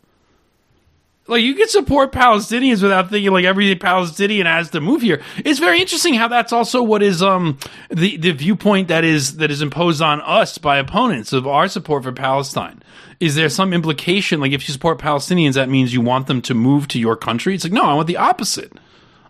Like 1.25 1.41
you 1.41 1.55
can 1.55 1.69
support 1.69 2.11
Palestinians 2.11 2.83
without 2.83 3.09
thinking 3.09 3.31
like 3.31 3.45
every 3.45 3.73
Palestinian 3.75 4.45
has 4.45 4.69
to 4.71 4.81
move 4.81 5.01
here. 5.01 5.21
It's 5.37 5.59
very 5.59 5.79
interesting 5.79 6.15
how 6.15 6.27
that's 6.27 6.51
also 6.51 6.83
what 6.83 7.01
is 7.01 7.23
um 7.23 7.57
the 7.89 8.17
the 8.17 8.33
viewpoint 8.33 8.89
that 8.89 9.05
is 9.05 9.37
that 9.37 9.49
is 9.49 9.61
imposed 9.61 10.01
on 10.01 10.19
us 10.21 10.57
by 10.57 10.77
opponents 10.77 11.31
of 11.31 11.47
our 11.47 11.69
support 11.69 12.03
for 12.03 12.11
Palestine. 12.11 12.83
Is 13.21 13.35
there 13.35 13.47
some 13.47 13.71
implication 13.71 14.41
like 14.41 14.51
if 14.51 14.67
you 14.67 14.73
support 14.73 14.99
Palestinians 14.99 15.53
that 15.53 15.69
means 15.69 15.93
you 15.93 16.01
want 16.01 16.27
them 16.27 16.41
to 16.41 16.53
move 16.53 16.89
to 16.89 16.99
your 16.99 17.15
country? 17.15 17.55
It's 17.55 17.63
like 17.63 17.71
no, 17.71 17.85
I 17.85 17.93
want 17.93 18.07
the 18.07 18.17
opposite. 18.17 18.73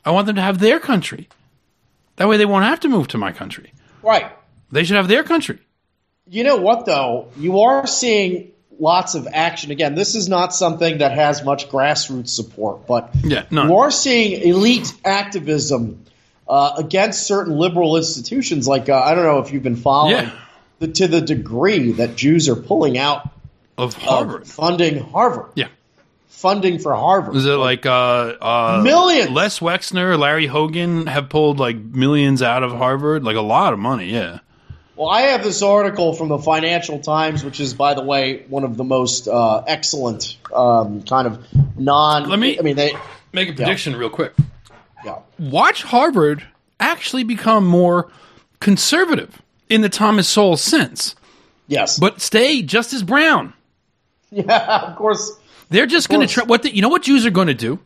I 0.04 0.10
want 0.10 0.26
them 0.26 0.36
to 0.36 0.42
have 0.42 0.58
their 0.58 0.80
country. 0.80 1.30
That 2.16 2.28
way 2.28 2.38
they 2.38 2.46
won't 2.46 2.66
have 2.66 2.80
to 2.82 2.90
move 2.90 3.08
to 3.10 3.20
my 3.20 3.32
country. 3.32 3.72
Right. 4.02 4.32
They 4.72 4.84
should 4.84 4.96
have 4.98 5.08
their 5.08 5.24
country. 5.24 5.60
You 6.30 6.44
know 6.44 6.58
what, 6.58 6.86
though? 6.86 7.28
You 7.38 7.60
are 7.62 7.86
seeing 7.86 8.52
lots 8.80 9.16
of 9.16 9.28
action. 9.32 9.72
Again, 9.72 9.94
this 9.96 10.16
is 10.16 10.30
not 10.30 10.54
something 10.54 11.00
that 11.00 11.12
has 11.12 11.44
much 11.44 11.70
grassroots 11.70 12.30
support, 12.30 12.88
but 12.88 13.12
Yeah, 13.24 13.44
none. 13.52 13.68
you 13.70 13.78
are 13.78 13.92
seeing 13.92 14.42
elite 14.42 14.94
activism 15.06 16.06
uh, 16.48 16.74
against 16.78 17.28
certain 17.28 17.58
liberal 17.58 17.98
institutions. 17.98 18.68
Like, 18.68 18.90
uh, 18.90 18.96
I 19.00 19.16
don't 19.16 19.26
know 19.26 19.40
if 19.40 19.52
you've 19.52 19.64
been 19.64 19.76
following, 19.76 20.16
Yeah. 20.26 20.32
the, 20.80 20.88
to 20.88 21.08
the 21.08 21.22
degree 21.22 21.92
that 21.94 22.16
Jews 22.16 22.48
are 22.50 22.56
pulling 22.56 22.98
out 22.98 23.30
Of 23.78 23.96
of 23.96 24.02
Harvard. 24.02 24.48
funding 24.48 25.00
Harvard. 25.00 25.52
Yeah. 25.56 25.68
Funding 26.28 26.80
for 26.80 26.94
Harvard. 26.96 27.36
Is 27.36 27.46
it 27.46 27.52
like 27.52 27.86
uh, 27.86 27.90
uh, 28.42 28.82
Millions. 28.84 29.30
Les 29.32 29.60
Wexner, 29.60 30.18
Larry 30.20 30.48
Hogan 30.48 31.08
have 31.08 31.30
pulled 31.30 31.60
like 31.60 31.78
millions 31.78 32.42
out 32.42 32.64
of 32.64 32.72
Harvard, 32.74 33.24
like 33.24 33.38
a 33.38 33.42
lot 33.42 33.72
of 33.72 33.80
money. 33.80 34.12
Yeah, 34.12 34.40
Well, 34.96 35.10
I 35.10 35.22
have 35.22 35.44
this 35.44 35.62
article 35.64 36.14
from 36.14 36.28
the 36.30 36.38
Financial 36.38 37.00
Times, 37.00 37.44
which 37.44 37.60
is, 37.60 37.74
by 37.74 37.96
the 37.96 38.04
way, 38.04 38.44
one 38.48 38.64
of 38.64 38.78
the 38.78 38.84
most 38.84 39.28
uh, 39.28 39.64
excellent 39.66 40.38
um, 40.54 41.02
kind 41.04 41.28
of 41.28 41.44
non. 41.78 42.30
Let 42.30 42.38
me- 42.40 42.60
I 42.60 42.62
mean, 42.62 42.76
they. 42.76 42.94
make 43.32 43.50
a 43.50 43.54
prediction 43.54 43.96
real 43.96 44.10
quick. 44.12 44.34
Yeah. 45.04 45.20
Watch 45.40 45.82
Harvard 45.84 46.46
actually 46.80 47.24
become 47.24 47.66
more 47.66 48.12
conservative 48.60 49.42
in 49.70 49.82
the 49.82 49.90
Thomas 49.90 50.30
Sowell 50.30 50.58
sense, 50.58 51.16
Yes. 51.68 51.98
but 52.00 52.22
stay 52.22 52.62
just 52.62 52.94
as 52.94 53.02
brown. 53.04 53.54
yeah, 54.32 54.82
of 54.90 54.96
course. 54.96 55.38
They're 55.70 55.88
just 55.88 56.08
going 56.10 56.22
to 56.26 56.32
tra- 56.32 56.46
what 56.46 56.62
the, 56.64 56.74
you 56.76 56.82
know 56.84 56.90
what 56.90 57.02
Jews 57.02 57.26
are 57.26 57.32
going 57.32 57.48
to 57.48 57.54
do? 57.56 57.80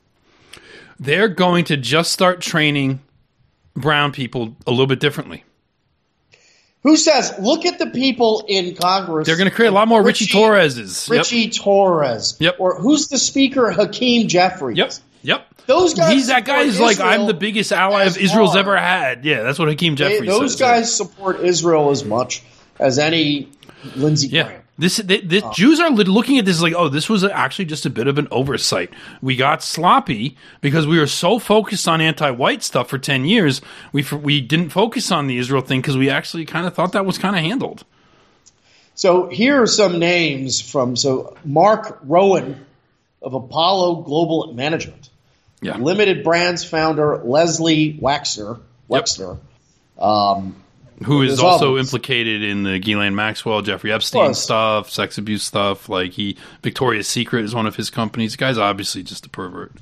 They're 1.00 1.30
going 1.30 1.64
to 1.66 1.78
just 1.78 2.12
start 2.12 2.42
training 2.42 3.00
brown 3.76 4.12
people 4.12 4.56
a 4.68 4.72
little 4.72 4.88
bit 4.88 5.00
differently. 5.00 5.44
Who 6.88 6.96
says? 6.96 7.34
Look 7.38 7.66
at 7.66 7.80
the 7.80 7.88
people 7.88 8.46
in 8.48 8.74
Congress. 8.74 9.28
They're 9.28 9.36
going 9.36 9.50
to 9.50 9.54
create 9.56 9.68
a 9.68 9.72
lot 9.74 9.90
more 9.90 10.02
Richie, 10.02 10.26
Torreses. 10.26 11.10
Yep. 11.10 11.18
Richie 11.18 11.50
Torres. 11.50 12.38
Yep. 12.40 12.56
Or 12.60 12.80
who's 12.80 13.10
the 13.10 13.18
speaker? 13.18 13.72
Hakeem 13.72 14.30
Jeffries. 14.30 14.78
Yep. 14.78 14.94
Yep. 15.24 15.48
Those 15.66 15.96
guys. 15.96 16.14
He's 16.14 16.28
that 16.28 16.46
guy 16.46 16.62
is 16.62 16.80
like 16.80 17.02
I'm 17.02 17.28
the 17.28 17.34
biggest 17.34 17.74
ally 17.74 18.06
of 18.06 18.18
Israel's 18.18 18.56
ever 18.56 18.78
had. 18.78 19.26
Yeah, 19.26 19.44
that's 19.44 19.60
what 19.60 19.68
Hakeem 19.68 19.96
They- 19.96 20.12
Jeffries 20.12 20.30
those 20.30 20.52
says. 20.54 20.60
guys 20.62 20.96
support 20.96 21.42
Israel 21.42 21.90
as 21.92 22.06
much 22.06 22.42
as 22.80 23.00
any 23.00 23.50
Lindsey 23.98 24.30
Yeah. 24.30 24.44
Graham. 24.44 24.62
This, 24.80 24.98
they, 24.98 25.22
this 25.22 25.44
Jews 25.54 25.80
are 25.80 25.90
looking 25.90 26.38
at 26.38 26.46
this 26.46 26.62
like, 26.62 26.76
oh, 26.76 26.88
this 26.88 27.10
was 27.10 27.24
actually 27.24 27.66
just 27.66 27.88
a 27.88 27.90
bit 27.90 28.08
of 28.08 28.20
an 28.20 28.28
oversight. 28.30 28.92
We 29.24 29.36
got 29.36 29.64
sloppy 29.64 30.38
because 30.62 30.86
we 30.86 31.00
were 31.00 31.08
so 31.08 31.40
focused 31.40 31.88
on 31.88 32.00
anti-white 32.00 32.62
stuff 32.62 32.88
for 32.88 33.00
ten 33.00 33.26
years. 33.26 33.60
We 33.92 34.06
we 34.12 34.40
didn't 34.40 34.70
focus 34.70 35.12
on 35.12 35.26
the 35.26 35.38
Israel 35.38 35.62
thing 35.62 35.82
because 35.82 35.98
we 35.98 36.12
actually 36.12 36.46
kind 36.46 36.68
of 36.68 36.76
thought 36.76 36.92
that 36.92 37.08
was 37.08 37.18
kind 37.18 37.36
of 37.36 37.42
handled. 37.42 37.86
So 38.94 39.28
here 39.30 39.62
are 39.62 39.68
some 39.68 39.98
names 39.98 40.62
from 40.62 40.96
so 40.96 41.36
Mark 41.44 42.00
Rowan 42.04 42.66
of 43.22 43.34
Apollo 43.34 44.04
Global 44.04 44.54
Management, 44.54 45.10
Yeah, 45.62 45.78
Limited 45.78 46.24
Brands 46.24 46.64
founder 46.64 47.18
Leslie 47.24 47.98
Wexner, 48.00 48.60
Yep. 48.90 49.38
Um, 49.98 50.56
who 51.06 51.22
is 51.22 51.40
also 51.40 51.78
implicated 51.78 52.44
in 52.44 52.64
the 52.64 52.80
Ghislaine 52.80 53.16
Maxwell, 53.16 53.62
Jeffrey 53.62 53.92
Epstein 53.92 54.34
stuff, 54.34 54.90
sex 54.90 55.18
abuse 55.18 55.44
stuff. 55.44 55.90
Like 55.90 56.12
he, 56.12 56.38
Victoria's 56.64 57.08
Secret 57.08 57.46
is 57.46 57.54
one 57.54 57.68
of 57.68 57.76
his 57.76 57.90
companies. 57.90 58.32
The 58.32 58.38
guy's 58.38 58.58
obviously 58.58 59.04
just 59.04 59.26
a 59.26 59.30
pervert. 59.30 59.74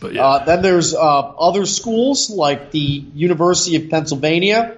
But 0.00 0.14
yeah, 0.14 0.24
Uh, 0.24 0.44
then 0.44 0.62
there's 0.62 0.94
uh, 0.94 0.98
other 0.98 1.64
schools 1.64 2.28
like 2.28 2.72
the 2.72 2.78
University 3.14 3.76
of 3.76 3.88
Pennsylvania. 3.88 4.76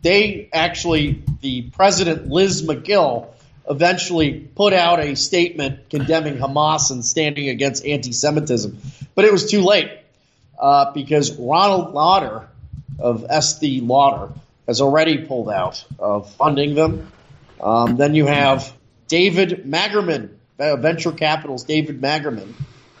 They 0.00 0.48
actually, 0.52 1.22
the 1.42 1.62
president 1.70 2.28
Liz 2.28 2.62
Magill 2.62 3.28
eventually 3.68 4.32
put 4.32 4.72
out 4.72 4.98
a 4.98 5.14
statement 5.14 5.90
condemning 5.90 6.38
Hamas 6.38 6.90
and 6.90 7.04
standing 7.04 7.48
against 7.48 7.86
anti-Semitism, 7.86 8.78
but 9.14 9.24
it 9.24 9.30
was 9.30 9.48
too 9.50 9.60
late 9.60 9.90
uh, 10.58 10.90
because 10.92 11.36
Ronald 11.38 11.92
Lauder 11.94 12.48
of 12.98 13.26
Estee 13.28 13.80
Lauder 13.80 14.32
has 14.66 14.80
already 14.80 15.18
pulled 15.26 15.48
out 15.50 15.84
of 15.98 16.32
funding 16.34 16.74
them. 16.74 17.10
Um, 17.60 17.96
then 17.96 18.14
you 18.14 18.26
have 18.26 18.72
David 19.08 19.64
Magerman, 19.66 20.30
uh, 20.58 20.76
venture 20.76 21.12
capital's 21.12 21.64
David 21.64 22.00
Magerman, 22.00 22.52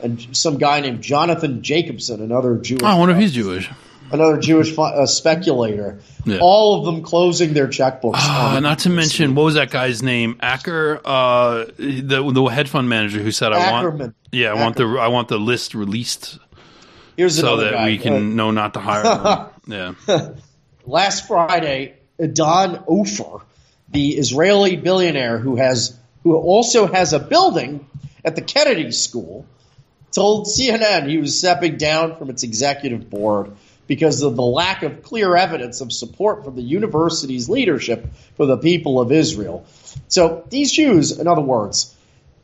and 0.02 0.36
some 0.36 0.58
guy 0.58 0.80
named 0.80 1.02
Jonathan 1.02 1.62
Jacobson, 1.62 2.20
another 2.22 2.56
Jewish, 2.56 2.82
I 2.82 2.98
wonder 2.98 3.14
if 3.14 3.20
he's 3.20 3.32
Jewish. 3.32 3.68
another 4.12 4.38
Jewish 4.38 4.76
uh, 4.76 5.06
speculator. 5.06 6.00
Yeah. 6.24 6.38
All 6.40 6.78
of 6.78 6.84
them 6.84 7.02
closing 7.02 7.54
their 7.54 7.66
checkbooks. 7.66 8.14
Uh, 8.18 8.60
not 8.60 8.80
to 8.80 8.90
mention, 8.90 9.34
what 9.34 9.44
was 9.44 9.54
that 9.54 9.70
guy's 9.70 10.02
name? 10.02 10.36
Acker, 10.40 11.00
uh, 11.04 11.64
the 11.76 12.30
the 12.32 12.44
hedge 12.46 12.68
fund 12.68 12.88
manager 12.88 13.20
who 13.20 13.32
said, 13.32 13.52
"I 13.52 13.72
want, 13.72 14.14
yeah, 14.30 14.52
I 14.52 14.54
want 14.54 14.76
the 14.76 14.84
I 14.84 15.08
want 15.08 15.26
the 15.28 15.38
list 15.38 15.74
released 15.74 16.38
Here's 17.16 17.36
so 17.38 17.56
that 17.56 17.72
guy. 17.72 17.86
we 17.86 17.98
can 17.98 18.36
know 18.36 18.50
not 18.52 18.74
to 18.74 18.80
hire 18.80 19.02
them." 19.02 19.48
Yeah, 19.64 19.94
last 20.86 21.26
Friday, 21.26 21.94
Idan 22.18 22.84
Ofer, 22.86 23.44
the 23.90 24.10
Israeli 24.10 24.76
billionaire 24.76 25.38
who 25.38 25.56
has 25.56 25.96
who 26.22 26.36
also 26.36 26.86
has 26.86 27.12
a 27.12 27.18
building 27.18 27.86
at 28.24 28.36
the 28.36 28.42
Kennedy 28.42 28.92
School, 28.92 29.44
told 30.12 30.46
CNN 30.46 31.08
he 31.08 31.18
was 31.18 31.38
stepping 31.38 31.76
down 31.76 32.16
from 32.16 32.30
its 32.30 32.44
executive 32.44 33.10
board 33.10 33.52
because 33.88 34.22
of 34.22 34.36
the 34.36 34.42
lack 34.42 34.84
of 34.84 35.02
clear 35.02 35.34
evidence 35.34 35.80
of 35.80 35.92
support 35.92 36.44
from 36.44 36.54
the 36.54 36.62
university's 36.62 37.48
leadership 37.48 38.06
for 38.36 38.46
the 38.46 38.56
people 38.56 39.00
of 39.00 39.10
Israel. 39.10 39.66
So 40.08 40.46
these 40.48 40.70
Jews, 40.70 41.18
in 41.18 41.26
other 41.26 41.42
words, 41.42 41.94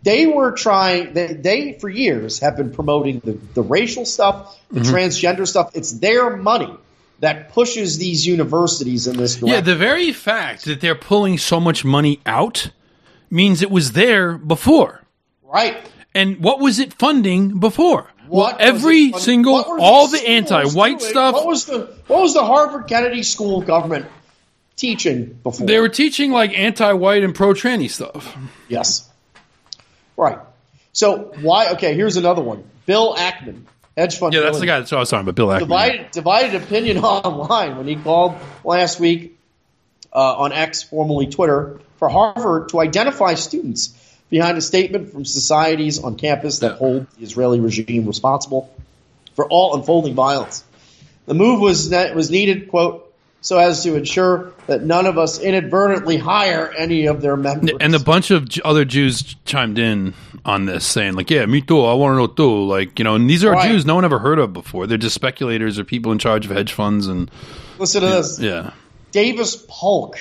they 0.02 0.26
were 0.26 0.52
trying. 0.52 1.12
They, 1.12 1.34
they 1.34 1.72
for 1.74 1.88
years 1.88 2.40
have 2.40 2.56
been 2.56 2.72
promoting 2.72 3.20
the, 3.20 3.32
the 3.32 3.62
racial 3.62 4.04
stuff, 4.04 4.58
the 4.70 4.80
mm-hmm. 4.80 4.94
transgender 4.94 5.46
stuff. 5.46 5.72
It's 5.74 5.92
their 5.92 6.36
money 6.36 6.72
that 7.20 7.50
pushes 7.50 7.98
these 7.98 8.26
universities 8.26 9.06
in 9.06 9.16
this 9.16 9.36
direction. 9.36 9.48
Yeah, 9.48 9.60
the 9.60 9.76
very 9.76 10.12
fact 10.12 10.64
that 10.66 10.80
they're 10.80 10.94
pulling 10.94 11.38
so 11.38 11.60
much 11.60 11.84
money 11.84 12.20
out 12.24 12.70
means 13.30 13.62
it 13.62 13.70
was 13.70 13.92
there 13.92 14.38
before. 14.38 15.02
right. 15.42 15.76
And 16.14 16.38
what 16.40 16.58
was 16.58 16.78
it 16.78 16.94
funding 16.94 17.60
before? 17.60 18.10
What 18.28 18.58
well, 18.58 18.68
every 18.68 19.12
single, 19.12 19.54
all 19.54 20.08
the 20.08 20.26
anti-white 20.26 21.00
schools 21.00 21.10
stuff. 21.10 21.34
What 21.34 21.46
was 21.46 21.64
the 21.66 21.94
what 22.06 22.22
was 22.22 22.34
the 22.34 22.44
Harvard 22.44 22.88
Kennedy 22.88 23.22
School 23.22 23.60
of 23.60 23.66
Government 23.66 24.06
teaching 24.76 25.38
before? 25.42 25.66
they 25.66 25.78
were 25.78 25.88
teaching 25.88 26.30
like 26.32 26.58
anti-white 26.58 27.22
and 27.22 27.34
pro-tranny 27.34 27.90
stuff. 27.90 28.36
Yes. 28.68 29.08
Right. 30.16 30.38
So 30.92 31.32
why? 31.40 31.70
Okay, 31.72 31.94
here's 31.94 32.16
another 32.16 32.42
one. 32.42 32.64
Bill 32.86 33.14
Ackman, 33.14 33.62
hedge 33.98 34.18
fund. 34.18 34.32
Yeah, 34.32 34.40
that's 34.40 34.60
the 34.60 34.66
guy 34.66 34.78
that's 34.78 34.90
what 34.90 34.98
I 34.98 35.00
was 35.00 35.10
talking 35.10 35.28
about, 35.28 35.34
Bill 35.34 35.48
Ackman. 35.48 35.58
Divided, 35.60 36.10
divided 36.10 36.62
opinion 36.62 36.98
online 37.04 37.76
when 37.76 37.86
he 37.86 37.96
called 37.96 38.36
last 38.64 39.00
week 39.00 39.38
uh, 40.12 40.36
on 40.36 40.52
X, 40.52 40.82
formerly 40.82 41.26
Twitter, 41.26 41.80
for 41.96 42.08
Harvard 42.08 42.70
to 42.70 42.80
identify 42.80 43.34
students 43.34 43.94
behind 44.30 44.58
a 44.58 44.60
statement 44.60 45.10
from 45.10 45.24
societies 45.24 46.02
on 46.02 46.16
campus 46.16 46.60
that 46.60 46.76
hold 46.76 47.06
the 47.16 47.24
Israeli 47.24 47.60
regime 47.60 48.06
responsible 48.06 48.72
for 49.34 49.46
all 49.48 49.74
unfolding 49.74 50.14
violence. 50.14 50.64
The 51.26 51.34
move 51.34 51.60
was 51.60 51.90
was 51.90 52.30
needed, 52.30 52.68
quote, 52.68 53.07
so 53.40 53.58
as 53.58 53.82
to 53.84 53.94
ensure 53.96 54.52
that 54.66 54.82
none 54.82 55.06
of 55.06 55.16
us 55.18 55.38
inadvertently 55.40 56.16
hire 56.16 56.72
any 56.76 57.06
of 57.06 57.20
their 57.22 57.36
members. 57.36 57.70
And 57.80 57.94
a 57.94 57.98
bunch 58.00 58.30
of 58.30 58.48
other 58.64 58.84
Jews 58.84 59.36
chimed 59.44 59.78
in 59.78 60.14
on 60.44 60.66
this, 60.66 60.84
saying 60.84 61.14
like, 61.14 61.30
"Yeah, 61.30 61.46
me 61.46 61.60
too. 61.60 61.84
I 61.84 61.94
want 61.94 62.14
to 62.14 62.16
know 62.18 62.26
too." 62.26 62.64
Like, 62.66 62.98
you 62.98 63.04
know, 63.04 63.14
and 63.14 63.28
these 63.28 63.44
are 63.44 63.52
Right. 63.52 63.70
Jews 63.70 63.86
no 63.86 63.94
one 63.94 64.04
ever 64.04 64.18
heard 64.18 64.38
of 64.38 64.52
before. 64.52 64.86
They're 64.86 64.98
just 64.98 65.14
speculators 65.14 65.78
or 65.78 65.84
people 65.84 66.12
in 66.12 66.18
charge 66.18 66.44
of 66.46 66.50
hedge 66.52 66.72
funds, 66.72 67.06
and 67.06 67.30
Listen 67.78 68.02
to 68.02 68.08
this. 68.08 68.38
yeah, 68.40 68.72
Davis 69.12 69.64
Polk, 69.68 70.18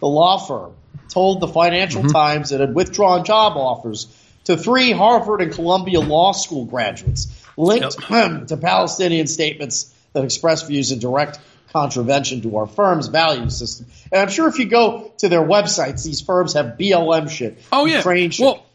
the 0.00 0.08
law 0.08 0.38
firm, 0.38 0.72
told 1.08 1.40
the 1.40 1.48
Financial 1.48 2.02
Mm-hmm. 2.02 2.12
Times 2.12 2.52
it 2.52 2.60
had 2.60 2.74
withdrawn 2.74 3.24
job 3.24 3.56
offers 3.56 4.06
to 4.44 4.56
three 4.56 4.92
Harvard 4.92 5.42
and 5.42 5.52
Columbia 5.52 6.00
Law 6.00 6.32
School 6.32 6.64
graduates 6.64 7.26
linked 7.56 7.98
to 8.48 8.56
Palestinian 8.60 9.26
statements 9.26 9.92
that 10.12 10.24
express 10.24 10.62
views 10.66 10.90
in 10.92 10.98
direct 10.98 11.38
contravention 11.72 12.42
to 12.42 12.56
our 12.58 12.66
firm's 12.66 13.08
value 13.08 13.48
system. 13.50 13.86
And 14.12 14.20
I'm 14.22 14.28
sure 14.28 14.48
if 14.48 14.58
you 14.58 14.66
go 14.66 15.12
to 15.18 15.28
their 15.28 15.42
websites, 15.42 16.04
these 16.04 16.20
firms 16.20 16.54
have 16.54 16.76
BLM 16.78 17.28
shit, 17.30 17.58
Oh, 17.72 17.86
yeah. 17.86 17.98
Ukraine 17.98 18.30
shit, 18.30 18.44
Well, 18.44 18.66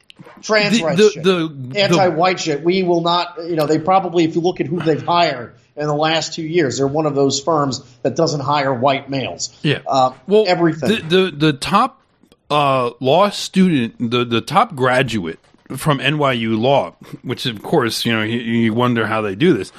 trans 0.41 0.77
the- 0.77 0.83
rights 0.83 0.97
the- 0.97 1.09
shit, 1.11 1.23
the- 1.23 1.73
anti-white 1.75 2.39
shit. 2.39 2.63
We 2.63 2.83
will 2.83 3.01
not, 3.01 3.35
you 3.47 3.55
know, 3.55 3.67
they 3.67 3.79
probably, 3.79 4.23
if 4.23 4.35
you 4.35 4.41
look 4.41 4.59
at 4.61 4.67
who 4.67 4.79
they've 4.79 5.03
hired 5.05 5.55
in 5.75 5.87
the 5.87 5.93
last 5.95 6.33
two 6.33 6.43
years, 6.43 6.77
they're 6.77 6.87
one 6.87 7.05
of 7.05 7.15
those 7.15 7.39
firms 7.41 7.81
that 8.03 8.15
doesn't 8.15 8.39
hire 8.41 8.73
white 8.73 9.09
males. 9.09 9.57
yeah. 9.61 9.79
Uh, 9.85 10.11
well, 10.27 10.45
everything. 10.47 10.89
The 10.89 11.01
the, 11.31 11.31
the 11.31 11.53
top 11.53 12.01
uh, 12.49 12.91
law 12.99 13.29
student, 13.29 13.95
the 14.11 14.23
the 14.23 14.39
top 14.41 14.75
graduate 14.75 15.39
from 15.75 15.97
NYU 15.99 16.57
Law, 16.59 16.93
which 17.23 17.45
of 17.47 17.61
course 17.63 18.05
you 18.05 18.13
know 18.13 18.21
you, 18.21 18.37
you 18.39 18.73
wonder 18.73 19.07
how 19.07 19.21
they 19.21 19.33
do 19.35 19.51
this, 19.53 19.71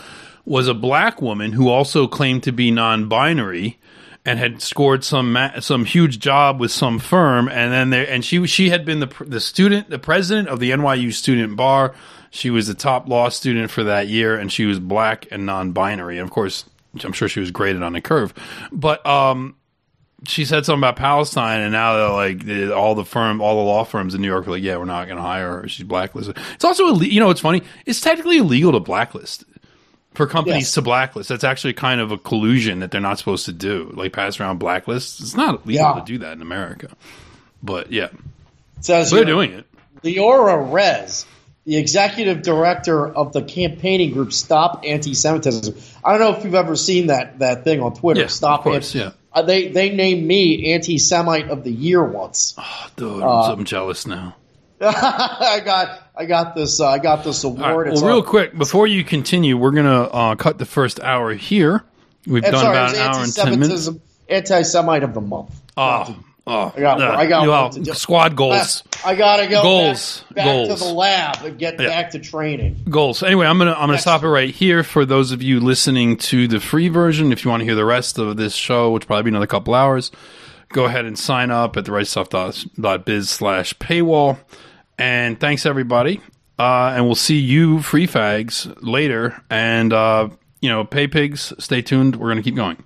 was 0.47 0.69
a 0.69 0.75
black 0.75 1.21
woman 1.21 1.53
who 1.53 1.69
also 1.69 2.07
claimed 2.07 2.45
to 2.45 2.53
be 2.53 2.71
non-binary 2.71 3.79
and 4.25 4.39
had 4.39 4.63
scored 4.63 5.05
some 5.05 5.33
ma- 5.33 5.61
some 5.61 5.85
huge 5.85 6.19
job 6.19 6.59
with 6.59 6.71
some 6.71 6.99
firm, 6.99 7.49
and 7.49 7.73
then 7.73 7.91
there 7.91 8.09
and 8.09 8.25
she 8.25 8.47
she 8.47 8.71
had 8.71 8.85
been 8.85 9.01
the 9.01 9.13
the 9.21 9.41
student 9.41 9.91
the 9.91 9.99
president 9.99 10.49
of 10.49 10.61
the 10.61 10.71
NYU 10.71 11.13
student 11.13 11.57
bar. 11.57 11.95
She 12.31 12.51
was 12.51 12.67
the 12.67 12.75
top 12.75 13.09
law 13.09 13.29
student 13.29 13.71
for 13.71 13.85
that 13.85 14.09
year, 14.09 14.37
and 14.37 14.51
she 14.53 14.67
was 14.67 14.79
black 14.79 15.27
and 15.31 15.47
non-binary. 15.47 16.19
And 16.19 16.25
of 16.25 16.31
course, 16.31 16.65
I'm 17.05 17.13
sure 17.13 17.29
she 17.29 17.41
was 17.41 17.51
graded 17.51 17.83
on 17.83 17.95
a 17.95 18.01
curve, 18.01 18.35
but 18.73 19.05
um, 19.07 19.57
she 20.25 20.45
said 20.45 20.67
something 20.67 20.81
about 20.81 20.97
Palestine, 20.97 21.61
and 21.61 21.73
now 21.73 21.97
they're 21.97 22.11
like 22.11 22.71
all 22.73 22.95
the 22.95 23.05
firm, 23.05 23.41
all 23.41 23.57
the 23.57 23.71
law 23.71 23.85
firms 23.85 24.15
in 24.15 24.23
New 24.23 24.29
York 24.29 24.47
are 24.47 24.51
like, 24.51 24.63
yeah, 24.63 24.77
we're 24.77 24.87
not 24.87 25.07
going 25.07 25.17
to 25.17 25.23
hire 25.23 25.63
her. 25.63 25.69
She's 25.69 25.87
blacklisted. 25.87 26.37
It's 26.55 26.65
also, 26.65 26.99
you 27.01 27.21
know, 27.21 27.31
it's 27.31 27.41
funny. 27.41 27.63
It's 27.85 28.01
technically 28.01 28.39
illegal 28.39 28.73
to 28.73 28.81
blacklist 28.81 29.45
for 30.17 30.27
companies 30.27 30.63
Yes. 30.65 30.73
to 30.75 30.83
blacklist. 30.83 31.29
That's 31.29 31.45
actually 31.45 31.75
kind 31.75 32.01
of 32.01 32.11
a 32.13 32.19
collusion 32.19 32.81
that 32.81 32.91
they're 32.91 33.01
not 33.01 33.19
supposed 33.19 33.45
to 33.47 33.53
do, 33.53 33.93
like 33.95 34.13
pass 34.13 34.41
around 34.41 34.59
blacklists. 34.61 35.21
It's 35.21 35.37
not 35.37 35.67
legal 35.67 35.85
Yeah. 35.95 36.01
to 36.01 36.05
do 36.05 36.19
that 36.19 36.33
in 36.33 36.43
America, 36.43 36.89
but 37.63 37.93
yeah, 37.93 38.09
so 38.81 39.05
they're 39.05 39.25
doing 39.25 39.53
it. 39.53 39.67
Liora 40.03 40.73
Rez, 40.73 41.27
the 41.65 41.77
executive 41.77 42.43
director 42.43 43.07
of 43.09 43.33
the 43.33 43.43
campaigning 43.43 44.13
group 44.13 44.33
Stop 44.33 44.83
Anti-Semitism. 44.85 45.75
I 46.05 46.11
don't 46.13 46.21
know 46.21 46.39
if 46.39 46.45
you've 46.45 46.55
ever 46.55 46.77
seen 46.77 47.09
that 47.09 47.39
that 47.41 47.65
thing 47.65 47.81
on 47.83 47.95
Twitter. 47.95 48.21
Yeah, 48.23 48.27
Stop 48.29 48.63
course, 48.63 48.95
Anti- 48.95 48.99
yeah. 49.09 49.13
Uh, 49.33 49.43
they 49.43 49.69
they 49.69 49.91
named 49.91 50.27
me 50.27 50.73
anti-Semite 50.73 51.51
of 51.51 51.63
the 51.65 51.71
year 51.73 52.03
once. 52.03 52.55
Oh, 52.57 52.87
dude, 52.97 53.23
Uh, 53.23 53.53
I'm 53.53 53.65
jealous 53.65 54.07
now. 54.07 54.35
I 54.81 55.61
got 55.65 56.06
I 56.17 56.25
got 56.25 56.55
this 56.55 56.81
uh, 56.81 56.89
I 56.89 56.99
got 56.99 57.25
this 57.25 57.45
award. 57.45 57.61
Right, 57.87 57.93
It's 57.93 58.01
well, 58.03 58.15
real 58.15 58.23
quick 58.23 58.57
before 58.57 58.87
you 58.87 59.05
continue, 59.05 59.57
we're 59.57 59.71
gonna 59.73 60.03
uh, 60.05 60.35
cut 60.37 60.59
the 60.59 60.65
first 60.67 61.01
hour 61.01 61.35
here. 61.35 61.85
We've 62.27 62.43
done 62.43 62.55
sorry, 62.55 62.77
about 62.77 62.95
an 62.95 63.01
hour 63.01 63.23
and 63.23 63.35
ten 63.35 63.61
minutes. 63.61 63.89
anti-Semite 64.29 65.03
of 65.03 65.15
the 65.15 65.21
month. 65.21 65.61
Oh, 65.77 66.17
oh, 66.47 66.73
I 66.77 66.81
got- 66.81 67.01
I 67.01 67.27
got 67.27 67.47
well, 67.47 67.71
one 67.71 67.85
squad 67.95 68.35
goals. 68.35 68.83
I 69.05 69.15
gotta 69.15 69.47
go 69.47 69.63
Goals. 69.63 70.25
back, 70.31 70.35
back 70.37 70.45
Goals. 70.47 70.81
to 70.81 70.85
the 70.87 70.93
lab 70.93 71.45
and 71.45 71.59
get 71.59 71.79
Yeah. 71.79 71.87
back 71.89 72.11
to 72.13 72.19
training. 72.19 72.81
goals. 72.89 73.23
Anyway, 73.23 73.47
I'm 73.47 73.59
gonna 73.59 73.73
I'm 73.73 73.81
gonna 73.83 73.93
Next. 73.93 74.03
stop 74.03 74.23
it 74.25 74.29
right 74.29 74.53
here 74.53 74.83
for 74.83 75.05
those 75.05 75.31
of 75.33 75.43
you 75.43 75.61
listening 75.61 76.17
to 76.17 76.49
the 76.49 76.59
free 76.61 76.89
version. 76.89 77.31
If 77.31 77.45
you 77.45 77.51
want 77.51 77.61
to 77.61 77.65
hear 77.67 77.75
the 77.77 77.85
rest 77.85 78.19
of 78.19 78.37
this 78.39 78.55
show, 78.55 78.91
which 78.91 79.07
probably 79.07 79.25
be 79.25 79.29
another 79.31 79.47
couple 79.47 79.75
hours, 79.75 80.11
go 80.71 80.87
ahead 80.87 81.05
and 81.05 81.17
sign 81.19 81.51
up 81.51 81.77
at 81.77 81.85
the 81.85 81.93
slash 83.29 83.75
paywall. 83.75 84.39
And 84.99 85.39
thanks 85.39 85.67
everybody. 85.67 86.21
Uh, 86.59 86.93
and 86.95 87.05
we'll 87.05 87.15
see 87.15 87.37
you 87.39 87.83
free 87.83 88.07
fags 88.07 88.75
later. 88.81 89.43
And 89.51 89.93
uh, 89.93 90.31
you 90.61 90.69
know, 90.69 90.85
pay 90.85 91.07
pigs. 91.07 91.53
Stay 91.59 91.83
tuned. 91.83 92.17
We're 92.17 92.29
gonna 92.29 92.43
keep 92.43 92.57
going. 92.57 92.83